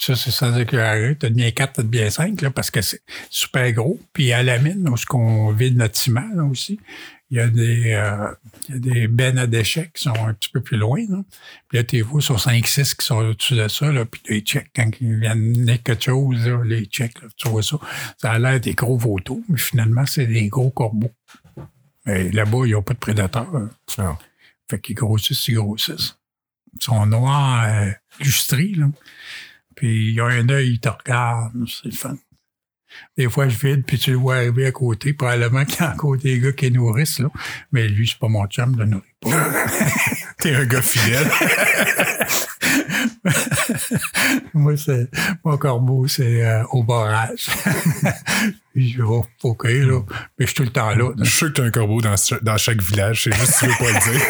Ça, 0.00 0.14
c'est 0.14 0.30
sans 0.30 0.56
éclairer. 0.56 1.16
T'as 1.18 1.28
bien 1.30 1.50
quatre, 1.50 1.72
t'as 1.74 1.82
bien 1.82 2.08
cinq, 2.08 2.40
là, 2.40 2.50
parce 2.50 2.70
que 2.70 2.80
c'est 2.80 3.00
super 3.30 3.72
gros. 3.72 3.98
Puis 4.12 4.32
à 4.32 4.44
la 4.44 4.58
mine, 4.60 4.88
où 4.88 4.96
ce 4.96 5.04
qu'on 5.06 5.50
vide 5.50 5.76
notre 5.76 5.96
ciment, 5.96 6.28
là, 6.36 6.44
aussi, 6.44 6.78
il 7.30 7.36
y 7.36 7.40
a 7.40 7.48
des, 7.48 7.92
euh, 7.92 8.32
il 8.68 8.74
y 8.74 8.76
a 8.76 8.80
des 8.80 9.08
bennes 9.08 9.38
à 9.38 9.46
déchets 9.46 9.90
qui 9.92 10.02
sont 10.02 10.14
un 10.26 10.32
petit 10.32 10.48
peu 10.48 10.60
plus 10.60 10.78
loin, 10.78 11.00
là. 11.08 11.22
Puis 11.68 11.78
là, 11.78 11.84
t'es 11.84 12.00
vous 12.00 12.20
sur 12.20 12.38
5-6 12.38 12.96
qui 12.96 13.04
sont 13.04 13.16
au-dessus 13.16 13.54
de 13.54 13.68
ça, 13.68 13.92
là, 13.92 14.04
puis 14.06 14.22
les 14.28 14.40
checks, 14.40 14.70
quand 14.74 14.90
ils 15.00 15.16
viennent 15.16 15.78
quelque 15.84 16.02
chose, 16.02 16.46
là, 16.46 16.62
les 16.64 16.86
checks, 16.86 17.18
tu 17.36 17.48
vois 17.48 17.62
ça, 17.62 17.78
ça 18.16 18.32
a 18.32 18.38
l'air 18.38 18.60
des 18.60 18.74
gros 18.74 18.96
vautours, 18.96 19.42
mais 19.48 19.58
finalement, 19.58 20.06
c'est 20.06 20.26
des 20.26 20.48
gros 20.48 20.70
corbeaux. 20.70 21.12
Mais 22.06 22.30
là-bas, 22.30 22.66
ils 22.66 22.72
n'ont 22.72 22.82
pas 22.82 22.94
de 22.94 22.98
prédateurs. 22.98 23.52
Non. 23.98 24.16
Fait 24.70 24.80
qu'ils 24.80 24.94
grossissent, 24.94 25.48
ils 25.48 25.56
grossissent. 25.56 26.16
Ils 26.74 26.82
sont 26.82 27.04
noirs, 27.04 27.64
euh, 27.68 27.90
lustrés, 28.20 28.72
là. 28.74 28.86
Puis 29.74 30.12
ils 30.12 30.20
ont 30.20 30.26
un 30.26 30.48
œil, 30.48 30.72
ils 30.72 30.80
te 30.80 30.88
regardent. 30.88 31.68
C'est 31.68 31.90
le 31.90 31.92
fun. 31.92 32.16
Des 33.16 33.28
fois, 33.28 33.48
je 33.48 33.56
vide, 33.58 33.84
puis 33.86 33.98
tu 33.98 34.10
le 34.12 34.16
vois 34.16 34.36
arriver 34.36 34.66
à 34.66 34.72
côté. 34.72 35.12
Probablement 35.12 35.64
qu'il 35.64 35.80
y 35.80 35.82
a 35.84 35.92
encore 35.92 36.16
des 36.16 36.38
gars 36.38 36.52
qui 36.52 36.70
nourrissent, 36.70 37.18
là. 37.18 37.28
Mais 37.72 37.88
lui, 37.88 38.06
c'est 38.06 38.18
pas 38.18 38.28
mon 38.28 38.46
chum, 38.46 38.74
je 38.74 38.80
le 38.80 38.86
nourris 38.86 39.04
pas. 39.20 39.30
T'es 40.38 40.54
un 40.54 40.64
gars 40.64 40.82
fidèle. 40.82 41.26
Moi, 44.54 44.76
c'est, 44.76 45.08
mon 45.44 45.56
corbeau, 45.56 46.06
c'est 46.06 46.44
euh, 46.44 46.62
au 46.70 46.82
barrage. 46.82 47.46
Puis 48.72 48.90
je 48.92 49.02
vais, 49.02 49.20
OK, 49.42 49.64
là. 49.64 50.00
Mais 50.38 50.46
je 50.46 50.46
suis 50.46 50.54
tout 50.54 50.62
le 50.62 50.70
temps 50.70 50.94
là. 50.94 51.10
Je 51.18 51.24
suis 51.24 51.38
sûr 51.38 51.48
que 51.48 51.54
t'as 51.54 51.64
un 51.64 51.70
corbeau 51.70 52.00
dans, 52.00 52.14
dans 52.42 52.56
chaque 52.56 52.80
village. 52.80 53.24
C'est 53.24 53.34
juste 53.34 53.52
que 53.52 53.58
tu 53.58 53.66
veux 53.66 53.76
pas 53.78 53.92
le 53.92 54.00
dire. 54.12 54.22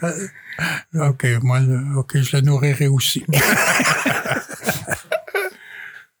OK, 0.94 1.26
moi, 1.42 1.60
OK, 1.96 2.20
je 2.20 2.36
le 2.36 2.42
nourrirai 2.42 2.88
aussi. 2.88 3.24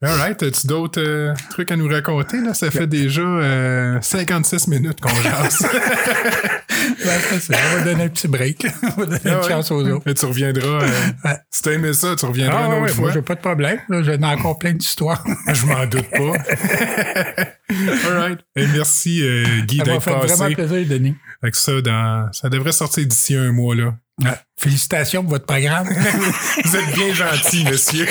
All 0.00 0.16
right. 0.16 0.40
As-tu 0.42 0.66
d'autres 0.68 1.00
euh, 1.02 1.34
trucs 1.50 1.72
à 1.72 1.76
nous 1.76 1.88
raconter? 1.88 2.40
Là? 2.40 2.54
Ça 2.54 2.70
fait 2.70 2.86
déjà 2.86 3.20
euh, 3.22 3.98
56 4.00 4.68
minutes 4.68 5.00
qu'on 5.00 5.14
jase. 5.22 5.66
Ben, 7.04 7.40
ça. 7.40 7.54
On 7.72 7.76
va 7.78 7.84
donner 7.84 8.04
un 8.04 8.08
petit 8.08 8.28
break. 8.28 8.66
On 8.82 9.00
va 9.00 9.06
donner 9.06 9.20
Ah 9.24 9.28
une 9.30 9.34
ouais? 9.36 9.48
chance 9.48 9.70
aux 9.70 9.84
autres. 9.86 10.12
Tu 10.12 10.24
reviendras. 10.26 10.82
euh, 10.82 10.88
Ouais. 11.24 11.36
si 11.50 11.62
t'as 11.62 11.72
aimé 11.72 11.92
ça, 11.92 12.14
tu 12.16 12.24
reviendras 12.26 12.58
Ah, 12.60 12.66
une 12.66 12.72
autre 12.72 12.82
ouais, 12.82 12.88
fois. 12.90 13.00
moi, 13.04 13.10
j'ai 13.12 13.22
pas 13.22 13.34
de 13.34 13.40
problème. 13.40 13.78
Là, 13.88 14.02
J'en 14.02 14.12
ai 14.12 14.24
encore 14.24 14.58
plein 14.58 14.72
d'histoires. 14.72 15.24
Je 15.52 15.66
m'en 15.66 15.84
doute 15.86 16.08
pas. 16.10 16.32
All 18.06 18.18
right. 18.18 18.38
Et 18.56 18.66
merci, 18.68 19.22
euh, 19.22 19.44
Guy, 19.66 19.78
Ça 19.78 19.84
m'a 19.84 19.92
d'être 19.92 20.02
fait 20.02 20.10
passé. 20.12 20.34
vraiment 20.34 20.54
plaisir, 20.54 20.86
Denis. 20.88 21.14
Fait 21.42 21.50
que 21.50 21.56
ça, 21.56 21.80
dans... 21.80 22.28
ça 22.32 22.48
devrait 22.48 22.72
sortir 22.72 23.06
d'ici 23.06 23.34
un 23.34 23.52
mois. 23.52 23.74
là. 23.74 23.94
Félicitations 24.56 25.22
pour 25.22 25.30
votre 25.32 25.46
programme. 25.46 25.88
Vous 26.64 26.76
êtes 26.76 26.94
bien 26.94 27.12
gentil, 27.14 27.64
monsieur. 27.64 28.06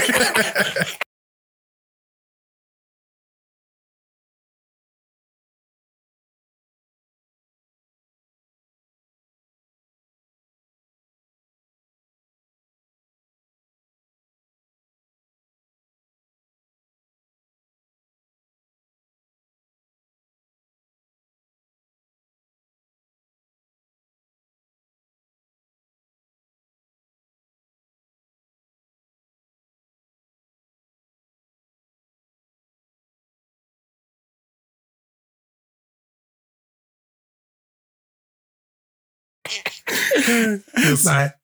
Merci. 40.78 41.04
Bye. 41.06 41.37